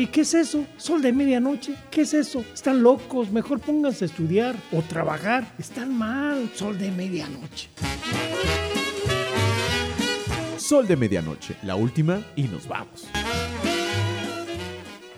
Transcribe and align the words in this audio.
Oye, 0.00 0.10
¿qué 0.10 0.22
es 0.22 0.32
eso? 0.32 0.66
¿Sol 0.78 1.02
de 1.02 1.12
medianoche? 1.12 1.74
¿Qué 1.90 2.00
es 2.00 2.14
eso? 2.14 2.42
Están 2.54 2.82
locos, 2.82 3.30
mejor 3.30 3.60
pónganse 3.60 4.06
a 4.06 4.08
estudiar 4.08 4.56
o 4.72 4.80
trabajar. 4.80 5.52
Están 5.58 5.94
mal, 5.94 6.50
sol 6.54 6.78
de 6.78 6.90
medianoche. 6.90 7.68
Sol 10.56 10.88
de 10.88 10.96
medianoche, 10.96 11.54
la 11.64 11.74
última 11.74 12.18
y 12.34 12.44
nos 12.44 12.66
vamos. 12.66 13.10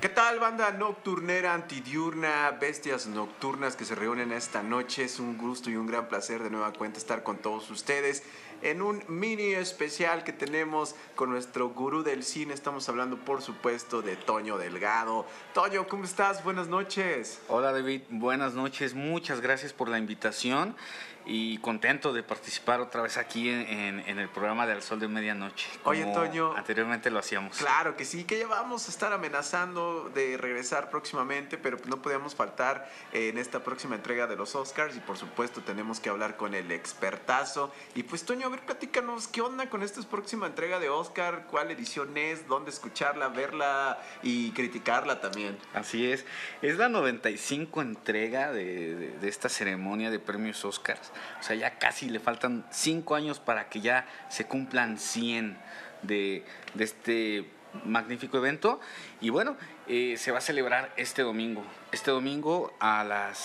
¿Qué 0.00 0.08
tal, 0.08 0.40
banda 0.40 0.72
nocturnera, 0.72 1.54
antidiurna, 1.54 2.50
bestias 2.60 3.06
nocturnas 3.06 3.76
que 3.76 3.84
se 3.84 3.94
reúnen 3.94 4.32
esta 4.32 4.64
noche? 4.64 5.04
Es 5.04 5.20
un 5.20 5.38
gusto 5.38 5.70
y 5.70 5.76
un 5.76 5.86
gran 5.86 6.08
placer 6.08 6.42
de 6.42 6.50
nueva 6.50 6.72
cuenta 6.72 6.98
estar 6.98 7.22
con 7.22 7.36
todos 7.36 7.70
ustedes 7.70 8.24
en 8.62 8.82
un 8.82 9.02
mini 9.08 9.54
especial 9.54 10.24
que 10.24 10.32
tenemos 10.32 10.94
con 11.14 11.30
nuestro 11.30 11.70
gurú 11.70 12.02
del 12.02 12.24
cine. 12.24 12.54
Estamos 12.54 12.88
hablando, 12.88 13.16
por 13.18 13.42
supuesto, 13.42 14.02
de 14.02 14.16
Toño 14.16 14.58
Delgado. 14.58 15.26
Toño, 15.52 15.86
¿cómo 15.88 16.04
estás? 16.04 16.42
Buenas 16.44 16.68
noches. 16.68 17.40
Hola, 17.48 17.72
David. 17.72 18.02
Buenas 18.08 18.54
noches. 18.54 18.94
Muchas 18.94 19.40
gracias 19.40 19.72
por 19.72 19.88
la 19.88 19.98
invitación 19.98 20.76
y 21.24 21.58
contento 21.58 22.12
de 22.12 22.22
participar 22.22 22.80
otra 22.80 23.02
vez 23.02 23.16
aquí 23.16 23.48
en, 23.48 24.00
el 24.18 24.28
programa 24.28 24.66
de 24.66 24.72
Al 24.72 24.82
Sol 24.82 25.00
de 25.00 25.08
Medianoche. 25.08 25.68
Oye, 25.84 26.04
Toño. 26.12 26.54
Anteriormente 26.56 27.10
lo 27.10 27.18
hacíamos. 27.18 27.56
Claro 27.58 27.96
que 27.96 28.04
sí, 28.04 28.24
que 28.24 28.38
ya 28.38 28.46
vamos 28.46 28.88
a 28.88 28.90
estar 28.90 29.12
amenazando 29.12 30.10
de 30.14 30.36
regresar 30.36 30.90
próximamente, 30.90 31.58
pero 31.58 31.78
no 31.86 32.02
podíamos 32.02 32.34
faltar 32.34 32.90
en 33.12 33.38
esta 33.38 33.62
próxima 33.62 33.94
entrega 33.94 34.26
de 34.26 34.36
los 34.36 34.54
Oscars 34.54 34.96
y 34.96 35.00
por 35.00 35.16
supuesto 35.16 35.62
tenemos 35.62 36.00
que 36.00 36.10
hablar 36.10 36.36
con 36.36 36.54
el 36.54 36.70
expertazo. 36.72 37.72
Y 37.94 38.02
pues, 38.02 38.24
Toño, 38.24 38.46
a 38.46 38.50
ver, 38.50 38.60
platícanos, 38.60 39.28
¿qué 39.28 39.40
onda 39.40 39.68
con 39.70 39.82
esta 39.82 40.02
próxima 40.02 40.46
entrega 40.46 40.78
de 40.78 40.88
Oscar? 40.88 41.46
¿Cuál 41.50 41.70
edición 41.70 42.16
es? 42.16 42.46
¿Dónde 42.48 42.70
escucharla, 42.70 43.28
verla 43.28 44.00
y 44.22 44.50
criticarla 44.52 45.20
también? 45.20 45.58
Así 45.74 46.10
es. 46.10 46.24
Es 46.62 46.76
la 46.78 46.88
95 46.88 47.80
entrega 47.82 48.52
de, 48.52 49.12
de 49.20 49.28
esta 49.28 49.48
ceremonia 49.48 50.10
de 50.10 50.18
premios 50.18 50.64
Oscars. 50.64 51.11
O 51.40 51.42
sea, 51.42 51.56
ya 51.56 51.78
casi 51.78 52.08
le 52.08 52.20
faltan 52.20 52.64
cinco 52.70 53.14
años 53.14 53.40
para 53.40 53.68
que 53.68 53.80
ya 53.80 54.06
se 54.28 54.46
cumplan 54.46 54.98
100 54.98 55.56
de, 56.02 56.44
este 56.78 57.48
magnífico 57.84 58.38
evento. 58.38 58.80
Y 59.20 59.30
bueno, 59.30 59.56
eh, 59.86 60.16
se 60.18 60.32
va 60.32 60.38
a 60.38 60.42
celebrar 60.42 60.92
este 60.96 61.22
domingo. 61.22 61.64
Este 61.92 62.10
domingo 62.10 62.72
a 62.80 63.04
las 63.04 63.38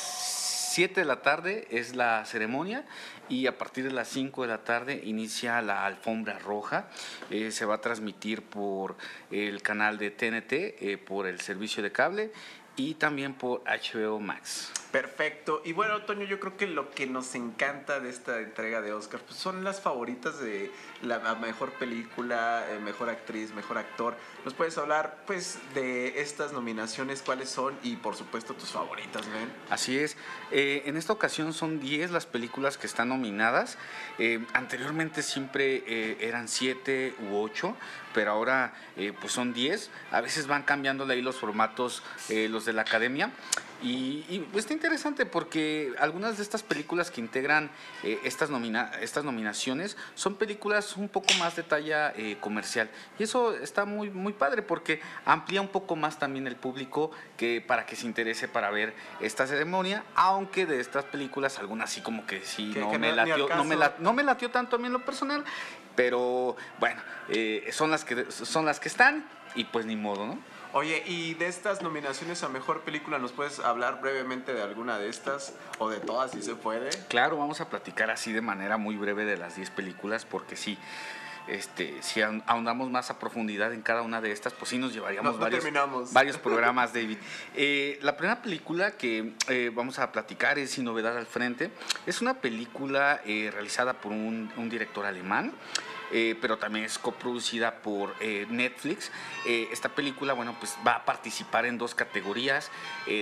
7 0.77 1.01
de 1.01 1.05
la 1.05 1.23
tarde 1.23 1.67
es 1.71 1.95
la 1.95 2.23
ceremonia 2.25 2.85
y 3.29 3.47
a 3.47 3.57
partir 3.57 3.83
de 3.83 3.91
las 3.91 4.07
5 4.09 4.43
de 4.43 4.47
la 4.47 4.63
tarde 4.63 5.01
inicia 5.03 5.59
la 5.63 5.85
alfombra 5.85 6.37
roja. 6.37 6.87
Eh, 7.31 7.51
se 7.51 7.65
va 7.65 7.75
a 7.75 7.81
transmitir 7.81 8.43
por 8.43 8.95
el 9.31 9.63
canal 9.63 9.97
de 9.97 10.11
TNT, 10.11 10.53
eh, 10.53 10.97
por 11.03 11.25
el 11.25 11.41
servicio 11.41 11.81
de 11.81 11.91
cable 11.91 12.31
y 12.75 12.93
también 12.93 13.33
por 13.33 13.63
HBO 13.63 14.19
Max. 14.19 14.71
Perfecto. 14.91 15.61
Y 15.65 15.73
bueno, 15.73 16.01
Toño, 16.03 16.23
yo 16.23 16.39
creo 16.39 16.55
que 16.55 16.65
lo 16.65 16.91
que 16.91 17.07
nos 17.07 17.35
encanta 17.35 17.99
de 17.99 18.09
esta 18.09 18.39
entrega 18.39 18.81
de 18.81 18.93
Oscar 18.93 19.19
pues 19.19 19.37
son 19.37 19.63
las 19.63 19.81
favoritas 19.81 20.39
de 20.39 20.71
la 21.01 21.19
mejor 21.35 21.73
película, 21.73 22.65
eh, 22.69 22.79
mejor 22.79 23.09
actriz, 23.09 23.53
mejor 23.53 23.77
actor. 23.77 24.15
¿Nos 24.45 24.53
puedes 24.53 24.77
hablar 24.77 25.23
pues 25.27 25.59
de 25.73 26.21
estas 26.21 26.53
nominaciones, 26.53 27.21
cuáles 27.21 27.49
son 27.49 27.77
y 27.83 27.97
por 27.97 28.15
supuesto 28.15 28.53
tus 28.53 28.69
favoritas, 28.69 29.25
¿ven? 29.27 29.51
Así 29.69 29.99
es. 29.99 30.15
Eh, 30.51 30.83
en 30.85 30.95
esta 30.95 31.11
ocasión 31.11 31.53
son 31.53 31.79
10 31.81 32.11
las 32.11 32.25
películas 32.25 32.77
que 32.77 32.87
están 32.87 33.09
nominadas. 33.09 33.77
Eh, 34.19 34.45
anteriormente 34.53 35.21
siempre 35.21 36.17
eran 36.25 36.47
7 36.47 37.13
u 37.29 37.37
8, 37.37 37.75
pero 38.13 38.31
ahora 38.31 38.73
pues 39.19 39.33
son 39.33 39.53
10. 39.53 39.89
A 40.11 40.21
veces 40.21 40.47
van 40.47 40.63
cambiando 40.63 41.05
ahí 41.05 41.21
los 41.21 41.35
formatos, 41.35 42.03
los 42.29 42.65
de 42.65 42.73
la 42.73 42.81
academia. 42.83 43.31
Y, 43.81 44.39
pues, 44.51 44.65
está 44.65 44.73
interesante 44.73 45.25
porque 45.25 45.93
algunas 45.99 46.37
de 46.37 46.43
estas 46.43 46.63
películas 46.63 47.11
que 47.11 47.21
integran 47.21 47.69
eh, 48.03 48.19
estas, 48.23 48.49
nomina 48.49 48.91
estas 49.01 49.23
nominaciones 49.23 49.97
son 50.15 50.35
películas 50.35 50.97
un 50.97 51.09
poco 51.09 51.27
más 51.39 51.55
de 51.55 51.63
talla 51.63 52.11
eh, 52.15 52.37
comercial. 52.39 52.89
Y 53.19 53.23
eso 53.23 53.55
está 53.55 53.85
muy, 53.85 54.09
muy 54.09 54.33
padre 54.33 54.61
porque 54.61 54.99
amplía 55.25 55.61
un 55.61 55.67
poco 55.67 55.95
más 55.95 56.17
también 56.17 56.47
el 56.47 56.55
público 56.55 57.11
que, 57.37 57.63
para 57.65 57.85
que 57.85 57.95
se 57.95 58.07
interese 58.07 58.47
para 58.47 58.71
ver 58.71 58.95
esta 59.21 59.45
ceremonia, 59.45 60.03
aunque 60.15 60.65
de 60.65 60.79
estas 60.79 61.05
películas 61.05 61.59
algunas 61.59 61.91
sí 61.91 62.01
como 62.01 62.25
que 62.25 62.41
sí 62.41 62.73
no, 62.75 62.91
me 62.97 63.11
latió, 63.11 63.47
no, 63.49 63.63
me 63.63 63.77
no 63.99 64.13
me 64.13 64.23
latió 64.23 64.49
tanto 64.49 64.75
a 64.75 64.79
mí 64.79 64.87
en 64.87 64.93
lo 64.93 65.05
personal, 65.05 65.43
pero 65.95 66.55
bueno, 66.79 67.01
eh, 67.29 67.69
son, 67.71 67.91
las 67.91 68.05
que, 68.05 68.31
son 68.31 68.65
las 68.65 68.79
que 68.79 68.87
están 68.87 69.27
y 69.55 69.65
pues 69.65 69.85
ni 69.85 69.95
modo, 69.95 70.25
¿no? 70.25 70.56
Oye, 70.73 71.01
y 71.05 71.33
de 71.35 71.47
estas 71.47 71.81
nominaciones 71.81 72.43
a 72.43 72.49
mejor 72.49 72.81
película, 72.81 73.19
¿nos 73.19 73.31
puedes 73.31 73.59
hablar 73.59 74.01
brevemente 74.01 74.53
de 74.53 74.61
alguna 74.61 74.99
de 74.99 75.09
estas 75.09 75.53
o 75.79 75.89
de 75.89 75.99
todas, 75.99 76.31
si 76.31 76.41
se 76.41 76.55
puede? 76.55 76.89
Claro, 77.07 77.37
vamos 77.37 77.61
a 77.61 77.69
platicar 77.69 78.11
así 78.11 78.33
de 78.33 78.41
manera 78.41 78.77
muy 78.77 78.97
breve 78.97 79.25
de 79.25 79.37
las 79.37 79.55
10 79.55 79.69
películas, 79.71 80.25
porque 80.25 80.55
sí. 80.55 80.77
Este, 81.47 82.03
si 82.03 82.21
ahondamos 82.21 82.89
más 82.89 83.09
a 83.09 83.19
profundidad 83.19 83.71
en 83.71 83.81
cada 83.81 84.01
una 84.01 84.19
de 84.19 84.33
estas, 84.33 84.51
pues 84.51 84.69
sí 84.69 84.77
nos 84.77 84.93
llevaríamos 84.93 85.39
varios, 85.39 85.63
varios, 86.11 86.37
programas, 86.43 86.93
David. 86.93 87.17
Eh, 87.55 87.97
la 88.01 88.17
primera 88.17 88.41
película 88.41 88.91
que 88.91 89.33
eh, 89.47 89.71
vamos 89.73 89.97
a 89.97 90.11
platicar 90.11 90.59
es 90.59 90.71
Sin 90.71 90.83
Novedad 90.83 91.17
al 91.17 91.25
Frente. 91.25 91.71
Es 92.05 92.21
una 92.21 92.33
película 92.33 93.21
eh, 93.25 93.49
realizada 93.53 93.93
por 93.93 94.11
un, 94.11 94.51
un 94.57 94.69
director 94.69 95.05
alemán. 95.05 95.53
Eh, 96.11 96.35
pero 96.39 96.57
también 96.57 96.85
es 96.85 96.97
coproducida 96.97 97.75
por 97.75 98.15
eh, 98.19 98.45
Netflix. 98.49 99.11
Eh, 99.45 99.67
esta 99.71 99.89
película, 99.89 100.33
bueno, 100.33 100.55
pues 100.59 100.77
va 100.85 100.93
a 100.93 101.05
participar 101.05 101.65
en 101.65 101.77
dos 101.77 101.95
categorías, 101.95 102.71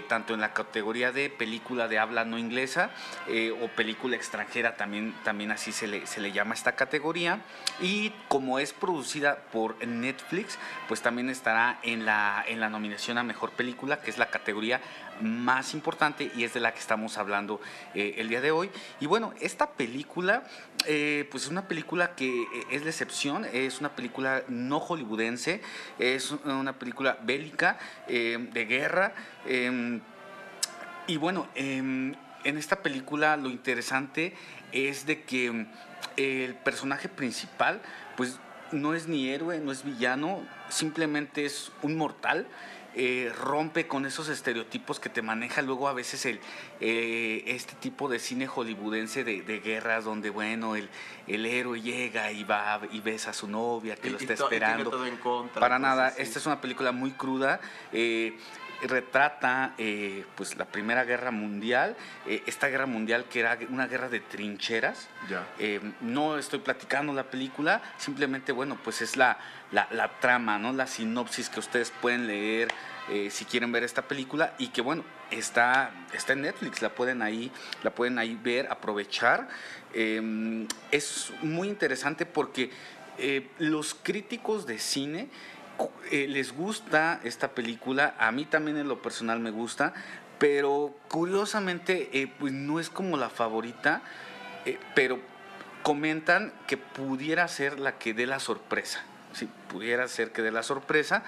tanto 0.07 0.33
en 0.33 0.41
la 0.41 0.53
categoría 0.53 1.11
de 1.11 1.29
película 1.29 1.87
de 1.87 1.99
habla 1.99 2.25
no 2.25 2.37
inglesa 2.37 2.89
o 3.61 3.67
película 3.69 4.15
extranjera, 4.15 4.75
también, 4.77 5.13
también 5.23 5.51
así 5.51 5.71
se 5.71 5.87
le, 5.87 6.07
se 6.07 6.21
le 6.21 6.31
llama 6.31 6.55
esta 6.55 6.75
categoría. 6.75 7.41
Y 7.79 8.11
como 8.27 8.59
es 8.59 8.73
producida 8.73 9.37
por 9.51 9.85
Netflix, 9.85 10.57
pues 10.87 11.01
también 11.01 11.29
estará 11.29 11.79
en 11.83 12.05
la, 12.05 12.43
en 12.47 12.59
la 12.59 12.69
nominación 12.69 13.17
a 13.17 13.23
Mejor 13.23 13.51
Película, 13.51 14.01
que 14.01 14.09
es 14.09 14.17
la 14.17 14.29
categoría 14.29 14.81
más 15.21 15.73
importante 15.73 16.31
y 16.35 16.43
es 16.43 16.53
de 16.53 16.59
la 16.59 16.73
que 16.73 16.79
estamos 16.79 17.17
hablando 17.17 17.61
el 17.93 18.29
día 18.29 18.41
de 18.41 18.51
hoy. 18.51 18.69
Y 18.99 19.05
bueno, 19.05 19.33
esta 19.39 19.71
película, 19.71 20.43
pues 20.83 21.43
es 21.43 21.47
una 21.49 21.67
película 21.67 22.15
que 22.15 22.45
es 22.71 22.83
la 22.83 22.89
excepción, 22.89 23.45
es 23.51 23.79
una 23.79 23.95
película 23.95 24.43
no 24.47 24.79
hollywoodense, 24.79 25.61
es 25.99 26.31
una 26.31 26.73
película 26.73 27.17
bélica, 27.23 27.77
eh, 28.07 28.49
de 28.51 28.65
guerra. 28.65 29.13
Em, 29.45 30.01
y 31.07 31.17
bueno, 31.17 31.47
em, 31.55 32.15
en 32.43 32.57
esta 32.57 32.81
película 32.81 33.37
lo 33.37 33.49
interesante 33.49 34.33
es 34.71 35.05
de 35.05 35.23
que 35.23 35.47
em, 35.47 35.67
el 36.17 36.55
personaje 36.55 37.09
principal, 37.09 37.81
pues 38.15 38.39
no 38.71 38.93
es 38.93 39.07
ni 39.07 39.29
héroe, 39.29 39.59
no 39.59 39.71
es 39.71 39.83
villano, 39.83 40.41
simplemente 40.69 41.45
es 41.45 41.71
un 41.81 41.97
mortal 41.97 42.47
eh, 42.97 43.31
rompe 43.37 43.87
con 43.87 44.05
esos 44.05 44.29
estereotipos 44.29 45.01
que 45.01 45.09
te 45.09 45.21
maneja 45.21 45.61
luego 45.61 45.89
a 45.89 45.93
veces 45.93 46.25
el, 46.25 46.39
eh, 46.79 47.43
este 47.47 47.73
tipo 47.75 48.07
de 48.07 48.19
cine 48.19 48.47
hollywoodense 48.47 49.25
de, 49.25 49.59
guerras 49.59 50.05
donde, 50.05 50.29
bueno, 50.29 50.77
el, 50.77 50.89
el, 51.27 51.45
héroe 51.45 51.81
llega 51.81 52.31
y 52.31 52.45
va 52.45 52.79
y 52.91 53.01
besa 53.01 53.31
a 53.31 53.33
su 53.33 53.47
novia 53.47 53.97
que 53.97 54.09
lo 54.09 54.17
está 54.17 54.33
esperando. 54.33 54.91
Para 55.53 55.77
nada, 55.77 56.13
esta 56.17 56.39
es 56.39 56.45
una 56.45 56.61
película 56.61 56.93
muy 56.93 57.11
cruda. 57.11 57.59
Eh, 57.91 58.37
retrata 58.83 59.73
pues 60.35 60.57
la 60.57 60.65
primera 60.65 61.03
guerra 61.03 61.31
mundial 61.31 61.95
esta 62.25 62.67
guerra 62.67 62.85
mundial 62.85 63.25
que 63.25 63.39
era 63.39 63.57
una 63.69 63.87
guerra 63.87 64.09
de 64.09 64.19
trincheras 64.19 65.07
no 66.01 66.37
estoy 66.37 66.59
platicando 66.59 67.13
la 67.13 67.23
película 67.23 67.81
simplemente 67.97 68.51
bueno 68.51 68.77
pues 68.83 69.01
es 69.01 69.17
la, 69.17 69.37
la, 69.71 70.11
trama, 70.19 70.57
¿no? 70.57 70.73
la 70.73 70.87
sinopsis 70.87 71.49
que 71.49 71.59
ustedes 71.59 71.91
pueden 72.01 72.27
leer 72.27 72.69
eh, 73.09 73.29
si 73.29 73.45
quieren 73.45 73.71
ver 73.71 73.83
esta 73.83 74.01
película 74.01 74.55
y 74.57 74.69
que 74.69 74.81
bueno, 74.81 75.03
está, 75.29 75.91
está 76.13 76.33
en 76.33 76.41
Netflix, 76.41 76.81
la 76.81 76.89
pueden 76.89 77.21
ahí, 77.21 77.51
la 77.83 77.91
pueden 77.93 78.17
ahí 78.17 78.37
ver, 78.41 78.67
aprovechar. 78.71 79.47
Em, 79.93 80.67
es 80.91 81.31
muy 81.41 81.67
interesante 81.67 82.25
porque 82.25 82.71
eh, 83.17 83.47
los 83.59 83.93
críticos 83.93 84.65
de 84.65 84.79
cine 84.79 85.29
eh, 86.11 86.27
les 86.27 86.53
gusta 86.53 87.19
esta 87.23 87.51
película, 87.51 88.15
a 88.19 88.31
mí 88.31 88.45
también 88.45 88.77
en 88.77 88.87
lo 88.87 89.01
personal 89.01 89.39
me 89.39 89.51
gusta, 89.51 89.93
pero 90.37 90.95
curiosamente 91.07 92.29
pues 92.39 92.51
no 92.53 92.79
es 92.79 92.89
como 92.89 93.17
la 93.17 93.29
favorita, 93.29 94.01
pero 94.93 95.19
comentan 95.81 96.51
que 96.67 96.77
pudiera 96.77 97.47
ser 97.47 97.79
la 97.79 97.97
que 97.97 98.13
dé 98.13 98.25
la 98.25 98.39
sorpresa 98.39 99.03
si 99.35 99.45
pudiera 99.45 100.07
ser 100.07 100.31
que 100.31 100.41
dé 100.41 100.51
la 100.51 100.63
sorpresa. 100.63 101.23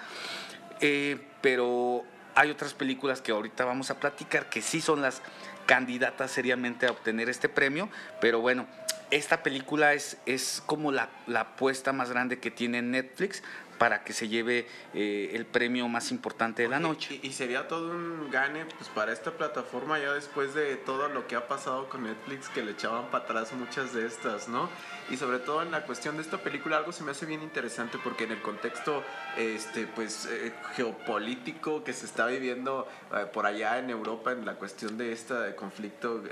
Eh, 0.79 1.19
pero 1.41 2.03
hay 2.35 2.49
otras 2.49 2.73
películas 2.73 3.21
que 3.21 3.31
ahorita 3.31 3.65
vamos 3.65 3.91
a 3.91 3.99
platicar 3.99 4.49
que 4.49 4.61
sí 4.61 4.81
son 4.81 5.01
las 5.01 5.21
candidatas 5.65 6.31
seriamente 6.31 6.87
a 6.87 6.91
obtener 6.91 7.29
este 7.29 7.49
premio, 7.49 7.89
pero 8.21 8.39
bueno, 8.39 8.65
esta 9.11 9.43
película 9.43 9.93
es, 9.93 10.17
es 10.25 10.63
como 10.65 10.91
la, 10.91 11.09
la 11.27 11.41
apuesta 11.41 11.91
más 11.91 12.09
grande 12.09 12.39
que 12.39 12.51
tiene 12.51 12.81
Netflix 12.81 13.43
para 13.77 14.03
que 14.03 14.13
se 14.13 14.27
lleve 14.27 14.67
eh, 14.93 15.31
el 15.33 15.45
premio 15.45 15.87
más 15.87 16.11
importante 16.11 16.63
de 16.63 16.69
la 16.69 16.79
noche. 16.79 17.19
Y, 17.21 17.37
sería 17.37 17.67
todo 17.67 17.91
un 17.91 18.31
gane 18.31 18.65
pues 18.65 18.89
para 18.89 19.13
esta 19.13 19.31
plataforma 19.31 19.99
ya 19.99 20.13
después 20.13 20.55
de 20.55 20.75
todo 20.75 21.07
lo 21.07 21.27
que 21.27 21.35
ha 21.35 21.47
pasado 21.47 21.87
con 21.87 22.03
Netflix 22.03 22.49
que 22.49 22.63
le 22.63 22.71
echaban 22.71 23.11
para 23.11 23.25
atrás 23.25 23.53
muchas 23.53 23.93
de 23.93 24.07
estas, 24.07 24.47
¿no? 24.49 24.69
Y 25.09 25.17
sobre 25.17 25.39
todo 25.39 25.61
en 25.61 25.71
la 25.71 25.85
cuestión 25.85 26.15
de 26.15 26.23
esta 26.23 26.39
película 26.39 26.77
algo 26.77 26.91
se 26.91 27.03
me 27.03 27.11
hace 27.11 27.25
bien 27.25 27.43
interesante 27.43 27.99
porque 28.03 28.23
en 28.23 28.31
el 28.31 28.41
contexto 28.41 29.03
este 29.37 29.85
pues 29.85 30.25
eh, 30.25 30.53
geopolítico 30.75 31.83
que 31.83 31.93
se 31.93 32.05
está 32.05 32.25
viviendo 32.25 32.87
eh, 33.13 33.27
por 33.31 33.45
allá 33.45 33.77
en 33.77 33.89
Europa 33.91 34.31
en 34.31 34.45
la 34.45 34.55
cuestión 34.55 34.97
de 34.97 35.11
este 35.11 35.55
conflicto 35.55 36.23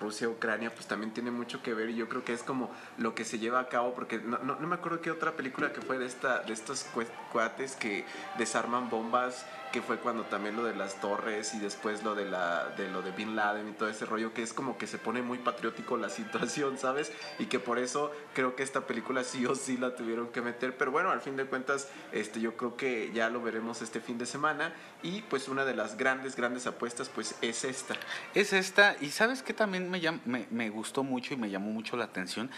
Rusia-Ucrania 0.00 0.74
pues 0.74 0.86
también 0.86 1.12
tiene 1.12 1.30
mucho 1.30 1.62
que 1.62 1.72
ver 1.74 1.90
y 1.90 1.96
yo 1.96 2.08
creo 2.08 2.24
que 2.24 2.32
es 2.32 2.42
como 2.42 2.70
lo 2.98 3.14
que 3.14 3.24
se 3.24 3.38
lleva 3.38 3.60
a 3.60 3.68
cabo 3.68 3.94
porque 3.94 4.18
no, 4.18 4.38
no, 4.38 4.58
no 4.58 4.66
me 4.66 4.74
acuerdo 4.74 5.00
qué 5.00 5.10
otra 5.10 5.32
película 5.32 5.72
que 5.72 5.80
fue 5.80 5.98
de 5.98 6.06
esta 6.06 6.40
de 6.40 6.52
esta 6.52 6.71
cuates 7.32 7.76
que 7.76 8.04
desarman 8.38 8.90
bombas 8.90 9.44
que 9.72 9.82
fue 9.82 9.98
cuando 9.98 10.24
también 10.24 10.54
lo 10.54 10.64
de 10.64 10.74
las 10.74 11.00
torres 11.00 11.54
y 11.54 11.58
después 11.58 12.04
lo 12.04 12.14
de 12.14 12.26
la 12.26 12.68
de 12.76 12.88
lo 12.88 13.02
de 13.02 13.10
Bin 13.10 13.34
Laden 13.34 13.68
y 13.68 13.72
todo 13.72 13.88
ese 13.88 14.04
rollo 14.04 14.32
que 14.32 14.42
es 14.42 14.52
como 14.52 14.78
que 14.78 14.86
se 14.86 14.98
pone 14.98 15.22
muy 15.22 15.38
patriótico 15.38 15.96
la 15.96 16.08
situación, 16.10 16.78
¿sabes? 16.78 17.10
Y 17.38 17.46
que 17.46 17.58
por 17.58 17.78
eso 17.78 18.12
creo 18.34 18.54
que 18.54 18.62
esta 18.62 18.86
película 18.86 19.24
sí 19.24 19.44
o 19.46 19.54
sí 19.54 19.76
la 19.76 19.96
tuvieron 19.96 20.28
que 20.28 20.42
meter, 20.42 20.76
pero 20.76 20.92
bueno, 20.92 21.10
al 21.10 21.20
fin 21.20 21.36
de 21.36 21.46
cuentas 21.46 21.88
este 22.12 22.40
yo 22.40 22.56
creo 22.56 22.76
que 22.76 23.10
ya 23.12 23.30
lo 23.30 23.42
veremos 23.42 23.82
este 23.82 24.00
fin 24.00 24.18
de 24.18 24.26
semana 24.26 24.72
y 25.02 25.22
pues 25.22 25.48
una 25.48 25.64
de 25.64 25.74
las 25.74 25.96
grandes 25.96 26.36
grandes 26.36 26.66
apuestas 26.66 27.08
pues 27.08 27.34
es 27.40 27.64
esta. 27.64 27.96
Es 28.34 28.52
esta 28.52 28.96
y 29.00 29.10
sabes 29.10 29.42
que 29.42 29.54
también 29.54 29.90
me, 29.90 30.00
me, 30.26 30.46
me 30.50 30.70
gustó 30.70 31.02
mucho 31.02 31.34
y 31.34 31.36
me 31.36 31.50
llamó 31.50 31.72
mucho 31.72 31.96
la 31.96 32.04
atención 32.04 32.50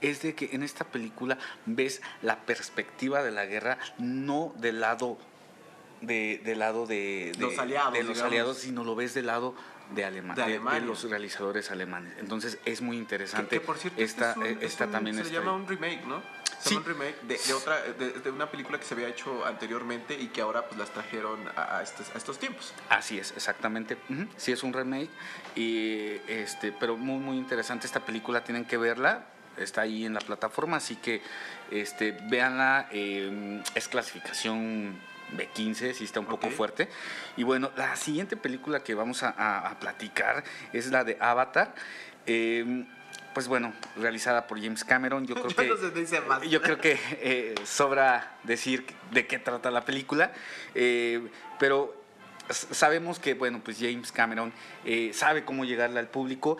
es 0.00 0.22
de 0.22 0.34
que 0.34 0.50
en 0.52 0.62
esta 0.62 0.84
película 0.84 1.38
ves 1.66 2.00
la 2.22 2.40
perspectiva 2.40 3.22
de 3.22 3.32
la 3.32 3.46
guerra 3.46 3.78
no 3.98 4.54
del 4.58 4.80
lado 4.80 5.18
de, 6.00 6.40
del 6.44 6.58
lado 6.58 6.86
de, 6.86 7.32
los 7.38 7.58
aliados, 7.58 7.92
de 7.92 8.02
los 8.02 8.20
aliados, 8.20 8.58
sino 8.58 8.84
lo 8.84 8.94
ves 8.94 9.14
del 9.14 9.26
lado 9.26 9.54
de, 9.94 10.04
Alemania, 10.04 10.46
de, 10.46 10.80
los 10.80 11.08
realizadores 11.08 11.70
alemanes. 11.70 12.14
Entonces 12.18 12.58
es 12.64 12.80
muy 12.80 12.96
interesante. 12.96 13.58
Que, 13.58 13.60
por 13.60 13.78
cierto, 13.78 14.00
esta, 14.00 14.34
esta 14.60 14.86
también 14.86 15.16
se 15.24 15.30
llama 15.30 15.52
un 15.52 15.66
remake, 15.66 16.04
¿no? 16.06 16.22
Sí. 16.60 16.76
un 16.76 16.84
remake 16.84 17.16
de, 17.22 17.54
otra, 17.54 17.80
de, 17.82 18.30
una 18.30 18.50
película 18.50 18.78
que 18.78 18.84
se 18.84 18.92
había 18.92 19.08
hecho 19.08 19.46
anteriormente 19.46 20.14
y 20.14 20.26
que 20.26 20.42
ahora 20.42 20.66
pues 20.66 20.78
las 20.78 20.90
trajeron 20.90 21.40
a, 21.56 21.82
estos, 21.82 22.10
a 22.14 22.18
estos, 22.18 22.38
tiempos. 22.38 22.74
Así 22.90 23.18
es, 23.18 23.32
exactamente. 23.32 23.96
Sí 24.36 24.52
es 24.52 24.62
un 24.62 24.74
remake 24.74 25.08
y 25.56 26.18
este, 26.28 26.72
pero 26.72 26.98
muy 26.98 27.18
muy 27.18 27.38
interesante 27.38 27.86
esta 27.86 28.00
película. 28.00 28.44
Tienen 28.44 28.66
que 28.66 28.76
verla 28.76 29.26
está 29.56 29.82
ahí 29.82 30.04
en 30.04 30.14
la 30.14 30.20
plataforma, 30.20 30.78
así 30.78 30.96
que 30.96 31.22
este, 31.70 32.12
véanla, 32.12 32.88
em, 32.90 33.62
es 33.74 33.88
clasificación 33.88 34.98
B15, 35.36 35.94
sí 35.94 36.04
está 36.04 36.20
un 36.20 36.26
poco 36.26 36.50
fuerte. 36.50 36.88
Y 37.36 37.42
bueno, 37.42 37.70
la 37.76 37.96
siguiente 37.96 38.36
película 38.36 38.82
que 38.82 38.94
vamos 38.94 39.22
a, 39.22 39.76
platicar 39.80 40.44
es 40.72 40.90
la 40.90 41.04
de 41.04 41.16
Avatar. 41.20 41.74
Em, 42.26 42.86
pues 43.32 43.46
bueno, 43.48 43.72
realizada 43.96 44.46
por 44.46 44.60
James 44.60 44.84
Cameron. 44.84 45.26
Yo 45.26 45.34
creo 45.42 45.48
que, 45.54 46.48
yo 46.48 46.62
creo 46.62 46.78
que 46.78 46.98
eh, 47.20 47.54
sobra 47.64 48.36
decir 48.44 48.84
de 49.12 49.26
qué 49.26 49.38
trata 49.38 49.70
la 49.70 49.84
película, 49.84 50.32
eh, 50.74 51.28
pero 51.58 52.00
sabemos 52.50 53.18
que 53.18 53.34
bueno, 53.34 53.60
pues 53.62 53.78
James 53.78 54.12
Cameron 54.12 54.52
eh, 54.84 55.12
sabe 55.14 55.44
cómo 55.44 55.64
llegarle 55.64 56.00
al 56.00 56.08
público 56.08 56.58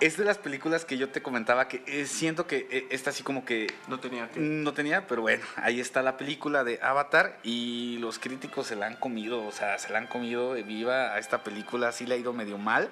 es 0.00 0.16
de 0.16 0.24
las 0.24 0.38
películas 0.38 0.84
que 0.84 0.98
yo 0.98 1.08
te 1.08 1.22
comentaba 1.22 1.68
que 1.68 1.82
eh, 1.86 2.06
siento 2.06 2.46
que 2.46 2.66
eh, 2.70 2.86
esta 2.90 3.10
así 3.10 3.22
como 3.22 3.44
que 3.44 3.66
no 3.88 3.98
tenía 3.98 4.28
no 4.36 4.74
tenía 4.74 5.06
pero 5.06 5.22
bueno 5.22 5.44
ahí 5.56 5.80
está 5.80 6.02
la 6.02 6.16
película 6.16 6.64
de 6.64 6.78
Avatar 6.82 7.38
y 7.42 7.96
los 7.98 8.18
críticos 8.18 8.66
se 8.66 8.76
la 8.76 8.86
han 8.86 8.96
comido 8.96 9.44
o 9.44 9.52
sea 9.52 9.78
se 9.78 9.90
la 9.92 9.98
han 9.98 10.06
comido 10.06 10.54
de 10.54 10.62
viva 10.62 11.14
a 11.14 11.18
esta 11.18 11.42
película 11.42 11.92
sí 11.92 12.04
le 12.04 12.14
ha 12.14 12.18
ido 12.18 12.34
medio 12.34 12.58
mal 12.58 12.90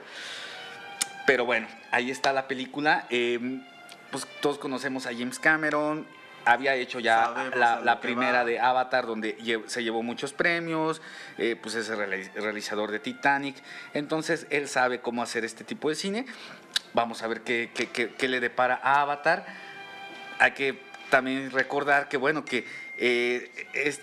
pero 1.27 1.45
bueno 1.45 1.67
ahí 1.91 2.11
está 2.11 2.33
la 2.33 2.49
película 2.49 3.07
em, 3.11 3.63
pues 4.11 4.27
todos 4.41 4.59
conocemos 4.59 5.07
a 5.07 5.13
James 5.13 5.39
Cameron 5.39 6.07
había 6.45 6.75
hecho 6.75 7.01
ya 7.01 7.51
la, 7.55 8.01
primera 8.01 8.45
de 8.45 8.61
Avatar, 8.61 9.07
donde 9.07 9.63
se 9.67 9.83
llevó 9.83 10.03
muchos 10.03 10.33
premios, 10.33 11.01
eh, 11.39 11.57
pues 11.61 11.75
es 11.75 11.89
el 11.89 12.31
realizador 12.35 12.91
de 12.91 12.99
Titanic, 12.99 13.57
entonces 13.95 14.47
él 14.51 14.69
sabe 14.69 15.01
cómo 15.01 15.23
hacer 15.23 15.45
este 15.45 15.65
tipo 15.65 15.89
de 15.89 15.95
cine. 15.95 16.27
Vamos 16.93 17.23
a 17.23 17.27
ver 17.27 17.43
qué, 17.43 18.29
le 18.29 18.41
depara 18.41 18.81
a 18.83 19.01
Avatar. 19.01 19.47
Hay 20.39 20.53
que 20.53 20.79
también 21.11 21.51
recordar 21.51 22.09
que, 22.09 22.17
bueno, 22.17 22.45
que 22.45 22.65
eh, 22.99 23.51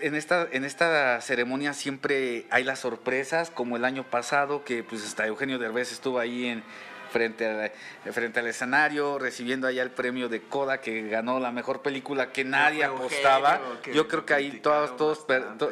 en, 0.01 0.15
esta, 0.15 0.47
en 0.51 0.65
esta 0.65 1.21
ceremonia 1.21 1.73
siempre 1.73 2.45
hay 2.49 2.63
las 2.63 2.79
sorpresas, 2.79 3.49
como 3.49 3.77
el 3.77 3.85
año 3.85 4.03
pasado, 4.03 4.65
que 4.65 4.83
pues 4.83 5.05
hasta 5.05 5.25
Eugenio 5.25 5.57
Derbez 5.57 5.91
estuvo 5.91 6.19
ahí 6.19 6.47
en, 6.47 6.63
frente, 7.12 7.72
frente 8.12 8.40
al 8.40 8.48
escenario, 8.48 9.19
recibiendo 9.19 9.68
allá 9.68 9.84
el 9.84 9.92
premio 9.92 10.30
de 10.30 10.42
Coda, 10.42 10.81
que 10.81 11.08
ganó 11.10 11.40
la 11.40 11.52
mejor 11.52 11.81
película 11.81 12.31
que 12.31 12.44
nadie 12.44 12.84
apostaba. 12.84 13.60
Yo 13.94 14.08
creo 14.08 14.25
que 14.25 14.34
ahí 14.34 14.60
todos, 14.60 14.98
todos 14.98 15.25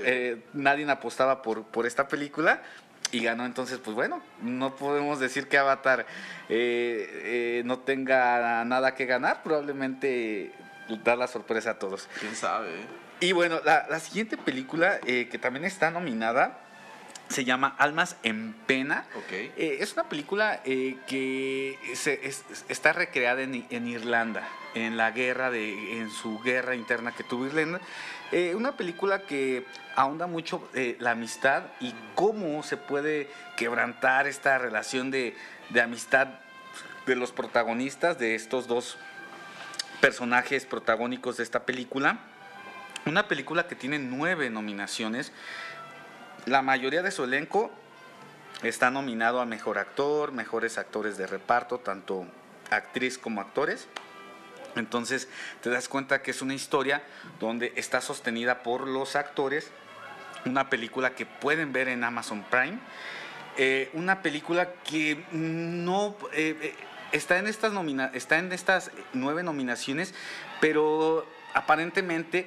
eh, 0.04 0.44
nadie 0.54 0.90
apostaba 0.90 1.42
por, 1.42 1.64
por 1.64 1.86
esta 1.86 2.08
película 2.08 2.62
y 3.12 3.24
ganó. 3.24 3.46
Entonces 3.46 3.80
pues 3.80 3.96
bueno 3.96 4.22
no 4.42 4.76
podemos 4.76 5.20
decir 5.20 5.48
que 5.48 5.58
Avatar 5.58 6.06
eh, 6.50 7.22
eh, 7.24 7.62
no 7.66 7.80
tenga 7.80 8.64
nada 8.66 8.96
que 8.96 9.06
ganar. 9.06 9.44
Probablemente 9.44 10.52
da 11.04 11.16
la 11.16 11.28
sorpresa 11.28 11.72
a 11.72 11.80
todos. 11.80 12.08
Quién 12.20 12.36
sabe 12.36 12.70
y 13.20 13.32
bueno 13.34 13.60
la, 13.64 14.00
siguiente 14.00 14.38
película 14.38 15.00
eh, 15.06 15.28
que 15.30 15.38
también 15.38 15.66
está 15.66 15.92
nominada 15.92 16.60
se 17.30 17.46
llama 17.46 17.76
Almas 17.78 18.18
en 18.24 18.54
Pena. 18.66 19.06
es 19.56 19.94
una 19.94 20.10
película 20.10 20.62
que 20.64 21.78
se, 21.94 22.20
está 22.68 22.94
recreada 22.94 23.42
en, 23.42 23.66
en, 23.70 23.88
Irlanda, 23.88 24.48
en 24.76 24.98
la 24.98 25.12
guerra, 25.12 25.50
de, 25.50 26.00
en 26.00 26.10
su 26.10 26.40
guerra 26.40 26.76
interna 26.76 27.14
que 27.14 27.24
tuvo 27.24 27.46
Irlanda. 27.46 27.80
Eh, 28.32 28.54
una 28.54 28.78
película 28.78 29.24
que 29.24 29.66
ahonda 29.96 30.28
mucho 30.28 30.70
eh, 30.76 30.96
la 31.00 31.12
amistad 31.12 31.64
y 31.80 31.96
cómo 32.14 32.62
se 32.62 32.78
puede 32.78 33.28
quebrantar 33.58 34.28
esta 34.28 34.60
relación 34.60 35.10
de, 35.10 35.36
amistad 35.82 36.28
de 37.08 37.16
los 37.16 37.32
protagonistas, 37.32 38.20
de 38.20 38.36
estos 38.36 38.68
dos 38.68 38.98
personajes 40.00 40.66
protagónicos 40.66 41.38
de 41.38 41.44
esta 41.44 41.66
película. 41.66 42.20
Una 43.08 43.28
película 43.28 43.68
que 43.68 43.76
tiene 43.76 43.98
nueve 43.98 44.52
nominaciones. 44.52 45.32
La 46.46 46.62
mayoría 46.62 47.02
de 47.04 47.12
su 47.12 47.24
elenco 47.24 47.70
está 48.64 48.90
nominado 48.92 49.42
a 49.42 49.46
Mejor 49.46 49.78
Actor, 49.78 50.32
Mejores 50.32 50.78
Actores 50.78 51.18
de 51.18 51.28
Reparto, 51.28 51.80
tanto 51.80 52.26
actriz 52.70 53.18
como 53.18 53.42
actores. 53.42 53.88
Entonces 54.76 55.28
te 55.62 55.70
das 55.70 55.90
cuenta 55.90 56.22
que 56.22 56.32
es 56.32 56.42
una 56.42 56.54
historia 56.54 57.04
donde 57.40 57.74
está 57.76 58.02
sostenida 58.02 58.64
por 58.64 58.88
los 58.88 59.16
actores, 59.16 59.72
una 60.46 60.70
película 60.70 61.12
que 61.12 61.26
pueden 61.26 61.74
ver 61.74 61.90
en 61.90 62.04
Amazon 62.04 62.44
Prime, 62.50 62.80
eh, 63.58 63.90
una 63.94 64.22
película 64.22 64.74
que 64.84 65.26
no 65.32 66.16
eh, 66.34 66.56
eh, 66.62 66.76
está, 67.12 67.38
en 67.38 67.48
estas 67.48 67.74
está 68.14 68.38
en 68.38 68.52
estas 68.52 68.92
nueve 69.14 69.44
nominaciones, 69.44 70.14
pero 70.62 71.26
aparentemente 71.54 72.46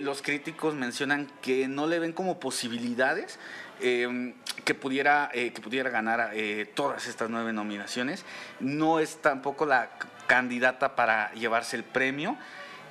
los 0.00 0.22
críticos 0.22 0.74
mencionan 0.74 1.30
que 1.40 1.68
no 1.68 1.86
le 1.86 1.98
ven 1.98 2.12
como 2.12 2.38
posibilidades 2.38 3.38
que, 3.80 4.74
pudiera, 4.74 5.30
que 5.32 5.60
pudiera 5.60 5.90
ganar 5.90 6.32
todas 6.74 7.06
estas 7.08 7.30
nueve 7.30 7.52
nominaciones. 7.52 8.24
No 8.60 9.00
es 9.00 9.16
tampoco 9.20 9.66
la 9.66 9.90
candidata 10.26 10.94
para 10.96 11.32
llevarse 11.34 11.76
el 11.76 11.84
premio. 11.84 12.36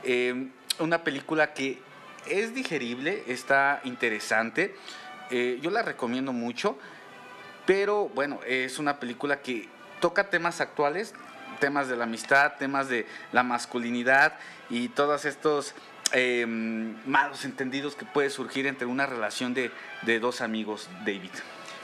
Eh, 0.04 0.50
una 0.80 1.04
película 1.04 1.54
que 1.54 1.80
es 2.28 2.54
digerible, 2.54 3.24
está 3.28 3.82
interesante. 3.84 4.76
Eh, 5.30 5.60
yo 5.62 5.72
la 5.72 5.82
recomiendo 5.82 6.34
mucho, 6.34 6.78
pero 7.66 8.10
bueno, 8.10 8.40
es 8.46 8.80
una 8.80 9.00
película 9.00 9.42
que 9.42 9.70
toca 10.00 10.30
temas 10.30 10.62
actuales, 10.62 11.14
temas 11.60 11.88
de 11.88 11.96
la 11.96 12.04
amistad, 12.04 12.54
temas 12.58 12.90
de 12.90 13.06
la 13.32 13.44
masculinidad 13.44 14.38
y 14.70 14.90
todos 14.90 15.26
estos 15.26 15.74
eh, 16.14 16.46
malos 16.46 17.46
entendidos 17.46 17.96
que 17.96 18.06
puede 18.06 18.30
surgir 18.30 18.68
entre 18.68 18.86
una 18.88 19.06
relación 19.06 19.54
de, 19.54 19.72
de 20.04 20.20
dos 20.20 20.42
amigos, 20.42 20.90
David. 21.06 21.32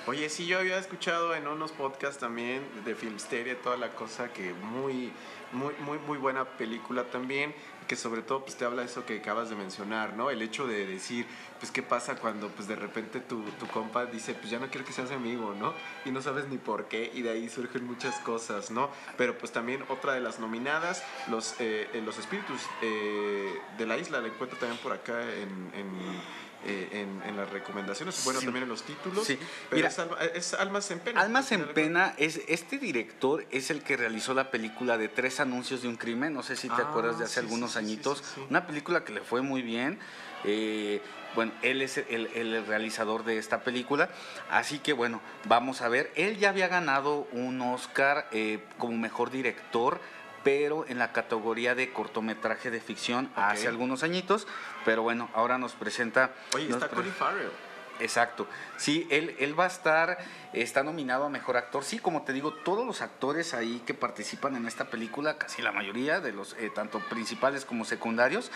Oye, 0.06 0.30
sí, 0.30 0.46
yo 0.46 0.60
había 0.60 0.78
escuchado 0.78 1.36
en 1.36 1.48
unos 1.48 1.74
podcasts 1.74 2.20
también 2.20 2.62
de 2.86 2.96
Filmsteria 2.96 3.60
toda 3.62 3.76
la 3.76 3.90
cosa 3.90 4.32
que 4.32 4.54
muy 4.54 5.12
muy, 5.52 5.74
muy, 5.80 5.98
muy 6.00 6.18
buena 6.18 6.46
película 6.46 7.06
también 7.06 7.54
que 7.88 7.96
sobre 7.96 8.22
todo 8.22 8.44
pues 8.44 8.56
te 8.56 8.66
habla 8.66 8.84
eso 8.84 9.06
que 9.06 9.18
acabas 9.18 9.50
de 9.50 9.56
mencionar, 9.56 10.14
¿no? 10.16 10.30
El 10.30 10.42
hecho 10.42 10.68
de 10.68 10.86
decir, 10.86 11.26
pues 11.60 11.72
qué 11.72 11.82
pasa 11.82 12.16
cuando 12.16 12.50
pues 12.50 12.68
de 12.68 12.76
repente 12.76 13.20
tu, 13.20 13.44
tu 13.60 13.68
compa 13.68 14.06
dice, 14.06 14.34
pues 14.34 14.50
ya 14.50 14.60
no 14.60 14.68
quiero 14.70 14.86
que 14.86 14.94
seas 14.94 15.12
amigo, 15.12 15.54
¿no? 15.54 15.74
Y 16.06 16.12
no 16.12 16.22
sabes 16.22 16.48
ni 16.48 16.58
por 16.58 16.88
qué 16.88 17.12
y 17.14 17.22
de 17.22 17.32
ahí 17.32 17.50
surgen 17.50 17.86
muchas 17.86 18.20
cosas, 18.20 18.72
¿no? 18.72 18.90
Pero 19.18 19.38
pues 19.38 19.52
también 19.52 19.84
otra 19.90 20.14
de 20.14 20.22
las 20.22 20.40
nominadas, 20.40 21.04
los, 21.30 21.56
eh, 21.60 21.88
los 22.06 22.18
espíritus 22.18 22.62
eh, 22.82 23.54
de 23.78 23.86
la 23.86 23.98
isla, 23.98 24.20
la 24.20 24.28
encuentro 24.28 24.60
también 24.60 24.82
por 24.82 24.92
acá 24.92 25.22
en 25.22 26.28
eh, 26.68 27.08
en, 27.26 27.38
las 27.38 27.50
recomendaciones, 27.50 28.22
bueno, 28.26 28.42
también 28.42 28.64
en 28.64 28.70
los 28.70 28.84
títulos. 28.84 29.26
Sí. 29.26 29.40
Pero 29.70 29.88
es, 30.34 30.54
Almas 30.54 30.92
en 30.92 31.00
Pena. 31.00 31.22
Almas 31.22 31.52
en 31.52 31.66
Pena, 31.70 32.14
es, 32.18 32.42
este 32.48 32.78
director 32.78 33.46
es 33.52 33.70
el 33.72 33.84
que 33.84 33.96
realizó 33.96 34.34
la 34.34 34.52
película 34.52 34.98
de 34.98 35.08
Tres 35.08 35.40
Anuncios 35.40 35.82
de 35.82 35.88
un 35.88 35.96
Crimen, 35.96 36.34
no 36.34 36.44
sé 36.44 36.56
si 36.56 36.68
te 36.68 36.82
ah, 36.82 36.88
acuerdas 36.90 37.20
de 37.20 37.26
hace 37.26 37.40
algunos 37.40 37.78
añitos, 37.78 38.22
una 38.50 38.68
película 38.68 39.04
que 39.04 39.14
le 39.14 39.22
fue 39.22 39.42
muy 39.42 39.62
bien. 39.62 39.98
Eh, 40.44 41.02
bueno, 41.36 41.52
él 41.62 41.82
es 41.82 41.98
el, 41.98 42.28
el, 42.34 42.66
realizador 42.66 43.24
de 43.24 43.38
esta 43.38 43.62
película, 43.62 44.10
así 44.50 44.80
que 44.80 44.94
bueno, 44.94 45.22
vamos 45.46 45.82
a 45.82 45.88
ver. 45.88 46.12
Él 46.16 46.38
ya 46.38 46.50
había 46.50 46.68
ganado 46.68 47.28
un 47.32 47.62
Oscar 47.62 48.28
eh, 48.32 48.60
como 48.78 48.98
mejor 48.98 49.30
director 49.30 50.02
pero 50.48 50.86
en 50.88 50.98
la 50.98 51.12
categoría 51.12 51.76
de 51.76 51.92
cortometraje 51.92 52.72
de 52.72 52.80
ficción 52.80 53.30
hace 53.36 53.68
algunos 53.68 54.02
añitos, 54.02 54.48
pero 54.86 55.04
bueno, 55.04 55.30
ahora 55.34 55.58
nos 55.58 55.74
presenta... 55.74 56.32
Oye, 56.56 56.70
está 56.70 56.88
Colin 56.88 57.12
Farrell. 57.12 57.52
Exacto. 58.00 58.48
Sí, 58.78 59.06
él, 59.12 59.36
él 59.40 59.60
va 59.60 59.66
a 59.66 59.68
estar, 59.68 60.18
está 60.54 60.84
nominado 60.84 61.26
a 61.26 61.30
Mejor 61.30 61.58
Actor. 61.58 61.84
Sí, 61.84 62.00
como 62.00 62.22
te 62.22 62.32
digo, 62.32 62.54
todos 62.54 62.88
los 62.88 63.02
actores 63.02 63.54
ahí 63.54 63.84
que 63.86 63.94
participan 63.94 64.56
en 64.56 64.66
esta 64.68 64.86
película, 64.86 65.38
casi 65.38 65.62
la 65.62 65.74
mayoría 65.74 66.22
de 66.22 66.32
los, 66.32 66.54
eh, 66.54 66.72
tanto 66.74 67.02
principales 67.10 67.66
como 67.66 67.84
secundarios, 67.84 68.50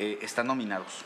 eh, 0.00 0.18
están 0.22 0.48
nominados. 0.48 1.04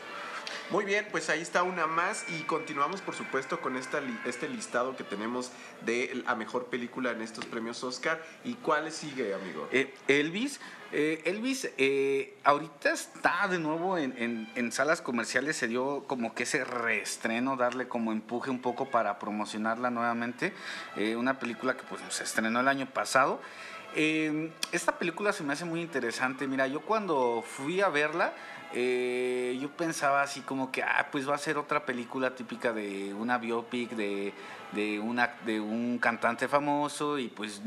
Muy 0.69 0.83
bien, 0.83 1.07
pues 1.11 1.29
ahí 1.29 1.39
está 1.39 1.63
una 1.63 1.87
más 1.87 2.25
y 2.27 2.41
continuamos 2.41 2.99
por 2.99 3.15
supuesto 3.15 3.61
con 3.61 3.77
este 3.77 4.49
listado 4.49 4.97
que 4.97 5.05
tenemos 5.05 5.49
de 5.85 6.21
la 6.25 6.35
mejor 6.35 6.65
película 6.65 7.11
en 7.11 7.21
estos 7.21 7.45
premios 7.45 7.81
Oscar. 7.85 8.21
¿Y 8.43 8.55
cuál 8.55 8.91
sigue, 8.91 9.33
amigo? 9.33 9.69
Eh, 9.71 9.95
Elvis. 10.09 10.59
Eh, 10.91 11.21
Elvis, 11.23 11.69
eh, 11.77 12.37
ahorita 12.43 12.91
está 12.91 13.47
de 13.47 13.59
nuevo 13.59 13.97
en, 13.97 14.71
salas 14.73 15.01
comerciales, 15.01 15.55
se 15.55 15.69
dio 15.69 16.03
como 16.05 16.35
que 16.35 16.43
ese 16.43 16.65
reestreno, 16.65 17.55
darle 17.55 17.87
como 17.87 18.11
empuje 18.11 18.49
un 18.49 18.61
poco 18.61 18.89
para 18.89 19.19
promocionarla 19.19 19.89
nuevamente. 19.89 20.51
una 21.15 21.39
película 21.39 21.77
que 21.77 21.83
pues 21.83 22.01
se 22.09 22.25
estrenó 22.25 22.59
el 22.59 22.67
año 22.67 22.87
pasado. 22.87 23.39
esta 23.93 24.99
película 24.99 25.31
se 25.31 25.43
me 25.43 25.53
hace 25.53 25.63
muy 25.63 25.79
interesante. 25.79 26.45
Mira, 26.45 26.67
yo 26.67 26.81
cuando 26.81 27.41
fui 27.41 27.79
a 27.79 27.87
verla, 27.87 28.33
eh, 28.73 29.57
yo 29.61 29.69
pensaba 29.69 30.21
así 30.21 30.41
como 30.41 30.71
que, 30.71 30.83
ah, 30.83 31.07
pues 31.11 31.27
va 31.27 31.35
a 31.35 31.37
ser 31.37 31.57
otra 31.57 31.85
película 31.85 32.35
típica 32.35 32.73
de 32.73 33.13
una 33.13 33.37
biopic 33.37 33.91
de, 33.91 34.33
de, 34.73 34.99
una, 34.99 35.35
de 35.45 35.59
un 35.61 35.97
cantante 35.99 36.47
famoso 36.47 37.17
y 37.17 37.29
pues, 37.29 37.61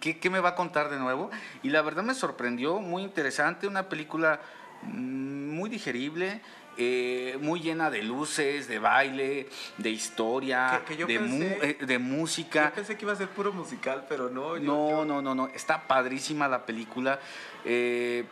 ¿qué, 0.00 0.18
¿qué, 0.18 0.28
me 0.30 0.40
va 0.40 0.50
a 0.50 0.54
contar 0.56 0.90
de 0.90 0.98
nuevo? 0.98 1.30
Y 1.62 1.70
la 1.70 1.82
verdad 1.82 2.02
me 2.02 2.14
sorprendió, 2.14 2.80
muy 2.80 3.02
interesante, 3.02 3.68
una 3.68 3.88
película 3.88 4.40
mm, 4.82 5.50
muy 5.50 5.70
digerible. 5.70 6.40
Eh, 6.82 7.36
muy 7.42 7.60
llena 7.60 7.90
de 7.90 8.02
luces, 8.02 8.66
de 8.66 8.78
baile, 8.78 9.48
de 9.76 9.90
historia, 9.90 10.80
de, 10.88 11.58
eh, 11.62 11.84
de, 11.84 11.98
música. 11.98 12.68
Yo 12.70 12.74
pensé 12.76 12.96
que 12.96 13.04
iba 13.04 13.12
a 13.12 13.16
ser 13.16 13.28
puro 13.28 13.52
musical, 13.52 14.06
pero 14.08 14.30
no. 14.30 14.56
no, 14.58 15.04
no, 15.04 15.20
no, 15.20 15.34
no. 15.34 15.48
Está 15.48 15.86
padrísima 15.86 16.48
la 16.48 16.64
película. 16.64 17.18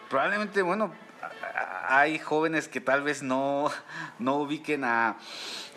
probablemente, 0.08 0.62
bueno, 0.62 0.94
hay 1.88 2.18
jóvenes 2.18 2.68
que 2.68 2.80
tal 2.80 3.02
vez 3.02 3.22
no, 3.22 3.70
no 4.18 4.36
ubiquen 4.36 4.84
a, 4.84 5.16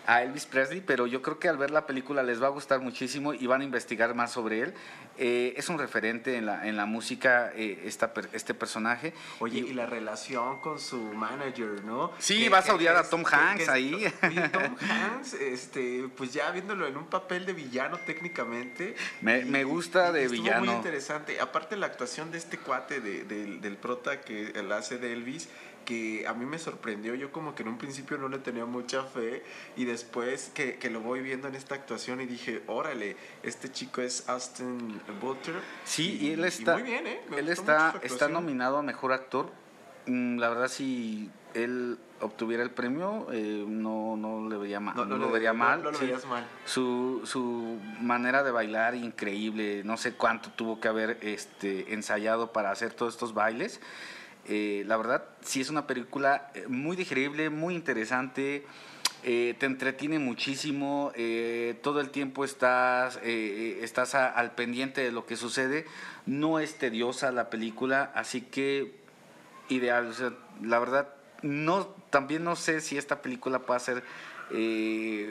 a 0.06 0.22
Elvis 0.22 0.46
Presley, 0.46 0.80
pero 0.80 1.06
yo 1.06 1.22
creo 1.22 1.38
que 1.38 1.48
al 1.48 1.56
ver 1.56 1.70
la 1.70 1.86
película 1.86 2.22
les 2.22 2.42
va 2.42 2.46
a 2.46 2.50
gustar 2.50 2.80
muchísimo 2.80 3.34
y 3.34 3.46
van 3.46 3.60
a 3.60 3.64
investigar 3.64 4.14
más 4.14 4.32
sobre 4.32 4.60
él. 4.60 4.74
Eh, 5.18 5.54
es 5.56 5.68
un 5.68 5.78
referente 5.78 6.36
en 6.36 6.46
la, 6.46 6.66
en 6.66 6.76
la 6.76 6.86
música 6.86 7.52
eh, 7.54 7.82
esta, 7.84 8.12
este 8.32 8.54
personaje. 8.54 9.12
Oye, 9.40 9.60
y, 9.60 9.72
la 9.74 9.86
relación 9.86 10.60
con 10.60 10.80
su 10.80 10.96
manager, 10.96 11.84
¿no? 11.84 12.12
Sí, 12.18 12.48
vas 12.48 12.68
a 12.68 12.74
odiar 12.74 12.96
a 12.96 13.08
Tom 13.08 13.22
Hanks 13.30 13.68
ahí. 13.68 14.10
Tom 14.52 14.76
Hanks, 14.80 15.34
este, 15.34 16.08
pues 16.16 16.32
ya 16.32 16.50
viéndolo 16.50 16.86
en 16.86 16.96
un 16.96 17.06
papel 17.06 17.44
de 17.44 17.52
villano 17.52 17.98
técnicamente. 17.98 18.96
Me, 19.20 19.44
me 19.44 19.64
gusta 19.64 20.12
de 20.12 20.28
villano. 20.28 20.64
muy 20.64 20.74
interesante. 20.74 21.38
Aparte 21.40 21.76
la 21.76 21.86
actuación 21.86 22.30
de 22.30 22.38
este 22.38 22.58
cuate 22.58 23.00
de, 23.00 23.24
del 23.24 23.76
prota 23.76 24.22
que 24.22 24.52
él 24.54 24.72
hace 24.72 24.98
de 24.98 25.12
Elvis 25.12 25.48
que 25.84 26.26
a 26.26 26.34
mí 26.34 26.44
me 26.44 26.58
sorprendió. 26.58 27.14
Yo 27.14 27.32
como 27.32 27.54
que 27.54 27.62
en 27.62 27.68
un 27.68 27.78
principio 27.78 28.18
no 28.18 28.28
le 28.28 28.38
tenía 28.38 28.64
mucha 28.64 29.02
fe 29.04 29.42
y 29.76 29.84
después 29.84 30.50
que, 30.54 30.78
que 30.78 30.90
lo 30.90 31.00
voy 31.00 31.20
viendo 31.20 31.48
en 31.48 31.54
esta 31.54 31.74
actuación 31.74 32.20
y 32.20 32.26
dije, 32.26 32.62
órale, 32.66 33.16
este 33.42 33.70
chico 33.70 34.00
es 34.00 34.28
Austin 34.28 35.00
Butler. 35.20 35.60
Sí, 35.84 36.18
y, 36.20 36.32
él 36.32 36.44
está... 36.44 36.74
muy 36.74 36.82
bien, 36.82 37.06
¿eh? 37.06 37.20
él 37.36 37.48
está, 37.48 37.94
está 38.02 38.28
nominado 38.28 38.78
a 38.78 38.82
Mejor 38.82 39.12
Actor. 39.12 39.50
Mm, 40.06 40.38
la 40.38 40.48
verdad, 40.48 40.68
si 40.68 41.30
él 41.54 41.98
obtuviera 42.20 42.62
el 42.62 42.70
premio, 42.70 43.26
eh, 43.32 43.64
no, 43.66 44.16
no 44.16 44.48
le 44.48 44.56
vería 44.56 44.80
mal. 44.80 44.96
No, 44.96 45.16
lo 45.16 45.30
vería 45.30 45.52
mal. 45.52 45.82
No, 45.82 45.90
lo 45.90 45.98
verías 45.98 46.24
mal. 46.26 46.46
Su, 46.64 47.22
su 47.24 47.78
manera 48.00 48.42
de 48.42 48.50
bailar 48.50 48.94
increíble. 48.94 49.82
No 49.84 49.96
sé 49.96 50.14
cuánto 50.14 50.50
tuvo 50.50 50.80
que 50.80 50.88
haber 50.88 51.18
este, 51.20 51.92
ensayado 51.92 52.52
para 52.52 52.70
hacer 52.70 52.94
todos 52.94 53.14
estos 53.14 53.34
bailes. 53.34 53.80
Eh, 54.46 54.82
la 54.86 54.96
verdad, 54.96 55.24
sí 55.42 55.60
es 55.60 55.70
una 55.70 55.86
película 55.86 56.50
eh, 56.54 56.66
muy 56.68 56.96
digerible, 56.96 57.50
muy 57.50 57.74
interesante. 57.74 58.66
Eh, 59.24 59.54
te 59.58 59.66
entretiene 59.66 60.18
muchísimo, 60.18 61.12
todo 61.80 62.00
el 62.00 62.10
tiempo 62.10 62.44
estás, 62.44 63.20
estás 63.22 64.16
al 64.16 64.56
pendiente 64.56 65.00
de 65.00 65.12
lo 65.12 65.26
que 65.26 65.36
sucede, 65.36 65.86
no 66.26 66.58
es 66.58 66.76
tediosa 66.76 67.30
la 67.30 67.48
película, 67.48 68.10
así 68.16 68.40
que 68.40 68.96
ideal, 69.68 70.12
la 70.60 70.80
verdad, 70.80 71.14
no, 71.42 71.86
también 72.10 72.42
no 72.42 72.56
sé 72.56 72.80
si 72.80 72.98
esta 72.98 73.22
película 73.22 73.60
puede 73.60 73.78
ser 73.78 74.02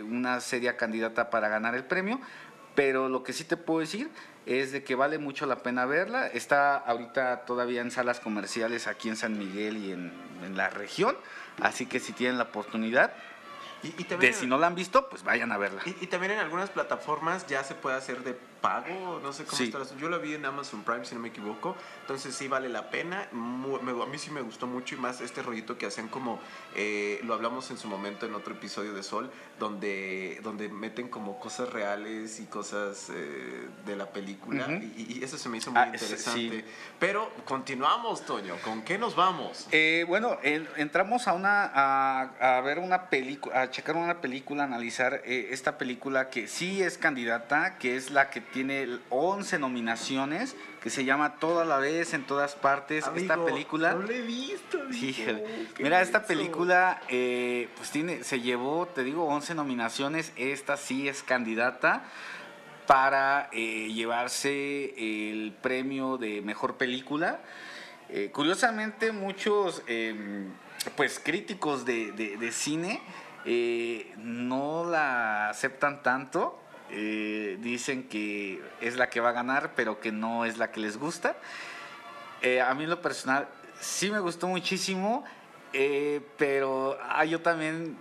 una 0.10 0.40
seria 0.40 0.78
candidata 0.78 1.30
para 1.30 1.50
ganar 1.50 1.76
el 1.76 1.84
premio, 1.84 2.22
pero 2.76 3.10
lo 3.10 3.24
que 3.24 3.34
sí 3.34 3.44
te 3.44 3.58
puedo 3.58 3.82
decir 3.82 4.10
es 4.46 4.72
de 4.72 4.84
que 4.84 4.96
vale 4.96 5.18
mucho 5.18 5.46
la 5.46 5.58
pena 5.58 5.86
verla. 5.86 6.28
Está 6.28 6.78
ahorita 6.78 7.46
todavía 7.46 7.82
en 7.82 7.92
salas 7.92 8.20
comerciales 8.20 8.88
aquí 8.88 9.10
en 9.10 9.16
San 9.16 9.38
Miguel 9.38 9.78
y 9.78 9.92
en, 9.92 10.12
en 10.44 10.58
la 10.58 10.70
región, 10.70 11.16
así 11.62 11.86
que 11.86 12.00
si 12.00 12.14
tienen 12.14 12.38
la 12.38 12.46
oportunidad, 12.46 13.14
y, 13.84 14.04
de 14.04 14.34
si 14.34 14.46
no 14.46 14.60
la 14.60 14.68
han 14.68 14.76
visto, 14.76 15.10
pues 15.10 15.24
vayan 15.24 15.52
a 15.52 15.58
verla. 15.58 15.82
Y, 15.86 15.96
y, 16.02 16.08
también 16.08 16.34
en 16.34 16.40
algunas 16.40 16.70
plataformas 16.70 17.48
ya 17.48 17.64
se 17.64 17.74
puede 17.74 17.98
hacer 17.98 18.24
de 18.24 18.38
pago, 18.62 19.20
no 19.22 19.34
sé 19.34 19.44
cómo 19.44 19.62
está. 19.62 19.96
Yo 19.98 20.08
la 20.10 20.18
vi 20.20 20.36
en 20.36 20.46
Amazon 20.46 20.84
Prime, 20.84 21.04
si 21.04 21.16
no 21.16 21.22
me 21.22 21.30
equivoco. 21.30 21.76
Entonces 22.02 22.36
sí 22.36 22.48
vale 22.48 22.70
la 22.70 22.90
pena. 22.90 23.28
a 23.32 24.06
mí 24.06 24.18
sí 24.18 24.30
me 24.32 24.42
gustó 24.42 24.68
mucho 24.68 24.96
y 24.96 24.98
más 25.00 25.20
este 25.22 25.42
rollito 25.42 25.78
que 25.78 25.88
hacen 25.88 26.08
como, 26.08 26.40
eh, 26.76 27.20
lo 27.24 27.34
hablamos 27.34 27.70
en 27.72 27.78
su 27.78 27.88
momento 27.88 28.26
en 28.26 28.36
otro 28.36 28.54
episodio 28.54 28.94
de 28.94 29.04
Sol, 29.04 29.32
donde, 29.60 30.40
donde 30.44 30.70
meten 30.70 31.10
como 31.10 31.40
cosas 31.40 31.70
reales 31.74 32.40
y 32.40 32.46
cosas 32.46 33.10
eh, 33.14 33.68
de 33.86 33.96
la 33.96 34.12
película. 34.12 34.68
y, 34.70 35.22
eso 35.22 35.38
se 35.38 35.50
me 35.50 35.58
hizo 35.58 35.72
muy 35.72 35.82
ah, 35.82 35.90
interesante. 35.94 36.66
Pero 37.00 37.32
continuamos, 37.46 38.26
Toño. 38.26 38.56
¿Con 38.64 38.84
qué 38.84 38.98
nos 38.98 39.16
vamos? 39.16 39.68
Eh, 39.72 40.06
bueno, 40.08 40.38
entramos 40.44 41.28
a 41.28 41.34
una 41.34 41.66
a, 41.66 42.58
a 42.58 42.62
ver 42.62 42.80
una 42.80 43.10
película, 43.10 43.62
a 43.62 43.72
checar 43.72 43.96
una 43.96 44.22
película, 44.22 44.64
analizar 44.64 45.22
esta 45.26 45.78
película 45.78 46.30
que 46.30 46.48
sí 46.48 46.82
es 46.82 46.98
candidata, 46.98 47.78
que 47.78 47.96
es 47.96 48.12
la 48.12 48.30
que 48.30 48.42
tiene 48.52 49.00
11 49.10 49.60
nominaciones, 49.60 50.56
que 50.82 50.90
se 50.90 51.06
llama 51.06 51.36
Toda 51.36 51.66
la 51.66 51.78
vez, 51.78 52.14
en 52.14 52.24
todas 52.24 52.56
partes. 52.56 53.06
esta 53.16 53.44
película. 53.44 53.94
No 53.94 54.04
la 54.04 54.14
he 54.14 54.22
visto, 54.22 54.80
Mira, 55.80 56.02
esta 56.02 56.26
película, 56.26 57.02
eh, 57.10 57.70
pues 57.78 57.90
tiene, 57.92 58.24
se 58.24 58.42
llevó, 58.42 58.88
te 58.88 59.04
digo, 59.04 59.26
11 59.26 59.56
nominaciones. 59.56 60.34
Esta 60.36 60.78
sí 60.78 61.08
es 61.08 61.24
candidata 61.24 62.04
para 62.88 63.50
eh, 63.52 63.92
llevarse 63.94 64.94
el 64.98 65.54
premio 65.54 66.18
de 66.18 66.42
mejor 66.42 66.76
película. 66.78 67.40
Eh, 68.10 68.30
curiosamente, 68.34 69.12
muchos 69.12 69.82
em, 69.88 70.52
pues 70.98 71.20
críticos 71.24 71.86
de, 71.86 72.12
de 72.12 72.52
cine 72.52 73.02
no 74.18 74.86
la 74.86 75.50
aceptan 75.50 76.04
tanto 76.04 76.61
eh, 76.92 77.58
dicen 77.62 78.04
que 78.04 78.62
es 78.82 78.98
la 78.98 79.10
que 79.10 79.20
va 79.22 79.30
a 79.30 79.34
ganar, 79.34 79.74
pero 79.76 80.00
que 80.00 80.12
no 80.12 80.46
es 80.46 80.58
la 80.58 80.72
que 80.72 80.80
les 80.80 80.98
gusta. 80.98 81.36
Eh, 82.42 82.60
a 82.60 82.74
mí 82.74 82.84
en 82.84 82.90
lo 82.90 83.02
personal 83.02 83.48
sí 83.80 84.12
me 84.12 84.20
gustó 84.20 84.48
muchísimo, 84.48 85.24
eh, 85.74 86.22
pero 86.38 86.98
ah, 87.02 87.24
yo 87.26 87.42
también 87.42 87.98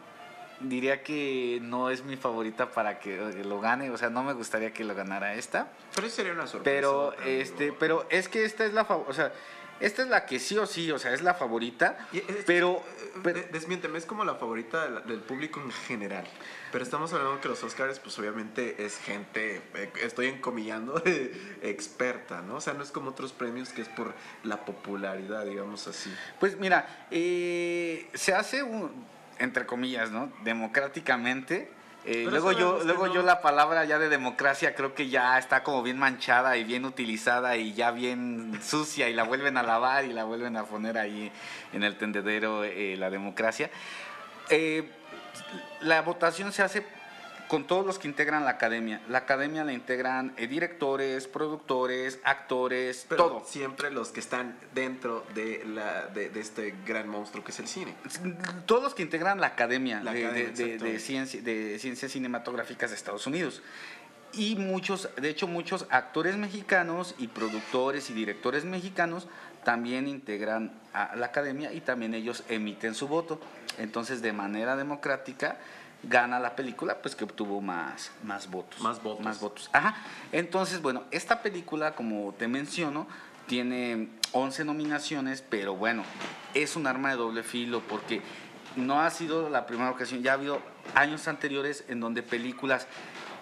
diría 0.61 1.03
que 1.03 1.59
no 1.63 1.91
es 1.91 2.05
mi 2.05 2.17
favorita 2.17 2.71
para 2.71 2.99
que 2.99 3.17
lo 3.45 3.61
gane, 3.61 3.91
o 3.91 3.97
sea, 3.97 4.11
no 4.11 4.23
me 4.23 4.33
gustaría 4.33 4.73
que 4.73 4.85
lo 4.85 4.95
ganara 4.95 5.35
esta. 5.35 5.69
Pero 5.95 6.09
sería 6.09 6.33
una 6.33 6.47
sorpresa. 6.47 6.65
Pero 6.65 7.13
este, 7.25 7.73
pero 7.73 8.07
es 8.11 8.29
que 8.29 8.45
esta 8.45 8.65
es 8.65 8.73
la, 8.73 8.83
o 8.83 9.13
sea, 9.13 9.33
esta 9.81 10.03
es 10.03 10.09
la 10.09 10.27
que 10.27 10.39
sí 10.39 10.59
o 10.59 10.67
sí, 10.67 10.91
o 10.91 10.99
sea, 10.99 11.13
es 11.15 11.23
la 11.23 11.35
favorita, 11.35 12.09
pero, 12.47 12.83
eh, 13.25 13.49
Desmiénteme, 13.51 13.99
es 13.99 14.07
como 14.07 14.25
la 14.25 14.35
favorita 14.35 14.89
del, 15.01 15.21
público 15.21 15.61
en 15.61 15.73
general. 15.73 16.25
Pero 16.71 16.85
estamos 16.85 17.13
hablando 17.13 17.41
que 17.41 17.49
los 17.49 17.63
Oscars, 17.65 17.99
pues 17.99 18.19
obviamente 18.19 18.85
es 18.85 18.99
gente, 18.99 19.63
eh, 19.75 19.93
estoy 20.03 20.27
encomillando, 20.27 21.03
experta, 21.63 22.43
¿no? 22.43 22.57
O 22.57 22.61
sea, 22.61 22.75
no 22.75 22.83
es 22.83 22.91
como 22.91 23.11
otros 23.11 23.33
premios 23.33 23.71
que 23.71 23.83
es 23.83 23.89
por 23.89 24.15
la 24.45 24.65
popularidad, 24.65 25.47
digamos 25.47 25.87
así. 25.89 26.15
Pues 26.39 26.59
mira, 26.59 27.07
eh, 27.11 28.09
se 28.15 28.35
hace, 28.35 28.63
un, 28.63 29.07
entre 29.39 29.67
comillas, 29.67 30.11
¿no? 30.11 30.33
Democráticamente 30.45 31.80
eh, 32.07 32.27
luego 32.31 32.53
yo, 32.53 32.81
luego 32.83 33.13
yo 33.13 33.23
la 33.23 33.43
palabra 33.43 33.85
ya 33.85 33.99
de 33.99 34.09
democracia 34.09 34.75
creo 34.75 34.95
que 34.95 35.11
ya 35.11 35.39
está 35.39 35.63
como 35.63 35.83
bien 35.83 35.99
manchada 35.99 36.57
y 36.57 36.65
bien 36.65 36.87
utilizada 36.87 37.57
y 37.57 37.75
ya 37.75 37.91
bien 37.91 38.59
sucia 38.63 39.09
y 39.11 39.13
la 39.13 39.25
vuelven 39.25 39.59
a 39.59 39.63
lavar 39.63 40.05
y 40.07 40.13
la 40.13 40.25
vuelven 40.25 40.57
a 40.57 40.65
poner 40.65 40.97
ahí 40.97 41.31
en 41.73 41.83
el 41.83 41.99
tendedero 41.99 42.65
eh, 42.65 42.97
la 42.99 43.11
democracia. 43.11 43.71
Eh, 44.49 44.89
la 45.81 46.01
votación 46.03 46.53
se 46.53 46.63
hace 46.63 46.87
con 47.51 47.67
todos 47.67 47.85
los 47.85 47.99
que 47.99 48.07
integran 48.07 48.45
la 48.45 48.53
academia. 48.53 49.01
La 49.09 49.19
academia 49.19 49.65
la 49.65 49.73
integran 49.73 50.33
eh, 50.37 50.47
directores, 50.47 51.27
productores, 51.27 52.21
actores, 52.23 53.09
todo. 53.09 53.43
Siempre 53.45 53.91
los 53.91 54.11
que 54.11 54.21
están 54.21 54.57
dentro 54.73 55.27
de, 55.35 55.65
la, 55.67 56.07
de, 56.07 56.31
este 56.39 56.77
gran 56.87 57.09
monstruo 57.09 57.43
que 57.43 57.51
es 57.51 57.59
el 57.59 57.67
cine. 57.67 57.97
Todos 58.67 58.85
los 58.85 58.95
que 58.95 59.03
integran 59.03 59.41
la 59.41 59.49
academia, 59.49 59.99
de, 59.99 60.53
de, 60.79 60.99
ciencia, 61.01 61.43
de 61.43 61.81
ciencias 61.81 62.13
cinematográficas 62.13 62.91
de 62.91 62.97
Estados 62.97 63.27
Unidos. 63.27 63.63
Y 64.33 64.55
muchos, 64.55 65.09
de 65.21 65.29
hecho 65.29 65.49
muchos 65.49 65.87
actores 65.91 66.37
mexicanos 66.37 67.17
y 67.19 67.27
productores 67.27 68.11
y 68.11 68.13
directores 68.13 68.65
mexicanos 68.65 69.27
también 69.65 70.07
integran 70.07 70.71
a 70.93 71.17
la 71.17 71.27
academia 71.27 71.73
y 71.73 71.81
también 71.81 72.15
ellos 72.15 72.45
emiten 72.49 72.95
su 72.95 73.09
voto. 73.09 73.41
Entonces, 73.79 74.23
de 74.23 74.33
manera 74.33 74.77
democrática, 74.77 75.59
gana 76.03 76.39
la 76.39 76.57
película, 76.57 77.03
pues 77.03 77.15
que 77.15 77.25
obtuvo 77.25 77.61
más, 77.61 78.13
más 78.23 78.51
votos. 78.51 78.81
Más 78.81 79.03
votos. 79.03 79.25
Más 79.25 79.41
votos. 79.41 79.71
Ajá. 79.73 79.97
Entonces, 80.33 80.81
bueno, 80.83 81.05
esta 81.11 81.43
película, 81.43 81.95
como 81.95 82.35
te 82.39 82.49
menciono, 82.49 83.07
tiene 83.47 84.09
11 84.33 84.65
nominaciones, 84.65 85.43
pero 85.49 85.75
bueno, 85.75 86.05
es 86.55 86.77
un 86.77 86.87
arma 86.87 87.11
de 87.11 87.17
doble 87.17 87.43
filo 87.43 87.83
porque 87.89 88.23
no 88.77 89.01
ha 89.01 89.11
sido 89.11 89.51
la 89.51 89.67
primera 89.67 89.91
ocasión, 89.91 90.23
ya 90.23 90.33
ha 90.33 90.35
habido 90.35 90.63
años 90.95 91.27
anteriores 91.29 91.85
en 91.89 92.01
donde 92.01 92.23
películas 92.23 92.87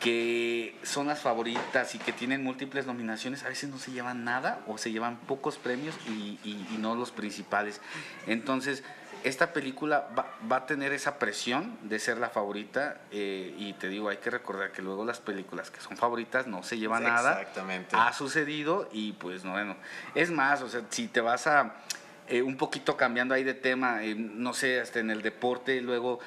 que 0.01 0.79
son 0.85 1.09
las 1.09 1.21
favoritas 1.21 1.95
y 1.95 1.99
que 1.99 2.13
tienen 2.13 2.45
múltiples 2.45 2.87
nominaciones, 2.87 3.43
a 3.45 3.49
veces 3.49 3.69
no 3.69 3.79
se 3.79 3.91
llevan 3.91 4.25
nada 4.25 4.61
o 4.69 4.79
se 4.79 4.93
llevan 4.93 5.19
pocos 5.19 5.59
premios 5.59 5.97
y, 6.09 6.39
y 6.45 6.77
no 6.79 6.95
los 6.95 7.11
principales. 7.11 7.81
Entonces, 8.27 8.85
esta 9.25 9.53
película 9.53 10.09
va, 10.17 10.57
a 10.57 10.67
tener 10.67 10.93
esa 10.93 11.19
presión 11.19 11.79
de 11.83 11.99
ser 11.99 12.19
la 12.19 12.31
favorita 12.31 13.01
eh, 13.11 13.55
y 13.59 13.73
te 13.75 13.89
digo, 13.89 14.09
hay 14.09 14.19
que 14.19 14.31
recordar 14.31 14.73
que 14.73 14.83
luego 14.83 15.05
las 15.05 15.21
películas 15.21 15.71
que 15.71 15.81
son 15.81 15.97
favoritas 15.97 16.47
no 16.47 16.63
se 16.63 16.79
llevan 16.79 17.03
nada. 17.03 17.33
Exactamente. 17.33 17.97
Ha 17.97 18.13
sucedido 18.13 18.89
y 18.93 19.13
pues 19.13 19.45
no, 19.45 19.53
bueno, 19.53 19.77
es 20.15 20.31
más, 20.31 20.63
o 20.63 20.69
sea, 20.69 20.83
si 20.91 21.09
te 21.09 21.21
vas 21.21 21.47
a 21.47 21.75
eh, 22.29 22.43
un 22.43 22.57
poquito 22.57 22.97
cambiando 22.97 23.35
ahí 23.35 23.45
de 23.45 23.55
tema, 23.55 24.03
eh, 24.05 24.15
no 24.15 24.55
sé, 24.55 24.81
hasta 24.81 25.01
en 25.01 25.11
el 25.11 25.23
deporte, 25.23 25.81
luego 25.81 26.21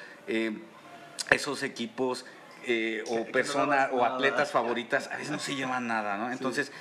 esos 1.30 1.62
equipos 1.62 2.24
o 3.08 3.24
personas 3.32 3.90
o 3.92 4.04
atletas 4.04 4.50
favoritas 4.50 5.08
a 5.08 5.16
veces 5.16 5.30
no 5.30 5.38
se 5.38 5.54
llevan 5.54 5.88
nada, 5.88 6.16
¿no? 6.16 6.30
Entonces, 6.30 6.72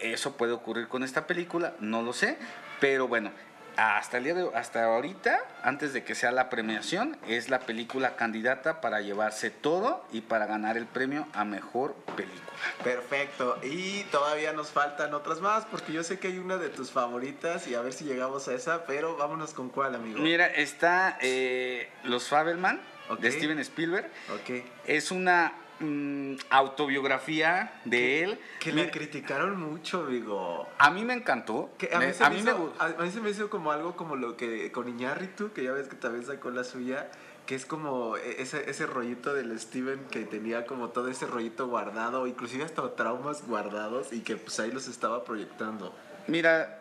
eso 0.00 0.36
puede 0.36 0.52
ocurrir 0.52 0.88
con 0.88 1.02
esta 1.02 1.26
película, 1.26 1.74
no 1.80 2.02
lo 2.02 2.12
sé, 2.12 2.38
pero 2.80 3.08
bueno, 3.08 3.32
hasta 3.78 4.18
el 4.18 4.24
día 4.24 4.34
de 4.34 4.50
hasta 4.54 4.84
ahorita, 4.84 5.38
antes 5.62 5.92
de 5.92 6.02
que 6.02 6.16
sea 6.16 6.32
la 6.32 6.50
premiación, 6.50 7.16
es 7.28 7.48
la 7.48 7.60
película 7.60 8.16
candidata 8.16 8.80
para 8.80 9.00
llevarse 9.00 9.50
todo 9.50 10.04
y 10.12 10.22
para 10.22 10.46
ganar 10.46 10.76
el 10.76 10.86
premio 10.86 11.28
a 11.32 11.44
mejor 11.44 11.94
película. 12.16 12.42
Perfecto. 12.82 13.56
Y 13.62 14.02
todavía 14.04 14.52
nos 14.52 14.70
faltan 14.70 15.14
otras 15.14 15.40
más, 15.40 15.64
porque 15.66 15.92
yo 15.92 16.02
sé 16.02 16.18
que 16.18 16.28
hay 16.28 16.38
una 16.38 16.56
de 16.56 16.70
tus 16.70 16.90
favoritas 16.90 17.68
y 17.68 17.76
a 17.76 17.80
ver 17.80 17.92
si 17.92 18.04
llegamos 18.04 18.48
a 18.48 18.54
esa, 18.54 18.84
pero 18.84 19.16
vámonos 19.16 19.54
con 19.54 19.68
cuál, 19.68 19.94
amigo. 19.94 20.18
Mira, 20.18 20.46
está 20.46 21.16
eh, 21.20 21.88
Los 22.02 22.28
Fabelman 22.28 22.80
de 23.20 23.30
Steven 23.30 23.60
Spielberg. 23.60 24.10
Okay. 24.42 24.70
Es 24.86 25.12
una 25.12 25.52
Mm, 25.80 26.34
autobiografía 26.50 27.72
de 27.84 28.24
él. 28.24 28.40
Que 28.58 28.72
le 28.72 28.90
criticaron 28.90 29.60
mucho, 29.60 30.06
digo. 30.06 30.66
A 30.78 30.90
mí 30.90 31.04
me 31.04 31.14
encantó. 31.14 31.70
a, 31.92 31.98
mí 32.00 32.12
se, 32.12 32.28
me, 32.28 32.38
hizo, 32.38 32.74
a 32.78 33.02
mí 33.02 33.10
se 33.10 33.20
me 33.20 33.30
hizo 33.30 33.48
como 33.48 33.70
algo 33.70 33.96
como 33.96 34.16
lo 34.16 34.36
que 34.36 34.72
con 34.72 34.88
Iñárritu, 34.88 35.52
que 35.52 35.62
ya 35.62 35.72
ves 35.72 35.86
que 35.86 35.94
también 35.94 36.26
sacó 36.26 36.50
la 36.50 36.64
suya, 36.64 37.08
que 37.46 37.54
es 37.54 37.64
como 37.64 38.16
e, 38.16 38.42
ese, 38.42 38.68
ese 38.68 38.86
rollito 38.86 39.34
del 39.34 39.58
Steven 39.58 40.00
que 40.10 40.24
tenía 40.24 40.66
como 40.66 40.88
todo 40.88 41.08
ese 41.08 41.26
rollito 41.26 41.68
guardado, 41.68 42.26
inclusive 42.26 42.64
hasta 42.64 42.96
traumas 42.96 43.46
guardados 43.46 44.12
y 44.12 44.20
que 44.22 44.36
pues 44.36 44.58
ahí 44.58 44.72
los 44.72 44.88
estaba 44.88 45.24
proyectando. 45.24 45.94
Mira, 46.26 46.74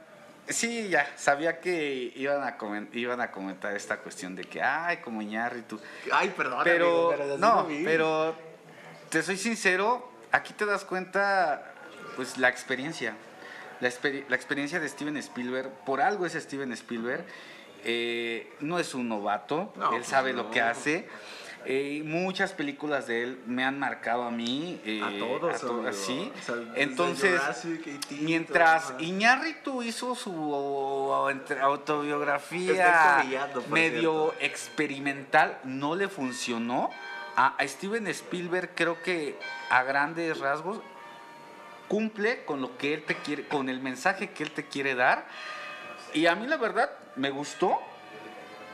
Sí, 0.50 0.88
ya, 0.88 1.12
sabía 1.18 1.60
que 1.60 2.14
iban 2.16 2.42
a, 2.42 2.56
iban 2.94 3.20
a 3.20 3.32
comentar 3.32 3.76
esta 3.76 3.98
cuestión 3.98 4.34
de 4.34 4.46
que, 4.46 4.62
ay, 4.62 4.98
como 4.98 5.22
Iñárritu. 5.22 5.78
Ay, 6.10 6.34
perdón, 6.38 6.62
pero, 6.64 7.14
no, 7.38 7.68
pero 7.84 8.34
te 9.10 9.24
soy 9.24 9.38
sincero, 9.38 10.10
aquí 10.32 10.54
te 10.54 10.66
das 10.66 10.86
cuenta, 10.86 11.74
pues, 12.16 12.38
la 12.38 12.50
experiencia. 12.50 13.16
La, 13.80 13.90
experiencia 13.90 14.80
de 14.80 14.90
Steven 14.90 15.18
Spielberg, 15.18 15.70
por 15.86 16.02
algo 16.02 16.26
es 16.26 16.34
Steven 16.34 16.72
Spielberg, 16.74 17.24
eh, 17.84 18.52
no 18.60 18.80
es 18.80 18.96
un 18.96 19.08
novato, 19.08 19.72
él 19.76 19.82
pues 19.90 20.08
sabe 20.08 20.34
lo 20.34 20.50
que 20.50 20.62
hace. 20.62 21.08
Eh, 21.70 22.02
muchas 22.06 22.54
películas 22.54 23.08
de 23.08 23.24
él 23.24 23.42
me 23.46 23.66
han 23.66 23.78
marcado 23.78 24.24
a 24.24 24.32
mí. 24.32 24.80
Eh, 24.86 25.02
a 25.04 25.10
todos, 25.20 25.86
así. 25.86 26.32
Entonces, 26.76 27.42
mientras 28.22 28.94
Iñárritu 29.00 29.84
hizo 29.84 30.16
su 30.16 30.32
autobiografía 31.62 33.26
medio 33.70 34.34
experimental, 34.40 35.60
no 35.66 35.96
le 35.96 36.08
funcionó 36.08 36.90
a, 37.38 37.56
Steven 37.68 38.08
Spielberg 38.08 38.72
creo 38.76 39.02
que 39.04 39.40
a 39.70 39.84
grandes 39.84 40.40
rasgos 40.40 40.82
cumple 41.88 42.44
con 42.46 42.62
lo 42.62 42.78
que 42.78 42.96
él 42.96 43.04
te 43.04 43.16
quiere, 43.16 43.48
con 43.48 43.70
el 43.70 43.80
mensaje 43.80 44.32
que 44.32 44.44
él 44.44 44.52
te 44.52 44.66
quiere 44.66 44.96
dar. 44.96 45.26
Y 46.14 46.26
a 46.26 46.36
mí 46.36 46.48
la 46.48 46.58
verdad 46.58 46.90
me 47.16 47.30
gustó. 47.30 47.80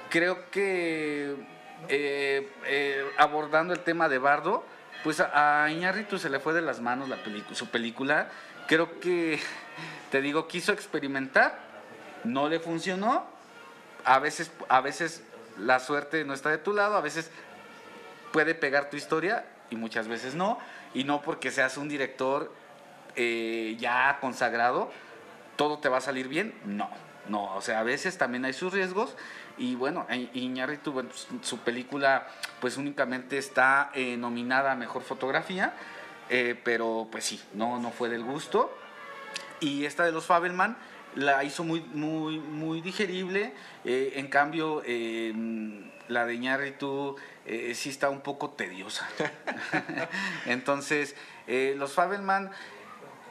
Creo 0.09 0.49
que 0.49 1.35
eh, 1.89 2.51
eh, 2.65 3.11
abordando 3.17 3.73
el 3.73 3.81
tema 3.81 4.07
de 4.07 4.17
Bardo, 4.17 4.63
pues 5.03 5.19
a, 5.19 5.67
Iñarritu 5.69 6.17
se 6.17 6.29
le 6.29 6.39
fue 6.39 6.53
de 6.53 6.61
las 6.61 6.79
manos 6.79 7.09
la 7.09 7.17
su 7.51 7.67
película. 7.67 8.29
Creo 8.67 9.01
que, 9.01 9.41
te 10.09 10.21
digo, 10.21 10.47
quiso 10.47 10.71
experimentar, 10.71 11.59
no 12.23 12.47
le 12.47 12.59
funcionó. 12.59 13.25
A 14.05 14.19
veces, 14.19 14.51
a 14.69 14.79
veces 14.79 15.23
la 15.57 15.79
suerte 15.79 16.23
no 16.23 16.33
está 16.33 16.49
de 16.49 16.57
tu 16.59 16.71
lado, 16.73 16.95
a 16.95 17.01
veces 17.01 17.29
puede 18.33 18.55
pegar 18.55 18.89
tu 18.89 18.97
historia 18.97 19.45
y 19.69 19.77
muchas 19.77 20.09
veces 20.09 20.35
no. 20.35 20.59
Y 20.93 21.05
no 21.05 21.21
porque 21.21 21.51
seas 21.51 21.77
un 21.77 21.87
director 21.87 22.51
eh, 23.15 23.77
ya 23.79 24.17
consagrado, 24.19 24.91
todo 25.55 25.79
te 25.79 25.87
va 25.87 25.97
a 25.97 26.01
salir 26.01 26.27
bien. 26.27 26.53
No, 26.65 26.89
no. 27.29 27.55
O 27.55 27.61
sea, 27.61 27.79
a 27.79 27.83
veces 27.83 28.17
también 28.17 28.43
hay 28.43 28.51
sus 28.51 28.73
riesgos. 28.73 29.15
Y 29.57 29.75
bueno, 29.75 30.05
Iñárritu, 30.33 30.93
pues, 30.93 31.27
su 31.41 31.59
película 31.59 32.27
pues 32.59 32.75
únicamente 32.75 33.37
está 33.37 33.91
eh, 33.93 34.17
nominada 34.17 34.71
a 34.71 34.75
Mejor 34.75 35.03
Fotografía, 35.03 35.73
eh, 36.29 36.59
pero 36.63 37.07
pues 37.11 37.23
sí, 37.23 37.39
no, 37.53 37.79
no 37.79 37.91
fue 37.91 38.09
del 38.09 38.23
gusto. 38.23 38.75
Y 39.59 39.85
esta 39.85 40.03
de 40.03 40.11
los 40.11 40.25
Fabelman 40.25 40.75
la 41.15 41.43
hizo 41.43 41.63
muy, 41.63 41.81
muy, 41.81 42.39
muy 42.39 42.81
digerible. 42.81 43.53
en 43.85 44.27
cambio, 44.27 44.81
la 46.07 46.25
de 46.25 46.35
Iñárritu 46.35 47.15
eh, 47.45 47.73
sí 47.75 47.89
está 47.89 48.09
un 48.09 48.21
poco 48.21 48.51
tediosa. 48.51 49.07
Entonces, 50.45 51.15
eh, 51.47 51.75
los 51.77 51.93
Fabelman, 51.93 52.51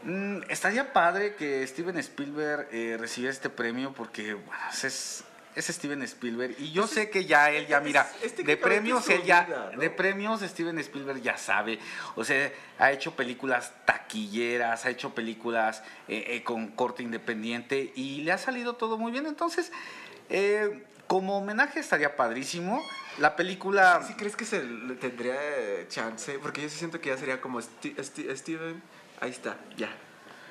mm, 0.05 0.43
estaría 0.49 0.93
padre 0.93 1.35
que 1.35 1.67
Steven 1.67 1.97
Spielberg 1.99 2.69
eh, 2.73 2.97
recibiera 2.99 3.33
este 3.33 3.49
premio 3.49 3.95
porque, 3.95 4.35
bueno, 4.35 4.63
es, 4.71 5.25
es 5.55 5.67
Steven 5.67 6.03
Spielberg. 6.03 6.57
Y 6.59 6.73
yo 6.73 6.87
sé 6.87 7.09
que 7.09 7.25
ya 7.25 7.51
él 7.51 7.67
ya 7.67 7.81
mira 7.81 8.11
este 8.23 8.43
de 8.43 8.57
premios 8.57 9.09
él 9.09 9.23
ya 9.23 9.71
de 9.77 9.91
premios 9.91 10.41
Steven 10.41 10.79
Spielberg 10.79 11.23
ya 11.23 11.37
sabe. 11.37 11.79
O 12.17 12.25
sea 12.25 12.51
ha 12.79 12.91
hecho 12.91 13.15
películas 13.15 13.73
taquilleras 13.85 14.87
ha 14.87 14.91
hecho 14.91 15.15
películas 15.15 15.83
con 16.45 16.69
corte 16.69 17.03
independiente 17.03 17.93
y 17.95 18.23
le 18.23 18.33
ha 18.33 18.39
salido 18.39 18.77
todo 18.77 18.97
muy 18.97 19.13
bien. 19.13 19.27
Entonces 19.27 19.73
como 21.13 21.37
homenaje 21.37 21.79
estaría 21.79 22.17
padrísimo 22.17 22.83
la 23.19 23.37
película... 23.37 24.03
¿Sí, 24.07 24.15
crees 24.15 24.35
que 24.35 24.47
se 24.47 24.61
tendría 24.99 25.37
chance? 25.87 26.39
Porque 26.39 26.63
yo 26.63 26.71
siento 26.71 27.03
que 27.03 27.11
ya 27.11 27.19
sería 27.19 27.39
como 27.39 27.61
Steven, 27.61 28.83
ahí 29.21 29.31
está, 29.31 29.59
ya, 29.77 29.91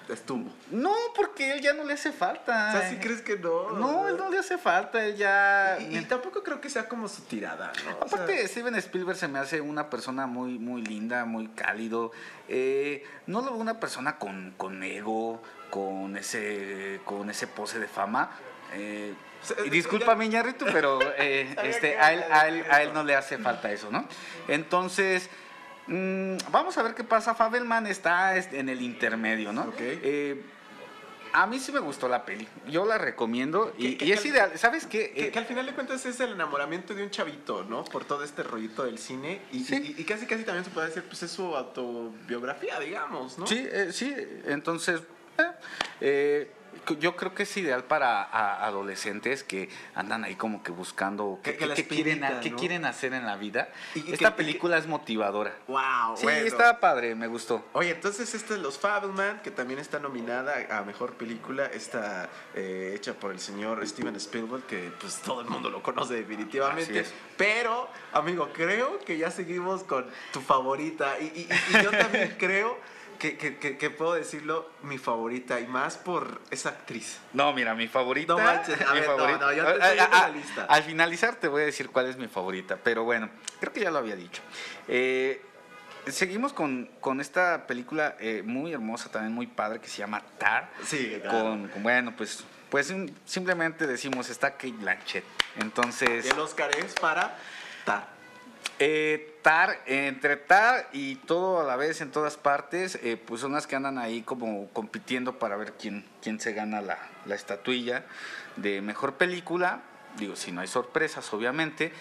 estuvo. 0.08 0.54
No, 0.69 0.93
porque 1.15 1.54
él 1.54 1.62
ya 1.62 1.74
no 1.74 1.84
le 1.84 1.93
hace 1.93 2.12
falta. 2.12 2.67
O 2.69 2.71
sea, 2.74 2.91
¿sí 2.91 2.97
crees 2.97 3.24
que 3.24 3.39
no? 3.39 3.71
No, 3.71 4.08
él 4.08 4.17
no 4.17 4.30
le 4.30 4.38
hace 4.38 4.60
falta, 4.60 5.04
él 5.04 5.15
ya... 5.15 5.80
Y, 5.80 6.00
tampoco 6.02 6.43
creo 6.43 6.62
que 6.62 6.69
sea 6.69 6.88
como 6.88 7.08
su 7.08 7.24
tirada, 7.24 7.74
¿no? 7.84 7.93
Aparte, 7.93 8.47
Steven 8.47 8.76
Spielberg 8.76 9.17
se 9.17 9.28
me 9.28 9.39
hace 9.39 9.62
una 9.62 9.89
persona 9.89 10.28
muy, 10.28 10.60
muy 10.60 10.84
linda, 10.84 11.26
muy 11.26 11.47
cálido. 11.47 12.12
Eh, 12.47 13.04
no 13.26 13.41
lo 13.41 13.54
veo 13.54 13.60
una 13.60 13.80
persona 13.80 14.19
con, 14.19 14.54
con 14.58 14.84
ego, 14.84 15.41
con 15.71 16.17
ese, 16.17 17.02
con 17.04 17.32
ese 17.32 17.47
pose 17.47 17.80
de 17.80 17.88
fama. 17.88 18.30
Eh, 18.74 19.14
y 19.66 19.70
disculpa, 19.70 20.16
Miñarrito, 20.16 20.66
pero 20.72 21.00
eh, 21.18 21.56
este, 21.64 21.98
a, 21.98 22.14
él, 22.14 22.24
a, 22.32 22.48
él, 22.48 22.66
a 22.70 22.84
él 22.84 22.94
no 22.94 23.04
le 23.04 23.16
hace 23.16 23.38
falta 23.38 23.72
eso, 23.72 23.90
¿no? 23.92 24.06
Entonces, 24.48 25.30
mm, 25.88 26.38
vamos 26.52 26.78
a 26.78 26.84
ver 26.84 26.94
qué 26.94 27.04
pasa. 27.04 27.34
Fabelman 27.34 27.88
está 27.88 28.38
en 28.38 28.70
el 28.70 28.82
intermedio, 28.82 29.52
¿no? 29.52 29.74
Eh, 29.80 30.44
a 31.34 31.48
mí 31.48 31.60
sí 31.60 31.72
me 31.72 31.80
gustó 31.80 32.10
la 32.10 32.26
peli. 32.26 32.48
Yo 32.68 32.86
la 32.86 32.98
recomiendo 32.98 33.74
y, 33.78 34.12
es 34.12 34.26
ideal. 34.26 34.52
¿Sabes 34.58 34.86
qué? 34.86 35.32
Que, 35.32 35.40
al 35.40 35.46
final 35.46 35.66
de 35.66 35.74
cuentas 35.74 36.06
es 36.06 36.20
el 36.20 36.34
enamoramiento 36.34 36.94
de 36.94 37.04
un 37.04 37.10
chavito, 37.10 37.64
¿no? 37.64 37.86
Por 37.86 38.04
todo 38.04 38.24
este 38.24 38.44
rollito 38.44 38.84
del 38.84 38.98
cine. 38.98 39.42
Y, 39.52 39.60
y, 40.02 40.04
casi 40.04 40.26
casi 40.26 40.44
también 40.44 40.66
se 40.66 40.72
puede 40.72 40.88
decir, 40.88 41.04
pues 41.04 41.24
es 41.24 41.32
su 41.32 41.56
autobiografía, 41.56 42.80
digamos, 42.80 43.38
¿no? 43.38 43.48
Sí, 43.48 43.66
sí. 43.92 44.14
Entonces, 44.46 45.02
eh, 46.02 46.52
yo 47.00 47.16
creo 47.16 47.34
que 47.34 47.44
es 47.44 47.58
ideal 47.58 47.84
para 47.84 48.24
adolescentes 48.66 49.44
que 49.44 49.70
andan 49.96 50.24
ahí 50.24 50.36
como 50.36 50.64
que 50.64 50.72
buscando 50.72 51.40
qué, 51.44 51.56
quieren, 51.56 52.24
qué 52.42 52.54
quieren 52.54 52.86
hacer 52.86 53.14
en 53.14 53.26
la 53.26 53.36
vida. 53.38 53.70
Esta 53.96 54.36
película 54.36 54.78
es 54.78 54.88
motivadora. 54.88 55.56
Wow, 55.68 56.18
sí, 56.18 56.28
está 56.28 56.80
padre, 56.80 57.16
me 57.16 57.28
gustó. 57.28 57.64
Oye, 57.74 57.92
entonces 57.92 58.34
esta 58.34 58.56
es 58.56 58.60
Los 58.60 58.78
Fableman, 58.78 59.42
que 59.42 59.52
también 59.52 59.80
está 59.80 60.00
nominada 60.00 60.56
a 60.70 60.84
mejor 60.84 61.14
película, 61.14 61.66
está 61.68 62.30
eh, 62.56 62.94
hecha 62.96 63.14
por 63.14 63.32
el 63.32 63.40
señor 63.40 63.86
Steven 63.88 64.16
Spielberg, 64.16 64.64
que 64.64 64.92
pues 65.00 65.22
todo 65.22 65.42
el 65.42 65.48
mundo 65.48 65.70
lo 65.70 65.84
conoce 65.84 66.16
definitivamente. 66.16 67.06
Pero, 67.38 67.90
amigo, 68.14 68.50
creo 68.54 69.00
que 69.00 69.18
ya 69.18 69.32
seguimos 69.32 69.84
con 69.84 70.06
tu 70.34 70.42
favorita 70.42 71.20
y 71.20 71.48
yo 71.84 71.92
también 71.92 72.36
creo 72.40 72.78
que, 73.22 73.90
puedo 73.96 74.14
decirlo, 74.14 74.72
mi 74.82 74.98
favorita 74.98 75.60
y 75.60 75.68
más 75.68 75.98
por 75.98 76.42
esa 76.50 76.70
actriz. 76.70 77.20
No, 77.34 77.54
mira, 77.54 77.76
mi 77.76 77.88
favorita. 77.88 78.34
No 78.34 78.40
manches, 78.40 78.82
a 78.82 78.94
ver, 78.94 79.08
No, 79.08 79.38
no, 79.38 79.54
yo 79.54 79.64
te 79.64 79.72
estoy 79.74 79.98
la 79.98 80.30
lista. 80.30 80.66
Al 80.66 80.84
finalizar 80.84 81.36
te 81.36 81.48
voy 81.48 81.62
a 81.62 81.66
decir 81.66 81.90
cuál 81.90 82.08
es 82.08 82.18
mi 82.18 82.28
favorita, 82.28 82.78
pero 82.84 83.04
bueno, 83.04 83.30
creo 83.60 83.72
que 83.72 83.82
ya 83.82 83.92
lo 83.92 84.00
había 84.00 84.16
dicho. 84.16 84.42
Eh, 84.88 85.40
seguimos 86.08 86.52
con, 86.52 86.90
con, 87.00 87.22
esta 87.22 87.68
película 87.68 88.16
eh, 88.20 88.42
muy 88.44 88.74
hermosa, 88.74 89.12
también 89.12 89.34
muy 89.34 89.46
padre, 89.46 89.80
que 89.80 89.88
se 89.88 90.00
llama 90.00 90.24
Tar. 90.40 90.72
Sí, 90.84 91.22
con, 91.30 91.70
bueno, 91.84 92.16
pues, 92.18 92.44
pues 92.72 92.92
simplemente 93.26 93.86
decimos, 93.86 94.30
está 94.30 94.54
Kate 94.54 94.72
Blanchett. 94.72 95.26
Entonces. 95.58 96.26
Y 96.26 96.30
el 96.30 96.40
Oscar 96.40 96.72
es 96.76 96.96
para 96.96 97.38
Tar. 97.86 98.21
Eh, 98.84 99.36
tar, 99.44 99.80
entre 99.86 100.38
Tar 100.38 100.89
y 100.91 101.13
todo 101.17 101.62
a 101.62 101.63
la 101.63 101.76
vez 101.76 102.02
en 102.02 102.10
todas 102.10 102.36
partes, 102.36 102.98
eh, 103.04 103.15
pues 103.15 103.39
son 103.39 103.52
las 103.52 103.67
que 103.67 103.76
andan 103.76 104.00
ahí 104.00 104.24
como 104.24 104.70
compitiendo 104.70 105.38
para 105.38 105.56
ver 105.56 105.74
quién, 105.74 106.04
quién 106.20 106.39
se 106.39 106.54
gana 106.54 106.82
la, 106.82 106.98
estatuilla 107.36 108.06
de 108.56 108.82
mejor 108.82 109.17
película. 109.17 109.84
Digo, 110.17 110.36
si 110.36 110.52
no 110.52 110.62
hay 110.62 110.67
sorpresas, 110.67 111.32
obviamente. 111.32 111.91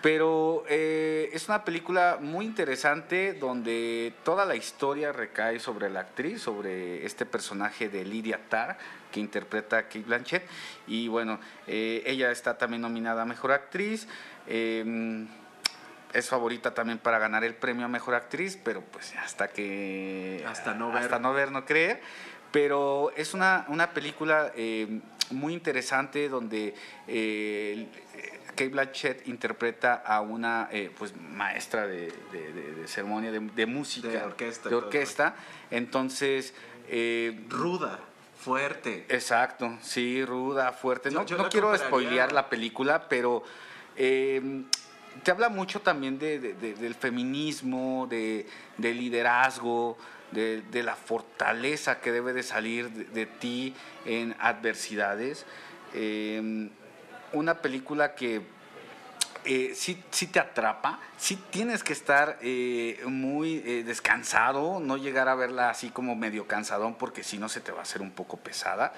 Pero 0.00 0.64
eh, 0.70 1.28
es 1.34 1.46
una 1.50 1.62
película 1.62 2.16
muy 2.18 2.46
interesante 2.46 3.34
donde 3.34 4.14
toda 4.24 4.46
la 4.46 4.56
historia 4.56 5.12
recae 5.12 5.60
sobre 5.60 5.90
la 5.90 6.00
actriz, 6.00 6.40
sobre 6.40 7.04
este 7.04 7.26
personaje 7.26 7.90
de 7.90 8.06
Lydia 8.06 8.40
Tar, 8.48 8.78
que 9.12 9.20
interpreta 9.20 9.76
a 9.76 9.82
Kate 9.82 10.04
Blanchett. 10.04 10.48
Y 10.86 11.08
bueno, 11.08 11.38
ella 11.66 12.30
está 12.30 12.56
también 12.56 12.80
nominada 12.80 13.22
a 13.22 13.26
Mejor 13.26 13.52
Actriz 13.52 14.08
es 16.12 16.28
favorita 16.28 16.74
también 16.74 16.98
para 16.98 17.18
ganar 17.18 17.44
el 17.44 17.54
premio 17.54 17.84
a 17.84 17.88
mejor 17.88 18.14
actriz, 18.14 18.58
pero 18.62 18.82
pues 18.82 19.14
hasta 19.16 19.48
que. 19.48 20.44
Hasta 20.46 20.74
no 20.74 20.88
ver. 20.88 21.02
Hasta 21.02 21.18
no 21.18 21.32
ver, 21.32 21.52
no 21.52 21.64
creer. 21.64 22.00
Pero 22.50 23.12
es 23.16 23.34
una, 23.34 23.64
una 23.68 23.90
película 23.90 24.52
eh, 24.56 25.00
muy 25.30 25.52
interesante 25.52 26.28
donde 26.28 26.74
eh, 27.06 27.86
Kate 28.48 28.68
Blanchett 28.68 29.28
interpreta 29.28 29.94
a 29.94 30.20
una 30.20 30.68
eh, 30.72 30.90
pues 30.98 31.14
maestra 31.16 31.86
de, 31.86 32.12
ceremonia, 32.86 33.30
de, 33.30 33.66
música, 33.66 34.08
de 34.08 34.22
orquesta. 34.22 34.68
De 34.68 34.74
orquesta. 34.74 35.36
Entonces. 35.70 36.54
ruda 37.48 38.00
fuerte. 38.36 39.04
Exacto, 39.10 39.78
sí, 39.82 40.24
ruda, 40.24 40.72
fuerte. 40.72 41.10
no, 41.10 41.24
no 41.24 41.48
quiero 41.50 41.76
spoilear 41.76 42.32
la 42.32 42.48
película, 42.48 43.08
pero 43.08 43.44
te 45.22 45.30
habla 45.30 45.48
mucho 45.48 45.80
también 45.80 46.18
de, 46.18 46.38
del 46.38 46.94
feminismo, 46.94 48.06
de, 48.08 48.46
liderazgo, 48.78 49.96
de, 50.30 50.82
la 50.82 50.96
fortaleza 50.96 52.00
que 52.00 52.12
debe 52.12 52.32
de 52.32 52.42
salir 52.42 52.90
de, 52.90 53.26
ti 53.26 53.74
en 54.04 54.34
adversidades. 54.38 55.46
Em, 55.94 56.70
una 57.32 57.62
película 57.62 58.14
que 58.14 58.42
eh, 59.44 59.72
sí, 59.74 60.02
te 60.26 60.38
atrapa, 60.38 61.00
sí 61.16 61.36
tienes 61.50 61.82
que 61.82 61.92
estar 61.92 62.38
eh, 62.42 63.00
muy 63.06 63.62
eh, 63.64 63.84
descansado, 63.84 64.80
no 64.80 64.96
llegar 64.96 65.28
a 65.28 65.34
verla 65.34 65.70
así 65.70 65.90
como 65.90 66.14
medio 66.16 66.46
cansadón, 66.46 66.94
porque 66.94 67.22
si 67.22 67.38
no 67.38 67.48
se 67.48 67.60
te 67.60 67.72
va 67.72 67.80
a 67.80 67.82
hacer 67.82 68.02
un 68.02 68.10
poco 68.10 68.36
pesada. 68.36 68.92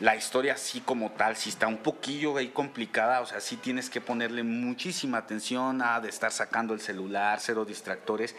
La 0.00 0.16
historia 0.16 0.54
así 0.54 0.80
como 0.80 1.10
tal, 1.12 1.36
si 1.36 1.50
está 1.50 1.66
un 1.66 1.78
poquillo 1.78 2.36
ahí 2.36 2.48
complicada, 2.48 3.20
o 3.20 3.26
sea, 3.26 3.40
sí 3.40 3.56
tienes 3.56 3.90
que 3.90 4.00
ponerle 4.00 4.42
muchísima 4.42 5.18
atención 5.18 5.82
a 5.82 6.00
de 6.00 6.08
estar 6.08 6.32
sacando 6.32 6.72
el 6.72 6.80
celular, 6.80 7.38
cero 7.40 7.64
distractores. 7.64 8.34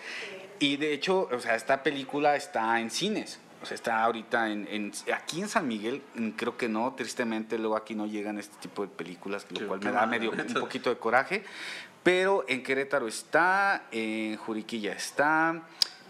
Y 0.59 0.77
de 0.77 0.93
hecho, 0.93 1.27
o 1.31 1.39
sea, 1.39 1.55
esta 1.55 1.83
película 1.83 2.35
está 2.35 2.79
en 2.79 2.91
cines. 2.91 3.39
O 3.61 3.65
sea, 3.65 3.75
está 3.75 4.03
ahorita 4.03 4.49
en, 4.49 4.91
aquí 5.13 5.41
en 5.41 5.47
San 5.47 5.67
Miguel, 5.67 6.01
mm, 6.15 6.29
creo 6.31 6.57
que 6.57 6.67
no, 6.67 6.93
tristemente, 6.93 7.59
luego 7.59 7.75
aquí 7.75 7.93
no 7.93 8.07
llegan 8.07 8.39
este 8.39 8.57
tipo 8.57 8.81
de 8.81 8.87
películas, 8.87 9.45
lo 9.49 9.67
cual 9.67 9.79
me 9.81 9.91
da 9.91 10.05
medio 10.07 10.31
un 10.31 10.53
poquito 10.55 10.89
de 10.89 10.97
coraje. 10.97 11.43
Pero 12.03 12.45
en 12.47 12.63
Querétaro 12.63 13.07
está, 13.07 13.83
en 13.91 14.35
Juriquilla 14.37 14.93
está, 14.93 15.61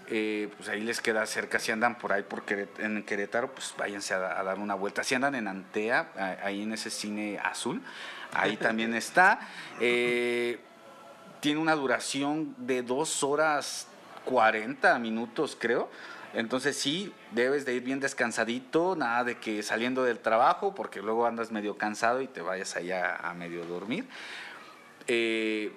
eh, 0.07 0.49
pues 0.55 0.69
ahí 0.69 0.81
les 0.81 1.01
queda 1.01 1.25
cerca, 1.25 1.59
si 1.59 1.71
andan 1.71 1.97
por 1.97 2.13
ahí 2.13 2.23
por 2.23 2.43
en 2.79 3.03
Querétaro, 3.03 3.51
pues 3.53 3.73
váyanse 3.77 4.13
a, 4.13 4.43
dar 4.43 4.57
una 4.59 4.75
vuelta. 4.75 5.03
Si 5.03 5.15
andan 5.15 5.35
en 5.35 5.47
Antea, 5.47 6.37
ahí 6.43 6.63
en 6.63 6.71
ese 6.71 6.89
cine 6.89 7.39
azul, 7.43 7.81
ahí 8.33 8.55
también 8.55 8.93
está. 8.95 9.39
Eh, 9.81 10.59
tiene 11.41 11.59
una 11.59 11.75
duración 11.75 12.55
de 12.57 12.83
dos 12.83 13.23
horas 13.23 13.87
40 14.25 14.97
minutos, 14.99 15.57
creo. 15.59 15.89
Entonces 16.33 16.77
sí, 16.77 17.13
debes 17.31 17.65
de 17.65 17.73
ir 17.73 17.83
bien 17.83 17.99
descansadito, 17.99 18.95
nada 18.95 19.23
de 19.23 19.37
que 19.37 19.63
saliendo 19.63 20.03
del 20.03 20.19
trabajo, 20.19 20.73
porque 20.73 21.01
luego 21.01 21.25
andas 21.25 21.51
medio 21.51 21.77
cansado 21.77 22.21
y 22.21 22.27
te 22.27 22.41
vayas 22.41 22.75
allá 22.75 23.15
a 23.15 23.33
medio 23.33 23.65
dormir. 23.65 24.05
Eh, 25.07 25.71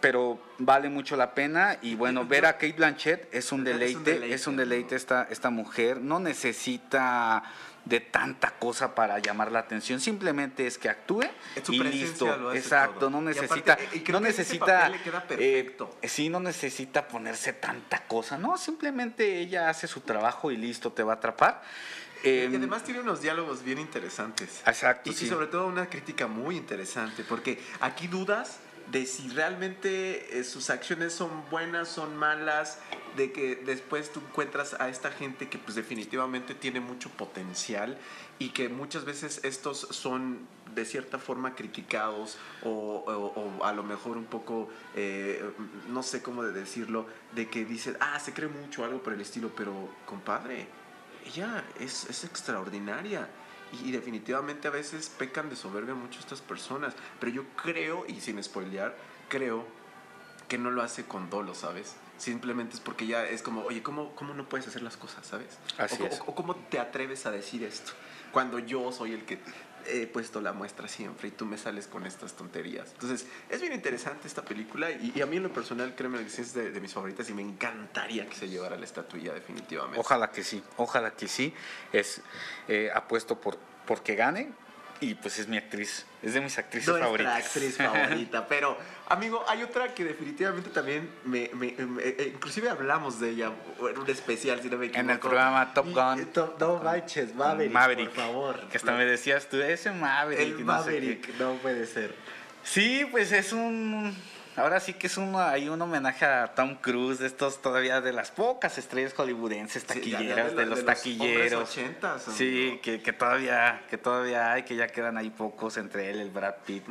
pero 0.00 0.40
vale 0.58 0.88
mucho 0.88 1.16
la 1.16 1.32
pena 1.32 1.78
y 1.80 1.94
bueno, 1.94 2.26
ver 2.26 2.44
a 2.44 2.54
Kate 2.54 2.72
Blanchett 2.72 3.32
es 3.32 3.52
un 3.52 3.62
deleite, 3.62 4.34
es 4.34 4.48
un 4.48 4.56
deleite, 4.56 4.96
esta, 4.96 5.28
esta 5.30 5.48
mujer, 5.50 6.00
no 6.00 6.18
necesita 6.18 7.44
de 7.84 8.00
tanta 8.00 8.52
cosa 8.58 8.94
para 8.94 9.18
llamar 9.18 9.50
la 9.50 9.60
atención, 9.60 10.00
simplemente 10.00 10.66
es 10.66 10.78
que 10.78 10.88
actúe 10.88 11.24
y 11.68 11.78
listo. 11.78 12.52
Exacto, 12.54 13.10
no 13.10 13.20
necesita, 13.20 13.76
eh, 13.92 14.04
no 14.08 14.20
necesita, 14.20 14.92
eh, 15.30 15.76
sí, 16.04 16.28
no 16.28 16.40
necesita 16.40 17.08
ponerse 17.08 17.52
tanta 17.54 18.04
cosa, 18.06 18.38
no, 18.38 18.56
simplemente 18.56 19.40
ella 19.40 19.68
hace 19.68 19.86
su 19.86 20.00
trabajo 20.00 20.50
y 20.50 20.56
listo, 20.56 20.92
te 20.92 21.02
va 21.02 21.14
a 21.14 21.16
atrapar. 21.16 21.62
y 22.22 22.28
em, 22.28 22.56
además 22.56 22.84
tiene 22.84 23.00
unos 23.00 23.20
diálogos 23.20 23.64
bien 23.64 23.78
interesantes. 23.78 24.62
Exacto. 24.64 25.10
Y, 25.10 25.12
y 25.12 25.28
sobre 25.28 25.48
todo 25.48 25.66
una 25.66 25.86
crítica 25.86 26.28
muy 26.28 26.56
interesante, 26.56 27.24
porque 27.24 27.60
aquí 27.80 28.06
dudas 28.06 28.60
de 28.92 29.06
si 29.06 29.30
realmente 29.30 30.38
eh, 30.38 30.44
sus 30.44 30.68
acciones 30.68 31.14
son 31.14 31.30
buenas, 31.50 31.88
son 31.88 32.14
malas, 32.14 32.78
de 33.16 33.32
que 33.32 33.56
después 33.56 34.12
tú 34.12 34.20
encuentras 34.20 34.74
a 34.78 34.90
esta 34.90 35.10
gente 35.10 35.48
que 35.48 35.58
pues 35.58 35.74
definitivamente 35.76 36.54
tiene 36.54 36.80
mucho 36.80 37.08
potencial 37.08 37.96
y 38.38 38.50
que 38.50 38.68
muchas 38.68 39.06
veces 39.06 39.40
estos 39.44 39.78
son 39.78 40.46
de 40.74 40.84
cierta 40.84 41.18
forma 41.18 41.54
criticados 41.54 42.36
o, 42.62 43.60
a 43.62 43.72
lo 43.72 43.82
mejor 43.82 44.18
un 44.18 44.26
poco, 44.26 44.68
eh, 44.94 45.42
no 45.88 46.02
sé 46.02 46.22
cómo 46.22 46.42
de 46.42 46.52
decirlo, 46.52 47.06
de 47.34 47.48
que 47.48 47.64
dicen, 47.64 47.96
ah, 48.00 48.20
se 48.20 48.34
cree 48.34 48.48
mucho, 48.48 48.84
algo 48.84 49.02
por 49.02 49.14
el 49.14 49.22
estilo, 49.22 49.50
pero 49.56 49.88
compadre, 50.04 50.66
ella 51.26 51.64
es, 51.80 52.04
es 52.10 52.24
extraordinaria 52.24 53.28
y 53.72 53.90
definitivamente 53.90 54.68
a 54.68 54.70
veces 54.70 55.08
pecan 55.08 55.48
de 55.48 55.56
soberbia 55.56 55.94
mucho 55.94 56.20
estas 56.20 56.40
personas, 56.40 56.94
pero 57.18 57.32
yo 57.32 57.44
creo, 57.62 58.04
y 58.06 58.20
sin 58.20 58.42
spoilear, 58.42 58.96
creo 59.28 59.66
que 60.48 60.58
no 60.58 60.70
lo 60.70 60.82
hace 60.82 61.04
con 61.04 61.30
dolo, 61.30 61.54
¿sabes? 61.54 61.96
Simplemente 62.18 62.74
es 62.74 62.80
porque 62.80 63.06
ya 63.06 63.24
es 63.24 63.42
como, 63.42 63.62
oye, 63.62 63.82
¿cómo, 63.82 64.14
cómo 64.14 64.34
no 64.34 64.48
puedes 64.48 64.68
hacer 64.68 64.82
las 64.82 64.96
cosas, 64.96 65.26
¿sabes? 65.26 65.58
Así 65.78 66.02
o, 66.02 66.06
es. 66.06 66.20
o 66.26 66.34
cómo 66.34 66.54
te 66.54 66.78
atreves 66.78 67.26
a 67.26 67.30
decir 67.30 67.64
esto 67.64 67.92
cuando 68.32 68.58
yo 68.58 68.90
soy 68.90 69.12
el 69.12 69.24
que 69.24 69.38
he 69.86 70.06
puesto 70.06 70.40
la 70.40 70.52
muestra 70.52 70.88
siempre 70.88 71.28
y 71.28 71.30
tú 71.30 71.46
me 71.46 71.58
sales 71.58 71.86
con 71.86 72.06
estas 72.06 72.34
tonterías. 72.34 72.90
Entonces, 72.92 73.26
es 73.48 73.60
bien 73.60 73.72
interesante 73.72 74.28
esta 74.28 74.42
película 74.42 74.90
y, 74.90 75.20
a 75.20 75.26
mí 75.26 75.36
en 75.36 75.44
lo 75.44 75.52
personal, 75.52 75.94
créeme 75.94 76.18
que 76.18 76.26
es 76.26 76.54
de, 76.54 76.80
mis 76.80 76.92
favoritas 76.92 77.28
y 77.30 77.34
me 77.34 77.42
encantaría 77.42 78.26
que 78.26 78.34
se 78.34 78.48
llevara 78.48 78.76
la 78.76 78.84
estatuilla 78.84 79.32
definitivamente. 79.32 80.00
Ojalá 80.00 80.30
que 80.30 80.42
sí, 80.42 80.62
ojalá 80.76 81.12
que 81.12 81.28
sí. 81.28 81.52
Es 81.92 82.20
eh, 82.68 82.90
apuesto 82.94 83.40
por 83.40 83.58
porque 83.86 84.14
gane 84.14 84.52
y 85.02 85.14
pues 85.14 85.38
es 85.40 85.48
mi 85.48 85.56
actriz, 85.56 86.06
es 86.22 86.34
de 86.34 86.40
mis 86.40 86.56
actrices 86.56 86.86
Nuestra 86.88 87.06
favoritas. 87.06 87.44
actriz 87.44 87.76
favorita, 87.78 88.46
pero 88.46 88.78
amigo, 89.08 89.44
hay 89.48 89.64
otra 89.64 89.92
que 89.92 90.04
definitivamente 90.04 90.70
también 90.70 91.10
me, 91.24 91.50
eh, 91.52 92.32
inclusive 92.32 92.70
hablamos 92.70 93.18
de 93.18 93.30
ella 93.30 93.50
en 93.80 93.98
un 93.98 94.08
especial, 94.08 94.62
si 94.62 94.70
no 94.70 94.78
me 94.78 94.86
equivoco. 94.86 95.00
En 95.00 95.10
el 95.10 95.18
programa 95.18 95.74
Top 95.74 95.86
Gun. 95.86 96.20
Eh, 96.20 96.26
no 96.60 96.76
manches, 96.78 97.34
Maverick, 97.34 97.72
Maverick, 97.72 98.10
por 98.10 98.24
favor. 98.24 98.68
Que 98.68 98.76
hasta 98.76 98.92
me 98.92 99.04
decías 99.04 99.48
tú, 99.48 99.60
ese 99.60 99.90
Maverick. 99.90 100.58
El 100.58 100.64
Maverick, 100.64 101.38
no 101.40 101.54
puede 101.54 101.86
ser. 101.86 102.14
Sí, 102.62 103.04
pues 103.10 103.32
es 103.32 103.52
un 103.52 104.16
Ahora 104.54 104.80
sí 104.80 104.92
que 104.92 105.06
es 105.06 105.16
un, 105.16 105.34
hay 105.36 105.68
un 105.68 105.80
homenaje 105.80 106.26
a 106.26 106.54
Tom 106.54 106.76
Cruise, 106.76 107.18
de 107.18 107.26
estos 107.26 107.62
todavía 107.62 108.02
de 108.02 108.12
las 108.12 108.30
pocas 108.30 108.76
estrellas 108.76 109.14
hollywoodenses 109.14 109.84
taquilleras, 109.84 110.54
de, 110.54 110.66
los, 110.66 110.84
taquilleros. 110.84 111.70
sí, 112.36 112.78
que, 112.82 112.98
todavía, 113.12 113.82
que 113.88 113.96
todavía 113.96 114.52
hay, 114.52 114.64
que 114.64 114.76
ya 114.76 114.88
quedan 114.88 115.16
ahí 115.16 115.30
pocos 115.30 115.78
entre 115.78 116.10
él, 116.10 116.20
el 116.20 116.30
Brad 116.30 116.56
Pitt. 116.66 116.84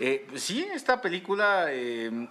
Eh, 0.00 0.26
sí, 0.34 0.66
esta 0.74 1.00
película 1.00 1.66
eh, 1.68 2.28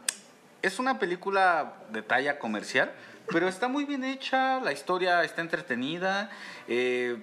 es 0.61 0.77
una 0.77 0.99
película 0.99 1.75
de 1.89 2.01
talla 2.01 2.37
comercial, 2.37 2.91
pero 3.29 3.47
está 3.47 3.69
muy 3.69 3.85
bien 3.85 4.03
hecha, 4.03 4.59
la 4.59 4.73
historia 4.73 5.23
está 5.23 5.41
entretenida. 5.41 6.29
Eh, 6.67 7.17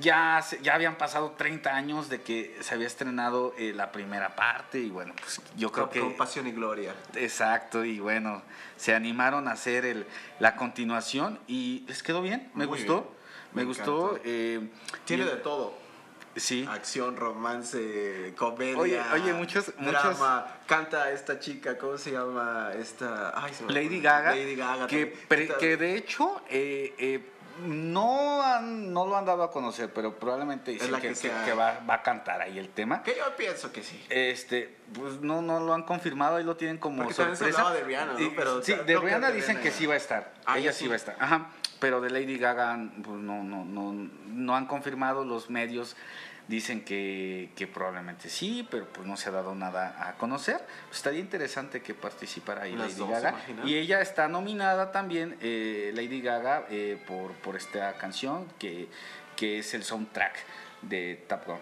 ya, 0.00 0.44
ya 0.62 0.74
habían 0.74 0.96
pasado 0.96 1.32
30 1.32 1.74
años 1.74 2.08
de 2.08 2.22
que 2.22 2.56
se 2.60 2.74
había 2.74 2.86
estrenado 2.86 3.54
eh, 3.58 3.72
la 3.74 3.92
primera 3.92 4.34
parte 4.34 4.78
y 4.78 4.90
bueno, 4.90 5.14
pues 5.20 5.40
yo 5.56 5.70
creo 5.70 5.90
que... 5.90 6.00
Con 6.00 6.16
pasión 6.16 6.46
y 6.46 6.52
gloria. 6.52 6.94
Exacto, 7.14 7.84
y 7.84 8.00
bueno, 8.00 8.42
se 8.76 8.94
animaron 8.94 9.48
a 9.48 9.52
hacer 9.52 9.84
el, 9.84 10.06
la 10.38 10.56
continuación 10.56 11.38
y 11.46 11.84
les 11.88 12.02
quedó 12.02 12.22
bien, 12.22 12.50
me 12.54 12.66
gustó, 12.66 13.14
me, 13.52 13.64
gustó. 13.64 14.18
Eh, 14.24 14.68
Tiene 15.04 15.24
de 15.24 15.36
todo. 15.36 15.82
Sí. 16.34 16.66
Acción, 16.66 17.16
romance, 17.16 18.32
comedia. 18.38 18.78
Oye, 18.78 19.00
oye 19.12 19.34
muchos, 19.34 19.70
drama. 19.78 20.46
Canta 20.66 21.10
esta 21.12 21.38
chica, 21.38 21.76
¿cómo 21.76 21.98
se 21.98 22.12
llama? 22.12 22.70
Esta. 22.74 23.34
Lady 23.68 24.00
Gaga. 24.00 24.30
Lady 24.30 24.56
Gaga. 24.56 24.86
Que, 24.86 25.12
que 25.60 25.76
de 25.76 25.96
hecho, 25.96 26.40
eh, 26.48 26.94
eh 26.96 27.32
no, 27.60 28.42
han, 28.42 28.92
no 28.92 29.06
lo 29.06 29.16
han 29.16 29.24
dado 29.24 29.42
a 29.42 29.50
conocer, 29.50 29.92
pero 29.92 30.18
probablemente 30.18 30.72
dicen 30.72 30.90
que, 31.44 31.52
va, 31.52 31.80
a 31.86 32.02
cantar 32.02 32.40
ahí 32.40 32.58
el 32.58 32.68
tema. 32.70 33.02
Que 33.02 33.16
yo 33.16 33.36
pienso 33.36 33.72
que 33.72 33.82
sí. 33.82 34.04
Este, 34.08 34.76
pues 34.92 35.20
no, 35.20 35.42
no 35.42 35.60
lo 35.60 35.74
han 35.74 35.82
confirmado, 35.82 36.40
y 36.40 36.44
lo 36.44 36.56
tienen 36.56 36.78
como 36.78 37.02
Porque 37.02 37.14
sorpresa. 37.14 37.70
de 37.72 37.84
Rihanna, 37.84 38.12
¿no? 38.14 38.32
Pero 38.36 38.62
sí, 38.62 38.74
de 38.74 38.98
Rihanna 38.98 39.30
dicen 39.30 39.60
que 39.60 39.70
sí 39.70 39.86
va 39.86 39.94
a 39.94 39.98
estar. 39.98 40.32
Ah, 40.46 40.58
ella 40.58 40.72
sí. 40.72 40.86
va 40.86 40.94
a 40.94 40.96
estar. 40.96 41.16
Ajá. 41.18 41.50
Pero 41.80 42.00
de 42.00 42.10
Lady 42.10 42.38
Gaga 42.38 42.78
pues 43.02 43.18
no, 43.18 43.42
no, 43.42 43.64
no, 43.64 43.92
no 44.26 44.56
han 44.56 44.66
confirmado 44.66 45.24
los 45.24 45.50
medios 45.50 45.96
Dicen 46.52 46.84
que, 46.84 47.70
probablemente 47.72 48.28
sí, 48.28 48.68
pero 48.70 48.86
pues 48.86 49.06
no 49.06 49.16
se 49.16 49.30
ha 49.30 49.32
dado 49.32 49.54
nada 49.54 50.06
a 50.06 50.18
conocer. 50.18 50.58
Pues, 50.88 50.98
estaría 50.98 51.20
interesante 51.20 51.80
que 51.80 51.94
participara 51.94 52.64
ahí 52.64 52.76
Lady 52.76 52.92
Gaga. 53.08 53.34
Y 53.64 53.76
ella 53.76 54.02
está 54.02 54.28
nominada 54.28 54.92
también, 54.92 55.38
eh, 55.40 55.92
Lady 55.94 56.20
Gaga, 56.20 56.66
eh, 56.68 57.02
por, 57.06 57.32
por 57.36 57.56
esta 57.56 57.94
canción 57.94 58.52
que, 58.58 58.88
que 59.34 59.60
es 59.60 59.72
el 59.72 59.82
soundtrack 59.82 60.34
de 60.82 61.24
Top 61.26 61.46
Gun. 61.46 61.58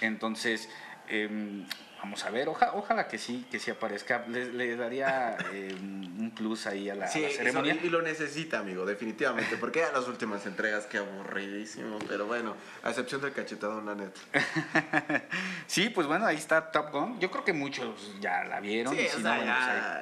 Entonces, 0.00 0.68
em, 1.08 1.66
Vamos 2.02 2.24
a 2.24 2.30
ver, 2.30 2.48
ojalá 2.48 3.06
que 3.08 3.18
sí, 3.18 3.46
que 3.50 3.58
sí 3.58 3.70
aparezca. 3.70 4.24
Le, 4.26 4.76
daría 4.76 5.36
eh, 5.52 5.74
un 5.78 6.32
plus 6.34 6.66
ahí 6.66 6.88
a 6.88 6.94
la, 6.94 7.06
ceremonia. 7.08 7.76
y 7.82 7.90
lo 7.90 8.00
necesita, 8.00 8.60
amigo, 8.60 8.86
definitivamente. 8.86 9.56
Porque 9.58 9.84
a 9.84 9.92
las 9.92 10.08
últimas 10.08 10.46
entregas, 10.46 10.86
qué 10.86 10.98
aburridísimo. 10.98 11.98
Pero 12.08 12.26
bueno, 12.26 12.56
a 12.82 12.90
excepción 12.90 13.20
del 13.20 13.32
cachetado, 13.32 13.82
la 13.82 13.94
neta. 13.94 14.20
sí, 15.66 15.90
pues 15.90 16.06
bueno, 16.06 16.24
ahí 16.24 16.36
está 16.36 16.70
Top 16.70 16.90
Gun. 16.90 17.20
Yo 17.20 17.30
creo 17.30 17.44
que 17.44 17.52
muchos 17.52 18.14
ya 18.20 18.44
la 18.44 18.60
vieron. 18.60 18.94
Sí, 18.94 19.06
pues 19.12 19.24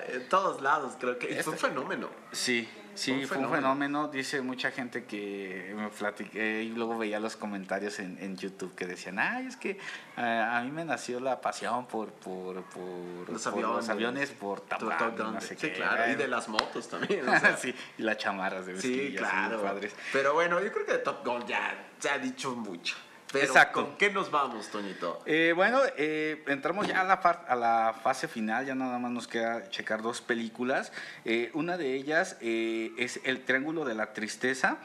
en 0.09 0.29
todos 0.29 0.63
lados, 0.63 0.95
creo 1.01 1.19
que 1.19 1.39
es 1.39 1.47
un 1.47 1.59
fenómeno. 1.59 2.09
Sí, 2.31 2.69
Sí, 2.99 3.25
fue 3.27 3.39
un 3.39 3.51
fenómeno. 3.51 4.09
Dice 4.09 4.41
mucha 4.41 4.73
gente 4.73 5.05
que 5.05 5.73
me 5.77 5.89
platiqué 5.89 6.65
y 6.65 6.71
luego 6.71 6.99
veía 6.99 7.21
los 7.21 7.37
comentarios 7.37 8.01
en, 8.01 8.19
en 8.21 8.37
YouTube 8.37 8.75
que 8.75 8.87
decían, 8.87 9.19
ay, 9.19 9.47
es 9.47 9.57
que 9.57 9.79
eh, 10.17 10.21
a 10.21 10.61
mí 10.63 10.73
me 10.73 10.85
nació 10.85 11.21
la 11.21 11.41
pasión 11.41 11.87
por, 11.87 12.11
por, 12.11 12.63
por, 12.65 13.31
los, 13.31 13.47
aviones, 13.47 13.77
los 13.77 13.89
aviones, 13.89 14.31
por 14.33 14.63
no 15.19 15.41
sé 15.41 15.57
sí, 15.57 15.71
claro, 15.71 16.11
y 16.11 16.17
de 16.17 16.27
las 16.27 16.49
motos 16.49 16.89
también. 16.89 17.25
sí, 17.59 17.75
y 17.99 18.03
las 18.03 18.17
chamarras 18.19 18.67
de 18.67 18.81
Sí, 18.81 19.15
claro. 19.17 19.63
Padres. 19.63 19.95
Pero 20.13 20.35
bueno, 20.35 20.61
yo 20.61 20.73
creo 20.73 20.85
que 20.85 20.93
de 20.93 20.99
Top 20.99 21.25
Gun 21.25 21.47
ya 21.47 21.91
se 21.99 22.11
ha 22.11 22.19
dicho 22.19 22.55
mucho. 22.55 22.97
Pero, 23.33 23.53
¿con 23.73 23.97
qué 23.97 24.11
nos 24.11 24.31
vamos, 24.31 24.69
Toñito? 24.69 25.21
Eh, 25.27 25.53
bueno, 25.55 25.81
eh, 25.97 26.43
entramos 26.47 26.87
ya 26.87 27.03
a 27.03 27.05
la, 27.05 27.15
a 27.15 27.57
la 27.57 27.95
fase 28.03 28.27
final, 28.27 28.65
ya 28.65 28.75
nada 28.75 28.99
más 28.99 29.11
nos 29.11 29.29
queda 29.29 29.69
checar 29.69 30.01
dos 30.01 30.23
películas. 30.23 30.93
Eh, 31.27 31.51
una 31.53 31.77
de 31.77 31.95
ellas 31.95 32.39
es 32.41 33.21
El 33.25 33.45
Triángulo 33.45 33.85
de 33.85 33.95
la 33.95 34.15
Tristeza. 34.15 34.79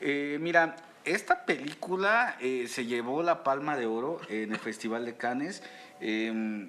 mira, 0.00 0.76
esta 1.04 1.46
película 1.46 2.36
se 2.40 2.84
llevó 2.84 3.22
la 3.22 3.42
palma 3.42 3.76
de 3.76 3.86
oro 3.86 4.20
en 4.28 4.52
el 4.52 4.58
Festival 4.58 5.06
de 5.06 5.16
Cannes. 5.16 5.62
Em, 6.00 6.68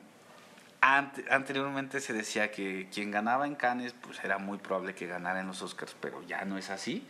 anteriormente 0.80 2.00
se 2.00 2.14
decía 2.14 2.50
que 2.50 2.88
quien 2.94 3.12
ganaba 3.12 3.46
en 3.46 3.56
Cannes 3.56 3.94
pues 4.02 4.24
era 4.24 4.38
muy 4.38 4.58
probable 4.58 4.96
que 4.96 5.08
ganara 5.08 5.42
en 5.42 5.48
los 5.48 5.62
Oscars, 5.62 5.98
pero 6.00 6.24
ya 6.26 6.46
no 6.46 6.58
es 6.58 6.70
así. 6.70 7.06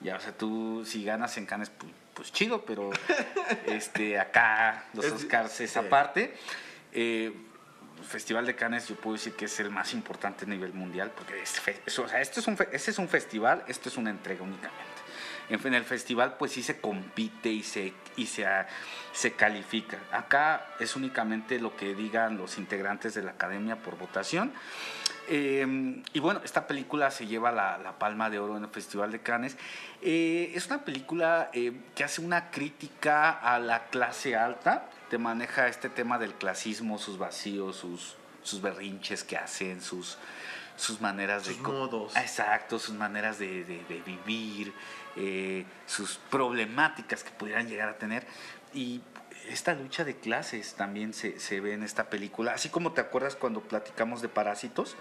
Ya, 0.00 0.16
o 0.16 0.20
sea, 0.20 0.32
tú 0.32 0.82
si 0.84 1.04
ganas 1.04 1.36
en 1.38 1.46
Cannes, 1.46 1.70
pues 1.70 1.92
pues 2.14 2.32
chido, 2.32 2.64
pero 2.64 2.90
este, 3.66 4.18
acá 4.18 4.86
los 4.94 5.06
Oscars 5.06 5.60
es 5.60 5.76
aparte. 5.76 6.34
Eh, 6.92 7.32
Festival 8.02 8.44
de 8.46 8.56
Cannes 8.56 8.88
yo 8.88 8.96
puedo 8.96 9.14
decir 9.14 9.34
que 9.34 9.44
es 9.44 9.60
el 9.60 9.70
más 9.70 9.92
importante 9.94 10.44
a 10.44 10.48
nivel 10.48 10.72
mundial, 10.72 11.12
porque 11.16 11.34
o 11.42 12.08
sea, 12.08 12.20
este, 12.20 12.40
es 12.40 12.46
un, 12.46 12.58
este 12.72 12.90
es 12.90 12.98
un 12.98 13.08
festival, 13.08 13.64
esto 13.68 13.88
es 13.88 13.96
una 13.96 14.10
entrega 14.10 14.42
únicamente. 14.42 14.91
En 15.52 15.74
el 15.74 15.84
festival 15.84 16.36
pues 16.38 16.52
sí 16.52 16.62
se 16.62 16.80
compite 16.80 17.50
y 17.50 17.62
se, 17.62 17.92
y 18.16 18.26
se, 18.26 18.46
se 19.12 19.32
califica. 19.32 19.98
Acá 20.10 20.66
es 20.80 20.96
únicamente 20.96 21.60
lo 21.60 21.76
que 21.76 21.94
digan 21.94 22.38
los 22.38 22.58
integrantes 22.58 23.14
de 23.14 23.22
la 23.22 23.32
academia 23.32 23.76
por 23.76 23.98
votación. 23.98 24.52
Eh, 25.28 26.02
y 26.12 26.20
bueno, 26.20 26.40
esta 26.44 26.66
película 26.66 27.10
se 27.10 27.26
lleva 27.26 27.52
la, 27.52 27.94
palma 27.98 28.30
de 28.30 28.38
oro 28.38 28.56
en 28.56 28.64
el 28.64 28.70
Festival 28.70 29.12
de 29.12 29.20
Cannes. 29.20 29.56
Eh, 30.00 30.52
es 30.54 30.66
una 30.66 30.84
película 30.84 31.50
eh, 31.52 31.72
que 31.94 32.04
hace 32.04 32.20
una 32.20 32.50
crítica 32.50 33.30
a 33.30 33.58
la 33.58 33.86
clase 33.86 34.36
alta, 34.36 34.88
te 35.10 35.18
maneja 35.18 35.68
este 35.68 35.88
tema 35.88 36.18
del 36.18 36.34
clasismo, 36.34 36.98
sus 36.98 37.18
vacíos, 37.18 37.76
sus, 37.76 38.16
sus 38.42 38.60
berrinches 38.60 39.22
que 39.22 39.36
hacen, 39.36 39.80
sus, 39.80 40.18
sus 40.76 41.00
maneras 41.00 41.44
sus 41.44 41.56
de... 41.56 41.62
modos. 41.62 42.16
Exacto, 42.16 42.78
sus 42.78 42.94
maneras 42.94 43.38
de, 43.38 43.64
de 43.64 44.02
vivir, 44.04 44.72
sus 45.86 46.18
problemáticas 46.30 47.24
que 47.24 47.30
pudieran 47.30 47.68
llegar 47.68 47.88
a 47.88 47.98
tener. 47.98 48.26
Y 48.74 49.02
esta 49.48 49.74
lucha 49.74 50.04
de 50.04 50.16
clases 50.16 50.74
también 50.74 51.14
se, 51.14 51.38
se, 51.40 51.60
ve 51.60 51.74
en 51.74 51.82
esta 51.82 52.10
película, 52.10 52.52
así 52.52 52.68
como 52.68 52.92
te 52.92 53.00
acuerdas 53.00 53.36
cuando 53.36 53.60
platicamos 53.60 54.22
de 54.22 54.28
Parásitos, 54.28 54.96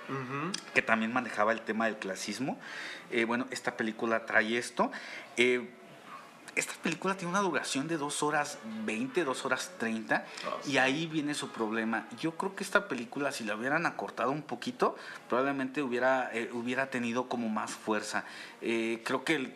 que 0.74 0.82
también 0.82 1.14
manejaba 1.14 1.52
el 1.52 1.62
tema 1.62 1.86
del 1.86 1.98
clasismo. 1.98 2.58
Eh, 3.12 3.26
bueno, 3.26 3.48
esta 3.52 3.78
película 3.78 4.26
trae 4.26 4.58
esto. 4.58 4.92
Eh, 5.38 5.70
esta 6.56 6.74
película 6.84 7.16
tiene 7.16 7.32
una 7.32 7.40
duración 7.40 7.88
de 7.88 7.98
2 7.98 8.24
horas 8.24 8.60
20, 8.84 9.24
2 9.24 9.46
horas 9.46 9.72
30, 9.78 10.16
ah, 10.16 10.58
y 10.68 10.78
ahí 10.78 11.08
viene 11.08 11.34
su 11.34 11.50
problema. 11.50 12.08
Yo 12.20 12.36
creo 12.36 12.56
que 12.56 12.64
esta 12.64 12.90
película, 12.90 13.32
si 13.32 13.46
la 13.46 13.56
hubieran 13.56 13.86
acortado 13.86 14.32
un 14.32 14.42
poquito, 14.42 14.98
probablemente 15.30 15.82
hubiera, 15.82 16.30
eh, 16.34 16.50
hubiera 16.52 16.90
tenido 16.90 17.30
como 17.30 17.48
más 17.48 17.72
fuerza. 17.72 18.26
creo 18.60 19.24
que 19.24 19.36
el, 19.36 19.54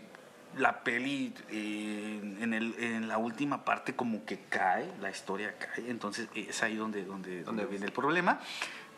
la 0.57 0.83
peli 0.83 1.33
eh, 1.49 2.19
en, 2.41 2.53
el, 2.53 2.75
en, 2.79 3.07
la 3.07 3.17
última 3.17 3.65
parte 3.65 3.95
como 3.95 4.25
que 4.25 4.39
cae, 4.49 4.89
la 5.01 5.09
historia 5.09 5.55
cae, 5.57 5.89
entonces 5.89 6.27
es 6.35 6.63
ahí 6.63 6.75
donde, 6.75 7.03
donde, 7.03 7.43
donde 7.43 7.65
viene 7.65 7.85
el 7.85 7.91
problema. 7.91 8.39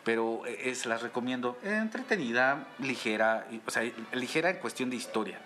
Pero 0.04 0.46
es, 0.46 0.86
las 0.86 1.02
recomiendo 1.02 1.58
entretenida, 1.62 2.68
ligera, 2.78 3.46
o 3.66 3.70
sea, 3.70 3.82
ligera 4.12 4.48
en 4.48 4.56
cuestión 4.56 4.88
de 4.88 4.96
historia. 4.96 5.38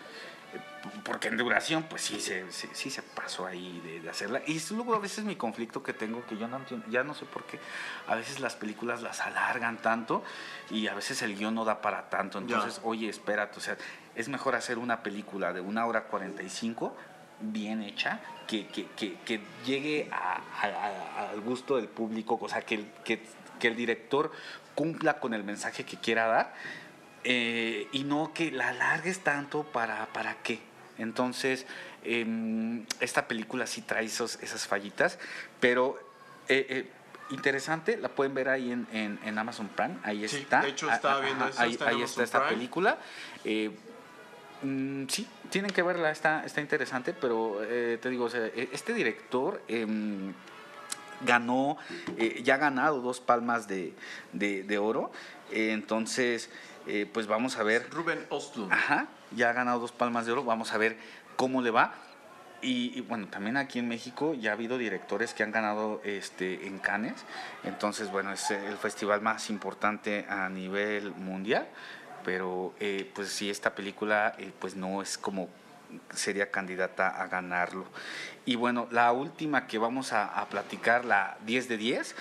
Porque 1.05 1.29
en 1.29 1.37
duración, 1.37 1.85
pues 1.85 2.03
sí 2.03 2.21
se, 2.21 2.51
sí, 2.51 2.91
se 2.91 3.03
pasó 3.03 3.47
ahí 3.47 3.81
de, 4.03 4.09
hacerla. 4.09 4.43
Y 4.47 4.57
es 4.57 4.71
luego 4.71 4.95
a 4.95 4.99
veces 4.99 5.25
mi 5.25 5.37
conflicto 5.37 5.83
que 5.83 5.93
tengo, 5.93 6.25
que 6.27 6.37
yo 6.37 6.49
no 6.49 6.61
ya 6.91 7.05
no 7.05 7.15
sé 7.15 7.25
por 7.25 7.45
qué, 7.45 7.59
a 8.07 8.15
veces 8.15 8.41
las 8.41 8.57
películas 8.57 9.03
las 9.03 9.21
alargan 9.21 9.79
tanto 9.79 10.23
y 10.71 10.89
a 10.89 10.95
veces 10.95 11.23
el 11.23 11.37
guion 11.37 11.55
no 11.55 11.65
da 11.65 11.81
para 11.81 12.11
tanto. 12.11 12.39
Entonces, 12.39 12.81
oye, 12.83 13.09
espérate, 13.09 13.59
o 13.59 13.63
sea, 13.63 13.77
es 14.15 14.29
mejor 14.29 14.55
hacer 14.55 14.79
una 14.79 15.03
película 15.03 15.53
de 15.53 15.61
una 15.61 15.87
hora 15.87 16.05
45 16.05 16.97
bien 17.41 17.83
hecha, 17.83 18.21
que, 18.47 18.67
que, 18.69 18.87
que, 19.25 19.41
llegue 19.65 20.11
al 20.13 21.41
gusto 21.41 21.77
del 21.77 21.89
público, 21.89 22.39
o 22.41 22.49
sea, 22.49 22.63
que, 22.63 22.85
que, 23.05 23.21
el 23.63 23.77
director 23.77 24.33
cumpla 24.75 25.21
con 25.21 25.35
el 25.35 25.45
mensaje 25.45 25.85
que 25.85 25.97
quiera 25.97 26.27
dar 26.27 26.55
eh, 27.23 27.87
y 27.93 28.03
no 28.03 28.33
que 28.35 28.51
la 28.51 28.69
alargues 28.69 29.21
tanto 29.21 29.63
para, 29.63 30.07
para 30.07 30.35
qué. 30.43 30.72
Entonces, 30.99 31.67
em, 32.05 32.85
esta 33.01 33.27
película 33.29 33.67
sí 33.67 33.83
trae 33.83 34.05
esas 34.05 34.67
fallitas, 34.67 35.19
pero 35.61 35.99
eh, 36.49 36.67
eh, 36.69 36.87
interesante, 37.31 37.97
la 37.97 38.09
pueden 38.09 38.35
ver 38.35 38.49
ahí 38.49 38.73
en, 38.73 38.87
en, 38.93 39.39
Amazon 39.39 39.69
Prime, 39.69 39.97
ahí 40.03 40.25
está. 40.25 40.63
De 40.63 40.69
hecho, 40.69 40.91
estaba 40.91 41.21
viendo 41.21 41.47
eso, 41.49 41.61
ahí, 41.61 41.75
está, 42.03 42.23
esta 42.23 42.49
película. 42.49 42.99
Mm, 44.63 45.09
sí, 45.09 45.27
tienen 45.51 45.73
que 45.73 45.83
verla, 45.83 46.11
está, 46.11 46.45
está 46.45 46.61
interesante, 46.61 47.13
pero 47.13 47.59
te 47.67 48.11
digo, 48.11 48.29
e, 48.33 48.69
este 48.73 48.95
director 48.95 49.61
em, 49.67 50.33
ganó, 51.23 51.79
ya 52.43 52.55
ha 52.55 52.59
ganado 52.59 53.01
dos 53.01 53.21
palmas 53.21 53.67
de, 53.67 53.95
de 54.33 54.79
oro, 54.79 55.11
entonces 55.51 56.49
eh, 56.87 57.09
pues 57.13 57.27
vamos 57.27 57.57
a 57.57 57.63
ver. 57.63 57.89
Ruben 57.91 58.27
Ostlund. 58.31 58.73
Ajá, 58.73 59.07
ya 59.35 59.51
ha 59.51 59.53
ganado 59.53 59.81
dos 59.81 59.93
palmas 59.93 60.27
de 60.27 60.33
oro, 60.33 60.45
vamos 60.45 60.73
a 60.73 60.79
ver 60.79 60.97
cómo 61.37 61.63
le 61.63 61.71
va. 61.71 61.95
Y, 62.65 63.01
bueno, 63.03 63.27
también 63.27 63.57
aquí 63.57 63.81
en 63.81 63.89
México 63.89 64.35
ya 64.35 64.51
ha 64.51 64.55
habido 64.55 64.79
directores 64.79 65.35
que 65.35 65.43
han 65.43 65.51
ganado 65.51 66.01
este, 66.05 66.69
en 66.69 66.79
Cannes, 66.79 67.25
entonces 67.65 68.09
bueno, 68.13 68.33
es 68.33 68.53
el 68.53 68.77
festival 68.77 69.21
más 69.21 69.51
importante 69.51 70.25
a 70.29 70.49
nivel 70.49 71.11
mundial, 71.11 71.67
pero 72.25 72.73
eh, 72.79 73.11
pues 73.17 73.31
sí, 73.31 73.51
esta 73.51 73.75
película 73.75 74.37
eh, 74.39 74.53
pues 74.61 74.77
no 74.77 75.03
es 75.03 75.19
como 75.19 75.49
sería 76.15 76.51
candidata 76.51 77.09
a 77.09 77.27
ganarlo. 77.29 77.87
Y 78.45 78.57
bueno, 78.57 78.89
la 78.91 79.13
última 79.13 79.67
que 79.69 79.79
vamos 79.79 80.13
a, 80.13 80.47
platicar, 80.51 81.05
la 81.05 81.37
10 81.47 81.69
de 81.69 81.77
10, 81.77 82.17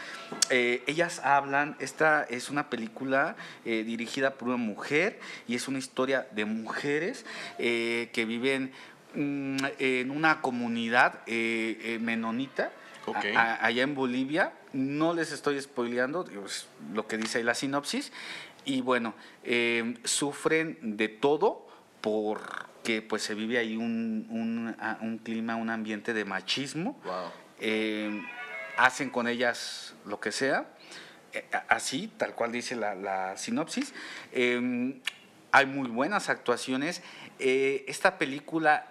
eh, 0.51 0.83
ellas 0.85 1.19
hablan, 1.19 1.75
esta 1.79 2.23
es 2.23 2.49
una 2.49 2.69
película 2.69 3.35
eh, 3.65 3.83
dirigida 3.83 4.35
por 4.35 4.49
una 4.49 4.57
mujer 4.57 5.19
y 5.47 5.55
es 5.55 5.67
una 5.67 5.79
historia 5.79 6.27
de 6.31 6.45
mujeres 6.45 7.25
eh, 7.57 8.09
que 8.13 8.25
viven 8.25 8.71
mm, 9.15 9.57
en 9.79 10.11
una 10.11 10.41
comunidad 10.41 11.25
menonita. 11.27 12.71
allá 13.35 13.81
en 13.81 13.95
Bolivia, 13.95 14.53
no 14.73 15.15
les 15.15 15.31
estoy 15.31 15.59
spoileando 15.59 16.25
lo 16.93 17.07
que 17.07 17.17
dice 17.17 17.39
ahí 17.39 17.43
la 17.43 17.55
sinopsis, 17.55 18.11
y 18.63 18.81
bueno, 18.81 19.15
sufren 20.03 20.77
de 20.81 21.07
todo 21.07 21.67
por 22.01 22.70
que 22.83 23.01
pues 23.01 23.23
se 23.23 23.35
vive 23.35 23.57
ahí 23.57 23.77
un, 23.77 24.27
un, 25.01 25.17
clima, 25.19 25.55
un 25.55 25.69
ambiente 25.69 26.13
de 26.13 26.25
machismo. 26.25 26.99
Eh, 27.59 28.21
hacen 28.77 29.09
con 29.09 29.27
ellas 29.27 29.93
lo 30.05 30.19
que 30.19 30.31
sea, 30.31 30.65
eh, 31.33 31.45
así, 31.69 32.11
tal 32.17 32.33
cual 32.33 32.51
dice 32.51 32.75
la, 32.75 33.37
sinopsis. 33.37 33.93
Em, 34.31 34.99
hay 35.51 35.65
muy 35.65 35.89
buenas 35.89 36.29
actuaciones. 36.29 37.01
Eh, 37.39 37.85
esta 37.87 38.17
película 38.17 38.87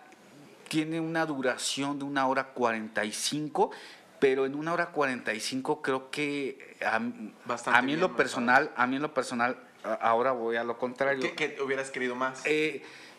tiene 0.69 1.01
una 1.01 1.27
duración 1.27 1.99
de 1.99 2.05
una 2.05 2.27
hora 2.27 2.49
45, 2.49 3.71
pero 4.21 4.47
en 4.47 4.55
una 4.55 4.73
hora 4.73 4.87
45 4.91 5.83
creo 5.83 6.11
que 6.11 6.77
a, 6.85 6.97
a 6.97 7.83
mí 7.83 7.95
en 7.95 8.01
lo 8.01 8.15
personal, 8.15 8.71
a 8.77 8.87
mí 8.87 8.97
en 8.97 9.03
lo 9.03 9.13
personal, 9.13 9.57
ahora 9.83 10.33
voy 10.33 10.57
a 10.57 10.65
lo 10.65 10.79
contrario. 10.79 11.31
¿Qué, 11.37 11.57
hubieras 11.63 11.91
querido 11.91 12.15
más? 12.15 12.43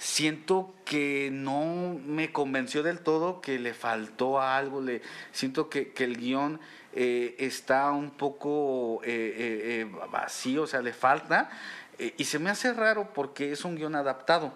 siento 0.01 0.73
que 0.83 1.29
no 1.31 1.95
me 2.07 2.31
convenció 2.31 2.81
del 2.81 3.01
todo, 3.01 3.39
que 3.39 3.59
le 3.59 3.75
faltó 3.75 4.41
algo, 4.41 4.81
le, 4.81 5.03
siento 5.31 5.69
que, 5.69 5.93
el 5.95 6.17
guion 6.17 6.59
eh, 6.93 7.35
está 7.37 7.91
un 7.91 8.09
poco 8.09 9.01
eh, 9.03 9.85
eh, 9.85 9.91
vacío, 10.11 10.63
o 10.63 10.67
sea, 10.67 10.81
le 10.81 10.91
falta, 10.91 11.51
y 12.17 12.23
se 12.23 12.39
me 12.39 12.49
hace 12.49 12.73
raro 12.73 13.13
porque 13.13 13.51
es 13.51 13.63
un 13.63 13.75
guion 13.75 13.93
adaptado. 13.93 14.51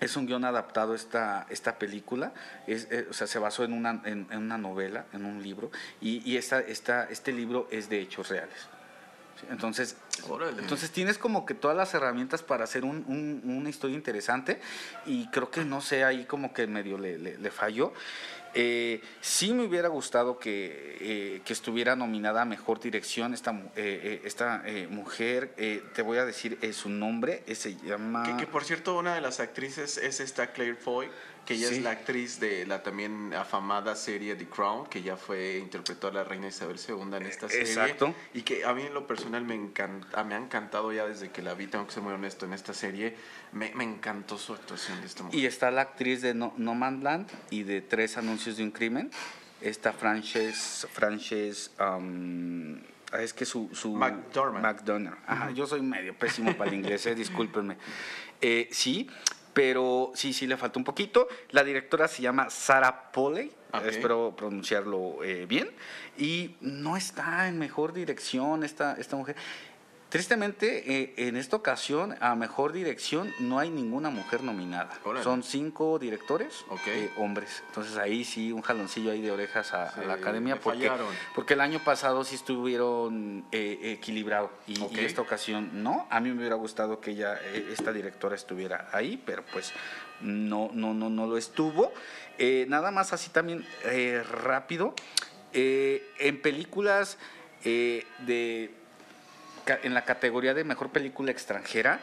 Es 0.00 0.16
un 0.16 0.26
guion 0.26 0.46
adaptado 0.46 0.94
esta, 0.94 1.46
esta 1.50 1.78
película, 1.78 2.32
es, 2.66 2.88
o 3.10 3.12
sea, 3.12 3.26
se 3.26 3.38
basó 3.38 3.64
en 3.64 3.74
una, 3.74 4.00
en, 4.06 4.28
una 4.32 4.56
novela, 4.56 5.04
en 5.12 5.26
un 5.26 5.42
libro, 5.42 5.70
y, 6.00 6.22
y 6.24 6.38
esta, 6.38 6.60
esta, 6.60 7.04
este 7.10 7.32
libro 7.32 7.68
es 7.70 7.90
de 7.90 8.00
hechos 8.00 8.30
reales. 8.30 8.77
Entonces, 9.50 9.96
entonces 10.58 10.90
tienes 10.90 11.18
como 11.18 11.46
que 11.46 11.54
todas 11.54 11.76
las 11.76 11.94
herramientas 11.94 12.42
para 12.42 12.64
hacer 12.64 12.84
una 12.84 13.68
historia 13.68 13.96
interesante 13.96 14.60
y 15.06 15.28
creo 15.28 15.50
que 15.50 15.64
no 15.64 15.80
sé, 15.80 16.04
ahí 16.04 16.24
como 16.24 16.52
que 16.52 16.66
medio 16.66 16.98
le, 16.98 17.18
le, 17.18 17.50
falló. 17.50 17.92
Eh, 18.54 19.02
sí 19.20 19.52
me 19.52 19.64
hubiera 19.64 19.88
gustado 19.88 20.38
que, 20.38 20.96
eh, 21.00 21.42
que, 21.44 21.52
estuviera 21.52 21.96
nominada 21.96 22.42
a 22.42 22.44
Mejor 22.44 22.80
Dirección 22.80 23.34
esta, 23.34 23.62
eh, 23.76 24.22
esta 24.24 24.64
mujer, 24.90 25.54
te 25.94 26.02
voy 26.02 26.18
a 26.18 26.24
decir 26.24 26.58
su 26.72 26.88
nombre, 26.88 27.42
se 27.54 27.76
llama... 27.76 28.22
Que, 28.24 28.36
que, 28.36 28.46
por 28.46 28.64
cierto 28.64 28.96
una 28.96 29.14
de 29.14 29.20
las 29.20 29.40
actrices 29.40 29.98
es 29.98 30.20
esta 30.20 30.52
Claire 30.52 30.76
Foy, 30.76 31.08
que 31.48 31.54
ella 31.54 31.70
es 31.70 31.80
la 31.80 31.92
actriz 31.92 32.40
de 32.40 32.66
la 32.66 32.82
también 32.82 33.32
afamada 33.32 33.96
serie 33.96 34.36
The 34.36 34.48
Crown, 34.48 34.86
que 34.86 35.00
ya 35.00 35.16
fue 35.16 35.56
interpretó 35.56 36.08
a 36.08 36.12
la 36.12 36.22
reina 36.22 36.48
Isabel 36.48 36.76
II 36.76 37.16
en 37.16 37.22
esta 37.22 37.48
serie. 37.48 37.62
Exacto. 37.62 38.14
Y 38.34 38.42
que 38.42 38.66
a 38.66 38.74
mí 38.74 38.82
en 38.82 38.92
lo 38.92 39.06
personal 39.06 39.46
me 39.46 39.54
encanta, 39.54 40.24
me 40.24 40.34
ha 40.34 40.36
encantado 40.36 40.92
ya 40.92 41.06
desde 41.06 41.30
que 41.30 41.40
la 41.40 41.54
vi, 41.54 41.66
tengo 41.66 41.86
que 41.86 41.94
ser 41.94 42.02
muy 42.02 42.12
honesto 42.12 42.44
en 42.44 42.52
esta 42.52 42.74
serie, 42.74 43.16
me, 43.52 43.72
me 43.74 43.84
encantó 43.84 44.36
su 44.36 44.52
actuación 44.52 45.00
de 45.00 45.06
esta 45.06 45.22
mujer. 45.22 45.40
Y 45.40 45.46
está 45.46 45.70
la 45.70 45.80
actriz 45.80 46.20
de 46.20 46.34
No, 46.34 46.52
no 46.58 46.74
Man 46.74 47.02
Land 47.02 47.30
y 47.48 47.62
de 47.62 47.80
Tres 47.80 48.18
Anuncios 48.18 48.58
de 48.58 48.64
un 48.64 48.70
Crimen, 48.70 49.10
esta 49.62 49.94
Frances, 49.94 50.86
Frances 50.92 51.70
um, 51.80 52.78
es 53.18 53.32
que 53.32 53.46
su... 53.46 53.70
su 53.72 53.94
McDormand. 53.94 54.66
McDonald. 54.66 55.16
Ajá, 55.26 55.50
yo 55.52 55.66
soy 55.66 55.80
medio 55.80 56.14
pésimo 56.14 56.54
para 56.58 56.68
el 56.68 56.76
inglés, 56.76 57.06
eh, 57.06 57.14
discúlpenme. 57.14 57.78
Eh, 58.40 58.68
sí, 58.70 59.08
pero 59.58 60.12
sí, 60.14 60.32
sí 60.32 60.46
le 60.46 60.56
falta 60.56 60.78
un 60.78 60.84
poquito. 60.84 61.26
La 61.50 61.64
directora 61.64 62.06
se 62.06 62.22
llama 62.22 62.48
Sarah 62.48 63.10
Polley, 63.10 63.50
espero 63.84 64.32
pronunciarlo 64.36 65.24
eh, 65.24 65.46
bien, 65.46 65.68
y 66.16 66.54
no 66.60 66.96
está 66.96 67.48
en 67.48 67.58
mejor 67.58 67.92
dirección 67.92 68.62
esta, 68.62 68.94
esta 69.00 69.16
mujer. 69.16 69.34
Tristemente, 70.08 71.02
eh, 71.02 71.14
en 71.28 71.36
esta 71.36 71.56
ocasión, 71.56 72.16
a 72.20 72.34
mejor 72.34 72.72
dirección 72.72 73.30
no 73.40 73.58
hay 73.58 73.68
ninguna 73.68 74.08
mujer 74.08 74.42
nominada. 74.42 74.98
Son 75.22 75.42
cinco 75.42 75.98
directores, 75.98 76.64
eh, 76.86 77.10
hombres. 77.18 77.62
Entonces 77.66 77.94
ahí 77.98 78.24
sí, 78.24 78.50
un 78.50 78.62
jaloncillo 78.62 79.10
ahí 79.10 79.20
de 79.20 79.30
orejas 79.30 79.74
a, 79.74 80.02
la 80.06 80.14
academia. 80.14 80.58
Porque, 80.58 80.90
porque 81.34 81.54
el 81.54 81.60
año 81.60 81.80
pasado 81.84 82.24
sí 82.24 82.36
estuvieron 82.36 83.44
eh, 83.52 83.96
equilibrados 83.98 84.50
y, 84.66 84.82
esta 84.98 85.20
ocasión 85.20 85.82
no. 85.82 86.06
A 86.08 86.20
mí 86.20 86.30
me 86.30 86.38
hubiera 86.38 86.56
gustado 86.56 87.00
que 87.00 87.10
ella, 87.10 87.38
esta 87.70 87.92
directora 87.92 88.34
estuviera 88.34 88.88
ahí, 88.92 89.22
pero 89.26 89.44
pues 89.52 89.74
no, 90.22 90.70
no, 90.72 90.94
no, 90.94 91.10
no 91.10 91.26
lo 91.26 91.36
estuvo. 91.36 91.92
nada 92.38 92.90
más 92.90 93.12
así 93.12 93.28
también 93.28 93.66
rápido. 94.24 94.94
en 95.52 96.40
películas 96.40 97.18
de 97.62 98.77
en 99.82 99.94
la 99.94 100.04
categoría 100.04 100.54
de 100.54 100.64
mejor 100.64 100.90
película 100.90 101.30
extranjera, 101.30 102.00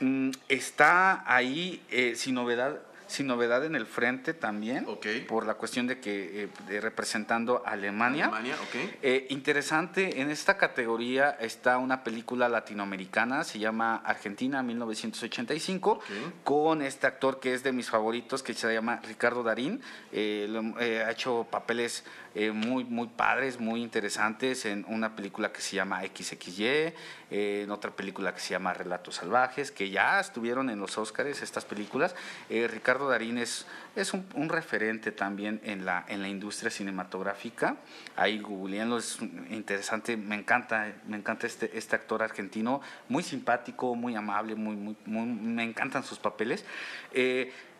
mm, 0.00 0.30
está 0.48 1.24
ahí 1.26 1.82
eh, 1.90 2.14
sin 2.16 2.34
novedad 2.34 2.80
sin 3.08 3.28
novedad 3.28 3.64
en 3.64 3.76
el 3.76 3.86
frente 3.86 4.34
también, 4.34 4.84
por 5.28 5.46
la 5.46 5.54
cuestión 5.54 5.86
de 5.86 6.00
que 6.00 6.50
eh, 6.68 6.80
representando 6.80 7.62
a 7.64 7.70
Alemania. 7.70 8.24
Alemania 8.24 8.56
eh, 9.00 9.28
interesante, 9.30 10.20
en 10.20 10.28
esta 10.28 10.56
categoría 10.56 11.30
está 11.30 11.78
una 11.78 12.02
película 12.02 12.48
latinoamericana, 12.48 13.44
se 13.44 13.60
llama 13.60 14.02
Argentina 14.04 14.60
1985, 14.60 16.00
con 16.42 16.82
este 16.82 17.06
actor 17.06 17.38
que 17.38 17.54
es 17.54 17.62
de 17.62 17.70
mis 17.70 17.88
favoritos, 17.88 18.42
que 18.42 18.54
se 18.54 18.74
llama 18.74 19.00
Ricardo 19.06 19.44
Darín, 19.44 19.80
ha 20.12 21.10
hecho 21.12 21.46
papeles 21.48 22.02
eh, 22.38 22.52
muy, 22.52 22.84
muy 22.84 23.06
padres, 23.06 23.58
muy 23.58 23.82
interesantes 23.82 24.66
en 24.66 24.84
una 24.88 25.16
película 25.16 25.52
que 25.52 25.62
se 25.62 25.74
llama 25.74 26.02
XXY, 26.02 26.64
eh, 26.66 26.92
en 27.30 27.70
otra 27.70 27.92
película 27.92 28.34
que 28.34 28.40
se 28.40 28.50
llama 28.50 28.74
Relatos 28.74 29.14
Salvajes, 29.14 29.70
que 29.70 29.88
ya 29.88 30.20
estuvieron 30.20 30.68
en 30.68 30.78
los 30.78 30.98
Oscars 30.98 31.40
estas 31.40 31.64
películas. 31.64 32.14
Eh, 32.50 32.68
Ricardo 32.68 33.08
Darín 33.08 33.38
es, 33.38 33.64
es 33.94 34.12
un, 34.12 34.50
referente 34.50 35.12
también 35.12 35.62
en 35.64 35.86
la, 35.86 36.04
en 36.08 36.20
la 36.20 36.28
industria 36.28 36.70
cinematográfica. 36.70 37.76
Ahí 38.16 38.38
googleanlo, 38.38 38.98
es 38.98 39.18
interesante, 39.48 40.18
me 40.18 40.34
encanta, 40.34 40.92
me 41.06 41.16
encanta 41.16 41.46
este, 41.46 41.70
este 41.78 41.96
actor 41.96 42.22
argentino, 42.22 42.82
muy 43.08 43.22
simpático, 43.22 43.94
muy 43.94 44.14
amable, 44.14 44.54
muy, 44.56 44.76
muy, 44.76 44.94
me 45.06 45.64
encantan 45.64 46.04
sus 46.04 46.18
papeles. 46.18 46.66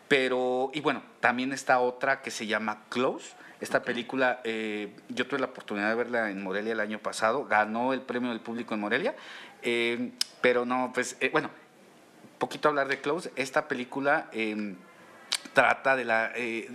Pero, 0.09 0.71
y 0.73 0.81
bueno, 0.81 1.03
también 1.21 1.53
está 1.53 1.79
otra 1.81 2.23
que 2.23 2.31
se 2.31 2.47
llama 2.47 2.85
Close. 2.89 3.35
Esta 3.61 3.83
película, 3.83 4.41
eh, 4.45 4.95
yo 5.09 5.27
tuve 5.27 5.39
la 5.39 5.47
oportunidad 5.47 5.89
de 5.89 5.95
verla 5.95 6.31
en 6.31 6.43
Morelia 6.43 6.73
el 6.73 6.81
año 6.81 6.99
pasado, 6.99 7.47
ganó 7.47 7.93
el 7.93 8.03
premio 8.03 8.31
del 8.31 8.41
público 8.41 8.75
en 8.75 8.81
Morelia, 8.81 9.15
eh, 9.63 10.11
pero 10.43 10.67
no, 10.67 10.93
pues, 10.95 11.17
eh, 11.21 11.31
bueno, 11.31 11.51
poquito 12.39 12.69
hablar 12.69 12.89
de 12.89 13.01
Close. 13.01 13.33
Esta 13.35 13.67
película 13.67 14.29
em, 14.33 14.77
trata 15.55 15.97
de 15.97 16.05
la, 16.05 16.33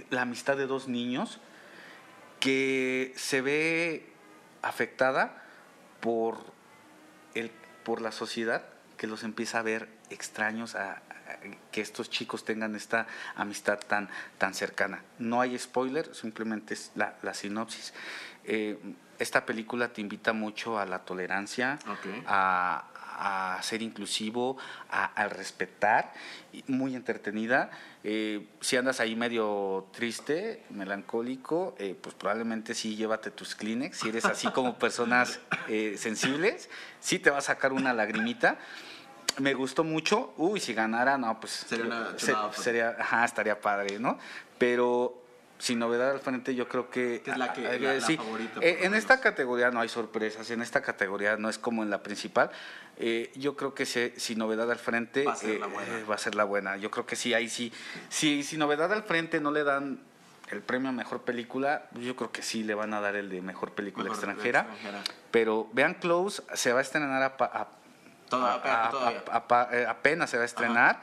la 0.10 0.22
amistad 0.24 0.58
de 0.58 0.66
dos 0.66 0.88
niños 0.88 1.40
que 2.40 3.14
se 3.16 3.42
ve 3.42 4.08
afectada 4.64 5.44
por, 6.00 6.40
el, 7.36 7.52
por 7.84 8.02
la 8.02 8.12
sociedad 8.12 8.64
que 8.98 9.08
los 9.08 9.24
empieza 9.24 9.60
a 9.60 9.62
ver 9.62 9.88
extraños, 10.10 10.76
a, 10.76 11.02
que 11.72 11.82
estos 11.82 12.10
chicos 12.10 12.44
tengan 12.44 12.76
esta 12.76 13.08
amistad 13.36 13.80
tan, 13.80 14.10
tan 14.38 14.54
cercana. 14.54 15.02
No 15.20 15.42
hay 15.42 15.58
spoiler, 15.58 16.14
simplemente 16.14 16.74
es 16.74 16.92
la, 16.96 17.34
sinopsis. 17.34 17.94
Eh, 18.44 18.78
esta 19.20 19.46
película 19.46 19.90
te 19.90 20.02
invita 20.02 20.34
mucho 20.34 20.80
a 20.80 20.86
la 20.86 21.00
tolerancia, 21.00 21.78
a, 22.26 22.88
ser 23.62 23.84
inclusivo, 23.84 24.58
a, 24.90 25.28
respetar, 25.28 26.12
muy 26.66 26.96
entretenida. 26.96 27.70
Eh, 28.04 28.48
si 28.62 28.78
andas 28.78 29.00
ahí 29.00 29.16
medio 29.16 29.88
triste, 29.94 30.64
melancólico, 30.72 31.76
eh, 31.78 31.96
pues 32.02 32.16
probablemente 32.16 32.74
sí 32.74 32.96
llévate 32.96 33.30
tus 33.30 33.54
Kleenex. 33.54 34.00
Si 34.00 34.10
eres 34.10 34.26
así 34.26 34.48
como 34.50 34.80
personas 34.80 35.40
sensibles, 35.98 36.68
sí 37.00 37.20
te 37.20 37.30
va 37.30 37.38
a 37.38 37.42
sacar 37.42 37.74
una 37.74 37.94
lagrimita 37.94 38.58
me 39.40 39.54
gustó 39.54 39.84
mucho. 39.84 40.34
Uy, 40.38 40.60
si 40.60 40.74
ganara, 40.74 41.18
no, 41.18 41.40
pues. 41.40 41.52
Sería 41.68 41.86
una 41.86 42.20
sería, 42.54 42.96
ajá, 43.00 43.26
estaría 43.26 43.60
padre, 43.60 44.00
¿no? 44.00 44.18
Pero 44.58 45.22
sin 45.62 45.78
novedad 45.78 46.10
al 46.10 46.20
frente, 46.20 46.56
yo 46.56 46.68
creo 46.68 46.90
que. 46.90 47.22
es 47.26 47.38
la, 47.38 47.54
que, 47.54 48.02
sí, 48.02 48.18
eh, 48.62 48.80
en 48.82 48.96
esta 48.96 49.22
categoría 49.22 49.70
no 49.70 49.80
hay 49.80 49.90
sorpresas, 49.90 50.50
en 50.50 50.62
esta 50.62 50.82
categoría 50.82 51.38
no 51.38 51.50
es 51.50 51.60
como 51.60 51.84
en 51.84 51.90
la 51.90 52.02
principal. 52.02 52.50
Eh, 52.98 53.32
yo 53.36 53.56
creo 53.56 53.74
que 53.74 53.86
sin 53.86 54.40
novedad 54.40 54.70
al 54.72 54.80
frente 54.80 55.24
va 55.24 55.34
a, 55.34 55.36
ser 55.36 55.60
la 55.60 55.68
buena. 55.68 55.98
Eh, 55.98 56.04
va 56.04 56.16
a 56.16 56.18
ser 56.18 56.36
la 56.36 56.44
buena. 56.44 56.78
Yo 56.78 56.90
creo 56.90 57.06
que 57.06 57.16
sí, 57.16 57.34
ahí 57.34 57.48
sí. 57.48 57.72
Si 58.10 58.44
sin 58.44 58.60
novedad 58.60 58.92
al 58.92 59.04
frente 59.04 59.40
no 59.40 59.52
le 59.52 59.64
dan 59.64 60.00
el 60.50 60.62
premio 60.62 60.90
a 60.90 60.92
mejor 60.92 61.22
película, 61.22 61.86
yo 61.94 62.16
creo 62.16 62.32
que 62.32 62.42
sí 62.42 62.64
le 62.64 62.74
van 62.74 62.94
a 62.94 63.00
dar 63.00 63.16
el 63.16 63.30
de 63.30 63.42
mejor 63.42 63.72
película 63.72 64.10
extranjera, 64.10 64.68
Pero 65.30 65.70
vean 65.74 65.94
Close, 65.94 66.44
se 66.56 66.74
va 66.74 66.80
a 66.80 66.82
estrenar 66.82 67.22
a 67.24 67.68
eh, 69.72 69.86
apenas 69.88 70.30
se 70.30 70.38
va 70.38 70.44
a 70.44 70.46
estrenar. 70.46 71.02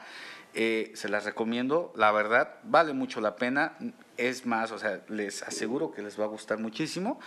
Eh, 0.55 0.91
se 0.95 1.09
las 1.09 1.25
recomiendo, 1.25 1.93
la 1.95 2.11
verdad, 2.11 2.55
vale 2.63 2.93
mucho 2.93 3.21
la 3.21 3.35
pena. 3.35 3.73
Es 4.17 4.47
más, 4.47 4.71
o 4.71 4.79
sea, 4.79 5.01
les 5.07 5.43
aseguro 5.43 5.91
que 5.91 6.01
les 6.01 6.19
va 6.19 6.23
a 6.23 6.27
gustar 6.27 6.57
muchísimo, 6.57 7.19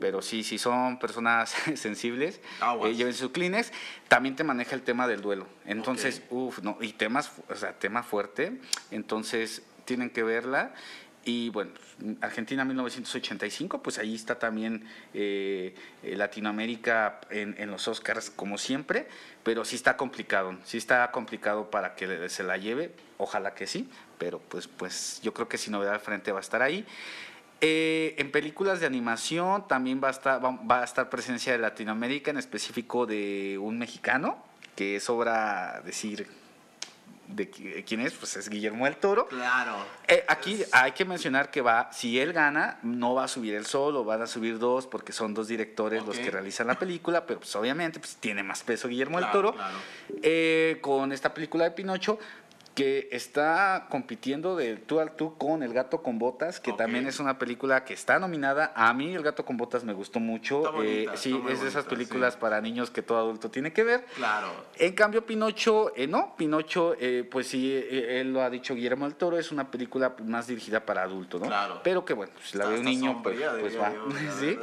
pero 0.00 0.22
sí, 0.22 0.42
si 0.42 0.56
son 0.56 0.98
personas 0.98 1.54
sensibles, 1.74 2.40
eh, 2.84 2.94
lleven 2.94 3.12
su 3.12 3.30
Kleenex. 3.30 3.72
También 4.08 4.36
te 4.36 4.42
maneja 4.42 4.74
el 4.74 4.82
tema 4.82 5.06
del 5.06 5.20
duelo. 5.20 5.46
Entonces, 5.66 6.22
uff, 6.30 6.60
no, 6.60 6.78
y 6.80 6.94
temas, 6.94 7.32
o 7.48 7.54
sea, 7.54 7.78
tema 7.78 8.02
fuerte. 8.02 8.58
Entonces, 8.90 9.62
tienen 9.84 10.08
que 10.08 10.22
verla. 10.22 10.72
Y 11.24 11.50
bueno, 11.50 11.70
Argentina 12.20 12.64
1985, 12.64 13.80
pues 13.80 13.98
ahí 13.98 14.14
está 14.14 14.38
también 14.38 14.84
eh, 15.14 15.74
eh, 16.02 16.16
Latinoamérica 16.16 17.20
en, 17.30 17.70
los 17.70 17.86
Oscars 17.86 18.30
como 18.30 18.58
siempre, 18.58 19.06
pero 19.44 19.64
sí 19.64 19.76
está 19.76 19.96
complicado, 19.96 20.56
sí 20.64 20.78
está 20.78 21.10
complicado 21.12 21.70
para 21.70 21.94
que 21.94 22.28
se 22.28 22.42
la 22.42 22.56
lleve, 22.56 22.92
ojalá 23.18 23.54
que 23.54 23.68
sí, 23.68 23.88
pero 24.18 24.40
pues, 24.40 24.66
pues 24.66 25.20
yo 25.22 25.32
creo 25.32 25.48
que 25.48 25.58
sin 25.58 25.72
novedad 25.72 25.94
al 25.94 26.00
frente 26.00 26.32
va 26.32 26.38
a 26.38 26.42
estar 26.42 26.60
ahí. 26.60 26.84
Eh, 27.60 28.16
en 28.18 28.32
películas 28.32 28.80
de 28.80 28.86
animación 28.86 29.68
también 29.68 30.00
va 30.02 30.08
a, 30.08 30.10
estar, 30.10 30.42
va 30.42 30.80
a 30.80 30.84
estar 30.84 31.08
presencia 31.08 31.52
de 31.52 31.58
Latinoamérica, 31.58 32.32
en 32.32 32.38
específico 32.38 33.06
de 33.06 33.58
un 33.58 33.78
mexicano, 33.78 34.44
que 34.74 34.98
sobra 34.98 35.80
decir 35.84 36.26
de 37.28 37.84
quién 37.86 38.00
es, 38.00 38.12
pues 38.14 38.36
es 38.36 38.48
Guillermo 38.48 38.84
del 38.84 38.96
Toro. 38.96 39.26
Claro. 39.26 39.76
Eh, 40.06 40.24
aquí 40.28 40.62
hay 40.72 40.92
que 40.92 41.04
mencionar 41.04 41.50
que 41.50 41.60
va, 41.60 41.90
si 41.92 42.18
él 42.18 42.32
gana, 42.32 42.78
no 42.82 43.14
va 43.14 43.24
a 43.24 43.28
subir 43.28 43.54
él 43.54 43.66
solo, 43.66 44.04
van 44.04 44.22
a 44.22 44.26
subir 44.26 44.58
dos, 44.58 44.86
porque 44.86 45.12
son 45.12 45.34
dos 45.34 45.48
directores 45.48 46.04
los 46.04 46.18
que 46.18 46.30
realizan 46.30 46.66
la 46.66 46.78
película, 46.78 47.26
pero 47.26 47.40
pues 47.40 47.54
obviamente 47.56 48.00
pues, 48.00 48.16
tiene 48.16 48.42
más 48.42 48.62
peso 48.62 48.88
Guillermo 48.88 49.18
del 49.18 49.30
Toro. 49.30 49.54
Eh, 50.22 50.78
con 50.80 51.12
esta 51.12 51.32
película 51.32 51.64
de 51.64 51.70
Pinocho, 51.70 52.18
que 52.74 53.08
está 53.12 53.86
compitiendo 53.90 54.56
de 54.56 54.76
tú 54.76 55.00
al 55.00 55.14
tú 55.14 55.36
con 55.36 55.62
El 55.62 55.74
gato 55.74 56.02
con 56.02 56.18
botas, 56.18 56.60
que 56.60 56.72
también 56.72 57.06
es 57.06 57.20
una 57.20 57.38
película 57.38 57.84
que 57.84 57.94
está 57.94 58.18
nominada. 58.18 58.72
A 58.74 58.92
mí 58.94 59.14
El 59.14 59.22
gato 59.22 59.44
con 59.44 59.56
botas 59.56 59.84
me 59.84 59.92
gustó 59.92 60.20
mucho. 60.20 60.82
Eh, 60.82 61.08
sí, 61.14 61.38
es 61.48 61.60
de 61.60 61.68
esas 61.68 61.84
películas 61.84 62.36
para 62.36 62.60
niños 62.60 62.90
que 62.90 63.02
todo 63.02 63.18
adulto 63.18 63.50
tiene 63.50 63.72
que 63.72 63.84
ver. 63.84 64.06
Claro. 64.16 64.48
En 64.78 64.94
cambio, 64.94 65.26
Pinocho, 65.26 65.92
eh, 65.96 66.06
no, 66.06 66.34
Pinocho, 66.36 66.94
eh, 66.98 67.28
pues 67.30 67.48
sí, 67.48 67.72
él 67.74 68.32
lo 68.32 68.42
ha 68.42 68.50
dicho 68.50 68.74
Guillermo 68.74 69.04
del 69.04 69.16
Toro, 69.16 69.38
es 69.38 69.52
una 69.52 69.70
película 69.70 70.14
más 70.24 70.46
dirigida 70.46 70.84
para 70.84 71.02
adultos, 71.02 71.40
¿no? 71.40 71.48
Claro. 71.48 71.80
Pero 71.82 72.04
que 72.04 72.14
bueno, 72.14 72.32
si 72.42 72.56
la 72.56 72.66
ve 72.66 72.78
un 72.78 72.84
niño, 72.84 73.22
pues, 73.22 73.38
pues 73.60 73.78
va. 73.78 73.92
¿Sí? 74.40 74.58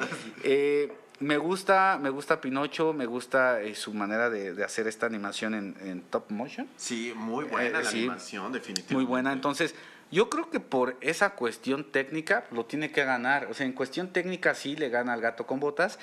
Me 1.20 1.38
gusta, 1.38 2.00
me 2.02 2.10
gusta 2.10 2.40
Pinocho, 2.40 2.94
me 2.94 3.06
gusta 3.06 3.62
eh, 3.62 3.76
su 3.76 3.94
manera 3.94 4.30
de, 4.30 4.64
hacer 4.64 4.88
esta 4.88 5.06
animación 5.06 5.54
en, 5.54 6.02
top 6.10 6.32
motion. 6.32 6.68
Sí, 6.78 7.14
muy 7.16 7.46
buena 7.46 7.80
eh, 7.80 7.84
la 7.84 7.90
animación, 7.90 8.52
definitivamente. 8.52 8.96
Muy 8.96 9.06
buena. 9.06 9.34
Entonces, 9.34 9.76
yo 10.12 10.30
creo 10.30 10.50
que 10.50 10.60
por 10.60 10.98
esa 11.02 11.32
cuestión 11.32 11.92
técnica 11.92 12.46
lo 12.52 12.66
tiene 12.66 12.92
que 12.92 13.04
ganar. 13.04 13.48
O 13.48 13.54
sea, 13.54 13.66
en 13.66 13.74
cuestión 13.74 14.14
técnica 14.14 14.54
sí 14.54 14.76
le 14.76 14.90
gana 14.90 15.14
al 15.14 15.22
gato 15.22 15.46
con 15.46 15.60
botas. 15.60 16.00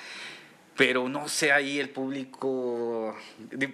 Pero 0.76 1.08
no 1.08 1.26
sé 1.26 1.52
ahí 1.52 1.80
el 1.80 1.88
público, 1.88 3.16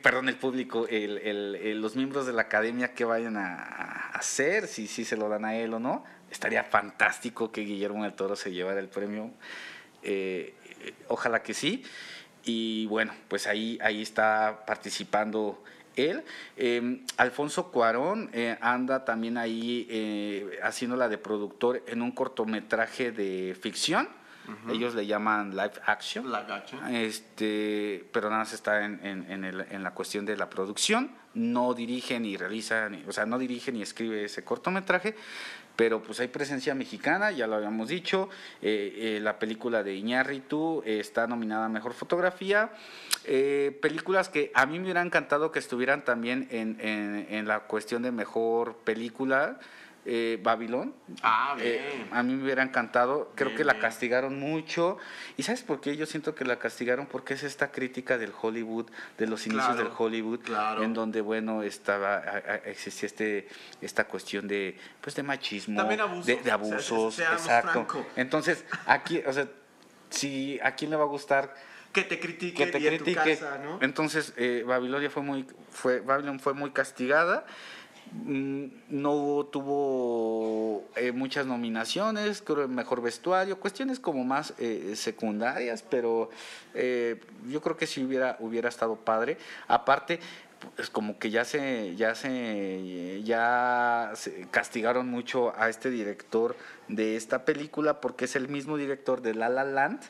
perdón, 0.04 0.28
el 0.28 0.36
público, 0.36 0.86
los 0.88 1.96
miembros 1.96 2.26
de 2.26 2.32
la 2.32 2.42
academia 2.42 2.94
que 2.94 3.04
vayan 3.04 3.36
a, 3.36 4.10
hacer, 4.14 4.68
si, 4.68 4.86
si 4.86 5.04
se 5.04 5.16
lo 5.16 5.28
dan 5.28 5.44
a 5.44 5.56
él 5.56 5.74
o 5.74 5.80
no. 5.80 6.04
Estaría 6.30 6.62
fantástico 6.62 7.50
que 7.50 7.62
Guillermo 7.62 8.04
del 8.04 8.12
Toro 8.12 8.36
se 8.36 8.52
llevara 8.52 8.78
el 8.78 8.88
premio. 8.88 9.32
Eh, 10.04 10.54
ojalá 11.08 11.42
que 11.42 11.54
sí. 11.54 11.84
Y 12.44 12.86
bueno, 12.86 13.12
pues 13.28 13.46
ahí, 13.46 13.78
ahí 13.82 14.02
está 14.02 14.64
participando 14.66 15.62
él. 15.96 16.24
Em, 16.56 17.04
Alfonso 17.16 17.70
Cuarón 17.70 18.30
eh, 18.32 18.56
anda 18.60 19.04
también 19.04 19.36
ahí 19.38 19.86
eh, 19.90 20.58
haciéndola 20.62 21.08
de 21.08 21.18
productor 21.18 21.82
en 21.86 22.02
un 22.02 22.12
cortometraje 22.12 23.12
de 23.12 23.56
ficción. 23.60 24.08
Ellos 24.68 24.96
le 24.96 25.06
llaman 25.06 25.50
live 25.50 25.74
action. 25.86 26.30
Este, 26.90 28.04
pero 28.12 28.28
nada 28.28 28.40
más 28.40 28.52
está 28.52 28.84
en, 28.84 29.00
en, 29.04 29.44
el, 29.44 29.64
en, 29.70 29.84
la 29.84 29.92
cuestión 29.94 30.26
de 30.26 30.36
la 30.36 30.50
producción. 30.50 31.12
No 31.34 31.74
dirige 31.74 32.18
ni 32.18 32.36
realiza, 32.36 32.90
o 33.06 33.12
sea, 33.12 33.24
no 33.24 33.38
dirige 33.38 33.70
ni 33.70 33.82
escribe 33.82 34.24
ese 34.24 34.42
cortometraje, 34.44 35.14
pero 35.76 36.02
pues 36.02 36.20
hay 36.20 36.28
presencia 36.28 36.74
mexicana, 36.74 37.30
ya 37.30 37.46
lo 37.46 37.56
habíamos 37.56 37.88
dicho, 37.88 38.28
eh, 38.60 39.16
eh, 39.16 39.20
la 39.20 39.38
película 39.38 39.82
de 39.82 39.94
Iñárritu 39.94 40.82
eh, 40.84 41.00
está 41.00 41.26
nominada 41.26 41.66
a 41.66 41.68
Mejor 41.68 41.94
Fotografía, 41.94 42.70
películas 43.80 44.28
que 44.28 44.50
a 44.54 44.66
mí 44.66 44.78
me 44.78 44.84
hubiera 44.84 45.02
encantado 45.02 45.52
que 45.52 45.60
estuvieran 45.60 46.04
también 46.04 46.48
en, 46.50 46.76
en 46.80 47.46
la 47.46 47.60
cuestión 47.60 48.02
de 48.02 48.10
Mejor 48.10 48.78
Película, 48.78 49.60
eh, 50.04 50.38
Babilón. 50.42 50.94
Ah, 51.22 51.54
bien. 51.56 51.68
Eh, 51.74 52.06
a 52.10 52.22
mí 52.22 52.34
me 52.34 52.44
hubiera 52.44 52.62
encantado. 52.62 53.30
Creo 53.34 53.54
que 53.54 53.64
la 53.64 53.78
castigaron 53.78 54.38
mucho. 54.38 54.98
¿Y 55.36 55.44
sabes 55.44 55.62
por 55.62 55.80
qué? 55.80 55.96
Yo 55.96 56.06
siento 56.06 56.34
que 56.34 56.44
la 56.44 56.58
castigaron 56.58 57.06
porque 57.06 57.34
es 57.34 57.42
esta 57.42 57.70
crítica 57.70 58.18
del 58.18 58.32
Hollywood, 58.40 58.86
de 59.18 59.26
los 59.26 59.46
inicios 59.46 59.76
del 59.76 59.90
Hollywood, 59.96 60.40
en 60.80 60.94
donde, 60.94 61.20
bueno, 61.20 61.62
estaba 61.62 62.22
existía 62.64 63.06
este 63.06 63.48
esta 63.80 64.04
cuestión 64.04 64.48
de 64.48 64.76
pues 65.00 65.14
de 65.14 65.22
machismo, 65.22 65.82
de, 65.82 66.50
abusos, 66.50 67.18
exacto. 67.18 67.86
Entonces, 68.16 68.64
aquí, 68.86 69.22
o 69.26 69.32
sea, 69.32 69.46
si 70.10 70.58
a 70.62 70.72
quién 70.72 70.90
le 70.90 70.96
va 70.96 71.04
a 71.04 71.06
gustar 71.06 71.54
que 71.92 72.04
te 72.04 72.18
critique, 72.18 72.64
que 72.64 72.72
te 72.72 72.78
critique. 72.78 73.38
Entonces, 73.80 74.32
eh, 74.36 74.64
Babilonia 74.66 75.10
fue 75.10 75.22
muy 75.22 75.46
fue 75.70 76.00
Babilón 76.00 76.40
fue 76.40 76.54
muy 76.54 76.70
castigada. 76.70 77.44
Mm, 78.10 78.66
no 78.90 79.48
tuvo 79.50 80.84
eh, 80.96 81.12
muchas 81.12 81.46
nominaciones, 81.46 82.42
creo 82.42 82.68
mejor 82.68 83.00
vestuario, 83.00 83.58
cuestiones 83.58 84.00
como 84.00 84.22
más 84.22 84.52
eh, 84.58 84.92
secundarias, 84.96 85.82
pero 85.82 86.28
eh, 86.74 87.18
yo 87.48 87.62
creo 87.62 87.76
que 87.76 87.86
si 87.86 88.04
hubiera 88.04 88.36
hubiera 88.40 88.68
estado 88.68 88.96
padre. 88.96 89.38
Aparte, 89.66 90.20
pues 90.76 90.90
como 90.90 91.18
que 91.18 91.30
ya 91.30 91.44
se 91.46 91.96
ya 91.96 92.14
se 92.14 93.22
ya 93.24 94.12
se 94.14 94.46
castigaron 94.50 95.08
mucho 95.08 95.54
a 95.56 95.70
este 95.70 95.88
director 95.90 96.54
de 96.88 97.16
esta 97.16 97.46
película 97.46 98.00
porque 98.00 98.26
es 98.26 98.36
el 98.36 98.48
mismo 98.48 98.76
director 98.76 99.22
de 99.22 99.34
La 99.34 99.48
La 99.48 99.64
Land. 99.64 100.02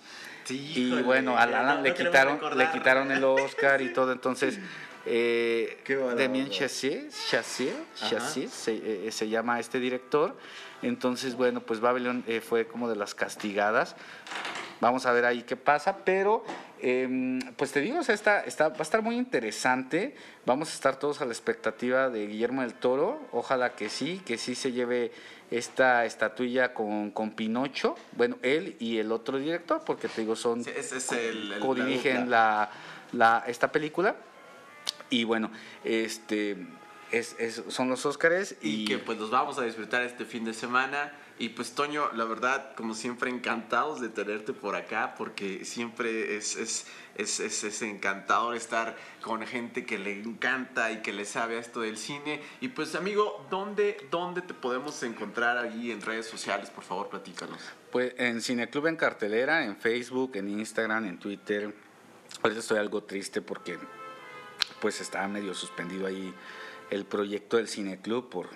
y 0.48 1.00
bueno, 1.02 1.38
a 1.38 1.46
La 1.46 1.62
Land 1.62 1.84
le 1.84 1.94
quitaron 1.94 2.40
le 2.58 2.70
quitaron 2.72 3.12
el 3.12 3.22
Oscar 3.22 3.80
y 3.80 3.92
todo, 3.94 4.10
entonces 4.12 4.58
Eh, 5.04 5.82
Damien 6.16 6.48
Chassier, 6.48 7.08
Chassier, 7.28 7.74
Chassier 7.96 8.48
se, 8.48 9.10
se, 9.10 9.28
llama 9.28 9.58
este 9.58 9.80
director. 9.80 10.36
Entonces, 10.82 11.34
bueno, 11.34 11.60
pues 11.60 11.80
Babylon 11.80 12.24
fue 12.46 12.66
como 12.66 12.88
de 12.88 12.96
las 12.96 13.14
castigadas. 13.14 13.96
Vamos 14.80 15.06
a 15.06 15.12
ver 15.12 15.24
ahí 15.24 15.42
qué 15.42 15.56
pasa, 15.56 15.98
pero 16.04 16.44
Em, 16.84 17.38
pues 17.56 17.70
te 17.70 17.80
digo, 17.80 18.00
está, 18.00 18.40
está, 18.40 18.68
va 18.68 18.80
a 18.80 18.82
estar 18.82 19.02
muy 19.02 19.16
interesante. 19.16 20.16
Vamos 20.44 20.70
a 20.70 20.72
estar 20.72 20.98
todos 20.98 21.20
a 21.20 21.24
la 21.24 21.30
expectativa 21.30 22.10
de 22.10 22.26
Guillermo 22.26 22.62
del 22.62 22.74
Toro. 22.74 23.20
Ojalá 23.30 23.76
que 23.76 23.88
sí, 23.88 24.20
que 24.26 24.36
sí 24.36 24.56
se 24.56 24.72
lleve 24.72 25.12
esta 25.52 26.04
estatuilla 26.04 26.74
con, 26.74 27.12
con 27.12 27.30
Pinocho. 27.30 27.94
Bueno, 28.16 28.36
él 28.42 28.74
y 28.80 28.98
el 28.98 29.12
otro 29.12 29.38
director, 29.38 29.82
porque 29.86 30.08
te 30.08 30.22
digo, 30.22 30.34
son. 30.34 30.58
ese 30.60 30.96
es 30.96 31.12
el, 31.12 31.60
co-dirigen 31.60 32.28
la, 32.28 32.68
la, 33.12 33.44
esta 33.46 33.70
película. 33.70 34.16
Y 35.12 35.24
bueno, 35.24 35.50
este. 35.84 36.56
Es, 37.12 37.36
son 37.68 37.90
los 37.90 38.06
Óscares 38.06 38.56
y, 38.62 38.84
y 38.84 38.84
que 38.86 38.96
pues 38.96 39.18
los 39.18 39.30
vamos 39.30 39.58
a 39.58 39.64
disfrutar 39.64 40.02
este 40.02 40.24
fin 40.24 40.46
de 40.46 40.54
semana 40.54 41.12
y 41.42 41.48
pues 41.48 41.72
Toño, 41.72 42.12
la 42.12 42.24
verdad, 42.24 42.72
como 42.76 42.94
siempre, 42.94 43.28
encantados 43.28 44.00
de 44.00 44.08
tenerte 44.08 44.52
por 44.52 44.76
acá, 44.76 45.16
porque 45.18 45.64
siempre 45.64 46.36
es, 46.36 46.54
es, 46.54 46.86
es, 47.16 47.40
es, 47.40 47.82
encantador 47.82 48.54
estar 48.54 48.96
con 49.22 49.44
gente 49.44 49.84
que 49.84 49.98
le 49.98 50.20
encanta 50.20 50.92
y 50.92 51.02
que 51.02 51.12
le 51.12 51.24
sabe 51.24 51.56
a 51.56 51.58
esto 51.58 51.80
del 51.80 51.96
cine. 51.96 52.40
Y 52.60 52.68
pues 52.68 52.94
amigo, 52.94 53.44
¿dónde, 53.50 53.96
dónde 54.10 54.42
te 54.42 54.54
podemos 54.54 55.02
encontrar 55.02 55.58
allí 55.58 55.90
en 55.90 56.00
redes 56.00 56.26
sociales? 56.26 56.70
Por 56.70 56.84
favor, 56.84 57.08
platícanos. 57.08 57.58
Pues 57.90 58.14
en 58.18 58.40
Cineclub 58.40 58.86
en 58.86 58.94
cartelera, 58.94 59.64
en 59.64 59.76
Facebook, 59.76 60.36
en 60.36 60.48
Instagram, 60.48 61.06
en 61.06 61.18
Twitter. 61.18 61.74
Ahorita 62.42 62.60
estoy 62.60 62.78
algo 62.78 63.02
triste 63.02 63.42
porque 63.42 63.78
pues 64.82 65.00
está 65.00 65.26
medio 65.28 65.54
suspendido 65.54 66.08
ahí 66.08 66.34
el 66.90 67.04
proyecto 67.04 67.56
del 67.56 67.68
Cineclub 67.68 68.28
por 68.28 68.48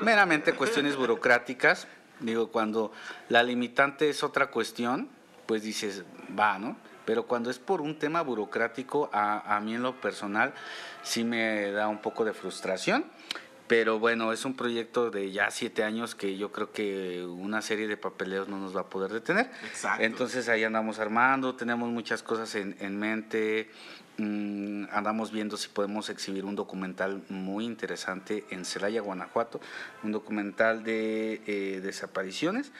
meramente 0.00 0.54
cuestiones 0.54 0.96
burocráticas. 0.96 1.86
Digo, 2.18 2.48
cuando 2.48 2.90
la 3.28 3.44
limitante 3.44 4.10
es 4.10 4.24
otra 4.24 4.50
cuestión, 4.50 5.08
pues 5.46 5.62
dices, 5.62 6.02
va, 6.36 6.58
¿no? 6.58 6.76
Pero 7.04 7.28
cuando 7.28 7.48
es 7.48 7.60
por 7.60 7.80
un 7.80 7.96
tema 7.96 8.22
burocrático, 8.22 9.08
a, 9.12 9.56
a 9.56 9.60
mí 9.60 9.74
en 9.76 9.84
lo 9.84 10.00
personal 10.00 10.52
sí 11.04 11.22
me 11.22 11.70
da 11.70 11.86
un 11.86 12.02
poco 12.02 12.24
de 12.24 12.32
frustración. 12.32 13.04
Pero 13.68 14.00
bueno, 14.00 14.32
es 14.32 14.44
un 14.44 14.56
proyecto 14.56 15.12
de 15.12 15.30
ya 15.30 15.52
siete 15.52 15.84
años 15.84 16.16
que 16.16 16.36
yo 16.36 16.50
creo 16.50 16.72
que 16.72 17.22
una 17.24 17.62
serie 17.62 17.86
de 17.86 17.96
papeleos 17.96 18.48
no 18.48 18.58
nos 18.58 18.76
va 18.76 18.80
a 18.80 18.86
poder 18.90 19.12
detener. 19.12 19.48
Exacto. 19.62 20.02
Entonces 20.02 20.48
ahí 20.48 20.64
andamos 20.64 20.98
armando, 20.98 21.54
tenemos 21.54 21.88
muchas 21.88 22.24
cosas 22.24 22.52
en, 22.56 22.76
en 22.80 22.98
mente. 22.98 23.70
Mm, 24.20 24.88
andamos 24.92 25.32
viendo 25.32 25.56
si 25.56 25.70
podemos 25.70 26.10
exhibir 26.10 26.44
un 26.44 26.54
documental 26.54 27.22
muy 27.30 27.64
interesante 27.64 28.44
en 28.50 28.66
Celaya, 28.66 29.00
Guanajuato, 29.00 29.62
un 30.02 30.12
documental 30.12 30.84
de 30.84 31.40
eh, 31.46 31.80
desapariciones. 31.80 32.70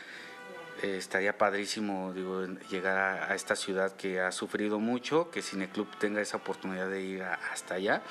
Eh, 0.82 0.96
estaría 0.96 1.36
padrísimo 1.36 2.12
digo, 2.14 2.46
llegar 2.70 2.96
a, 2.96 3.34
esta 3.34 3.54
ciudad 3.54 3.94
que 3.96 4.20
ha 4.20 4.32
sufrido 4.32 4.78
mucho, 4.78 5.30
que 5.30 5.42
Cineclub 5.42 5.88
tenga 5.98 6.22
esa 6.22 6.38
oportunidad 6.38 6.88
de 6.88 7.02
ir 7.02 7.22
hasta 7.22 7.74
allá, 7.74 8.02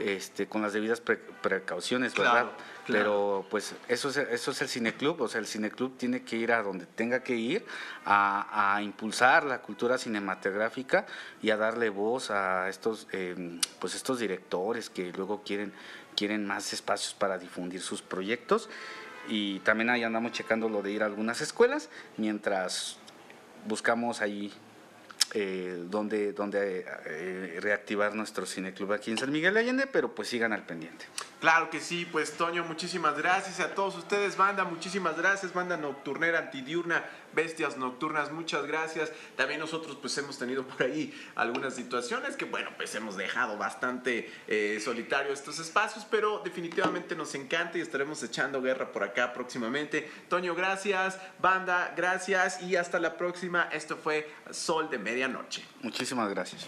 este, 0.00 0.48
con 0.48 0.62
las 0.62 0.72
debidas 0.72 1.00
precauciones, 1.00 2.14
¿verdad? 2.14 2.50
Pero 2.88 3.46
pues 3.50 3.74
eso 3.86 4.08
es, 4.08 4.16
eso 4.16 4.50
es 4.50 4.62
el 4.62 4.68
cineclub, 4.68 5.20
o 5.20 5.28
sea, 5.28 5.40
el 5.40 5.46
cineclub 5.46 5.96
tiene 5.96 6.22
que 6.22 6.36
ir 6.36 6.52
a 6.52 6.62
donde 6.62 6.86
tenga 6.86 7.22
que 7.22 7.36
ir, 7.36 7.64
a, 8.04 8.80
impulsar 8.82 9.44
la 9.44 9.60
cultura 9.60 9.98
cinematográfica 9.98 11.06
y 11.42 11.50
a 11.50 11.56
darle 11.56 11.90
voz 11.90 12.30
a 12.30 12.68
estos, 12.68 13.06
em, 13.12 13.60
pues 13.78 13.94
estos 13.94 14.18
directores 14.18 14.88
que 14.88 15.12
luego 15.12 15.42
quieren, 15.44 15.72
quieren 16.16 16.46
más 16.46 16.72
espacios 16.72 17.14
para 17.14 17.38
difundir 17.38 17.82
sus 17.82 18.02
proyectos. 18.02 18.70
Y 19.28 19.60
también 19.60 19.90
ahí 19.90 20.02
andamos 20.04 20.32
checando 20.32 20.68
lo 20.68 20.82
de 20.82 20.92
ir 20.92 21.02
a 21.02 21.06
algunas 21.06 21.40
escuelas, 21.40 21.90
mientras 22.16 22.96
buscamos 23.66 24.20
ahí 24.22 24.52
eh, 25.34 25.84
donde, 25.90 26.34
eh, 26.34 27.58
reactivar 27.60 28.14
nuestro 28.14 28.46
cineclub 28.46 28.92
aquí 28.92 29.10
en 29.10 29.18
San 29.18 29.30
Miguel 29.30 29.54
de 29.54 29.60
Allende, 29.60 29.86
pero 29.86 30.14
pues 30.14 30.28
sigan 30.28 30.52
al 30.52 30.64
pendiente. 30.64 31.04
Claro 31.40 31.70
que 31.70 31.80
sí, 31.80 32.04
pues 32.04 32.32
Toño, 32.36 32.64
muchísimas 32.64 33.16
gracias 33.16 33.60
a 33.60 33.72
todos 33.72 33.96
ustedes, 33.96 34.36
banda, 34.36 34.64
muchísimas 34.64 35.16
gracias, 35.16 35.52
banda 35.54 35.76
nocturnera, 35.76 36.40
antidiurna, 36.40 37.04
bestias 37.32 37.76
nocturnas, 37.76 38.32
muchas 38.32 38.66
gracias. 38.66 39.12
También 39.36 39.60
nosotros 39.60 39.96
pues 40.00 40.18
hemos 40.18 40.36
tenido 40.36 40.66
por 40.66 40.82
ahí 40.82 41.14
algunas 41.36 41.76
situaciones 41.76 42.36
que 42.36 42.44
bueno, 42.44 42.70
pues 42.76 42.92
hemos 42.96 43.16
dejado 43.16 43.56
bastante 43.56 44.32
eh, 44.48 44.80
solitario 44.84 45.32
estos 45.32 45.60
espacios, 45.60 46.04
pero 46.10 46.40
definitivamente 46.44 47.14
nos 47.14 47.32
encanta 47.36 47.78
y 47.78 47.82
estaremos 47.82 48.20
echando 48.24 48.60
guerra 48.60 48.90
por 48.90 49.04
acá 49.04 49.32
próximamente. 49.32 50.10
Toño, 50.28 50.56
gracias, 50.56 51.20
banda, 51.40 51.94
gracias 51.96 52.60
y 52.62 52.74
hasta 52.74 52.98
la 52.98 53.16
próxima. 53.16 53.68
Esto 53.70 53.96
fue 53.96 54.28
Sol 54.50 54.90
de 54.90 54.98
Medianoche. 54.98 55.64
Muchísimas 55.82 56.28
gracias. 56.30 56.66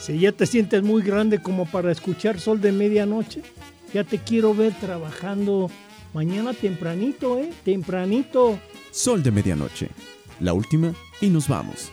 Si 0.00 0.18
ya 0.18 0.32
te 0.32 0.46
sientes 0.46 0.82
muy 0.82 1.02
grande 1.02 1.42
como 1.42 1.66
para 1.66 1.92
escuchar 1.92 2.40
sol 2.40 2.60
de 2.60 2.72
medianoche, 2.72 3.42
ya 3.92 4.02
te 4.02 4.18
quiero 4.18 4.54
ver 4.54 4.72
trabajando 4.80 5.70
mañana 6.14 6.54
tempranito, 6.54 7.38
¿eh? 7.38 7.52
Tempranito. 7.64 8.58
Sol 8.90 9.22
de 9.22 9.30
medianoche. 9.30 9.88
La 10.40 10.54
última 10.54 10.94
y 11.20 11.28
nos 11.28 11.48
vamos. 11.48 11.92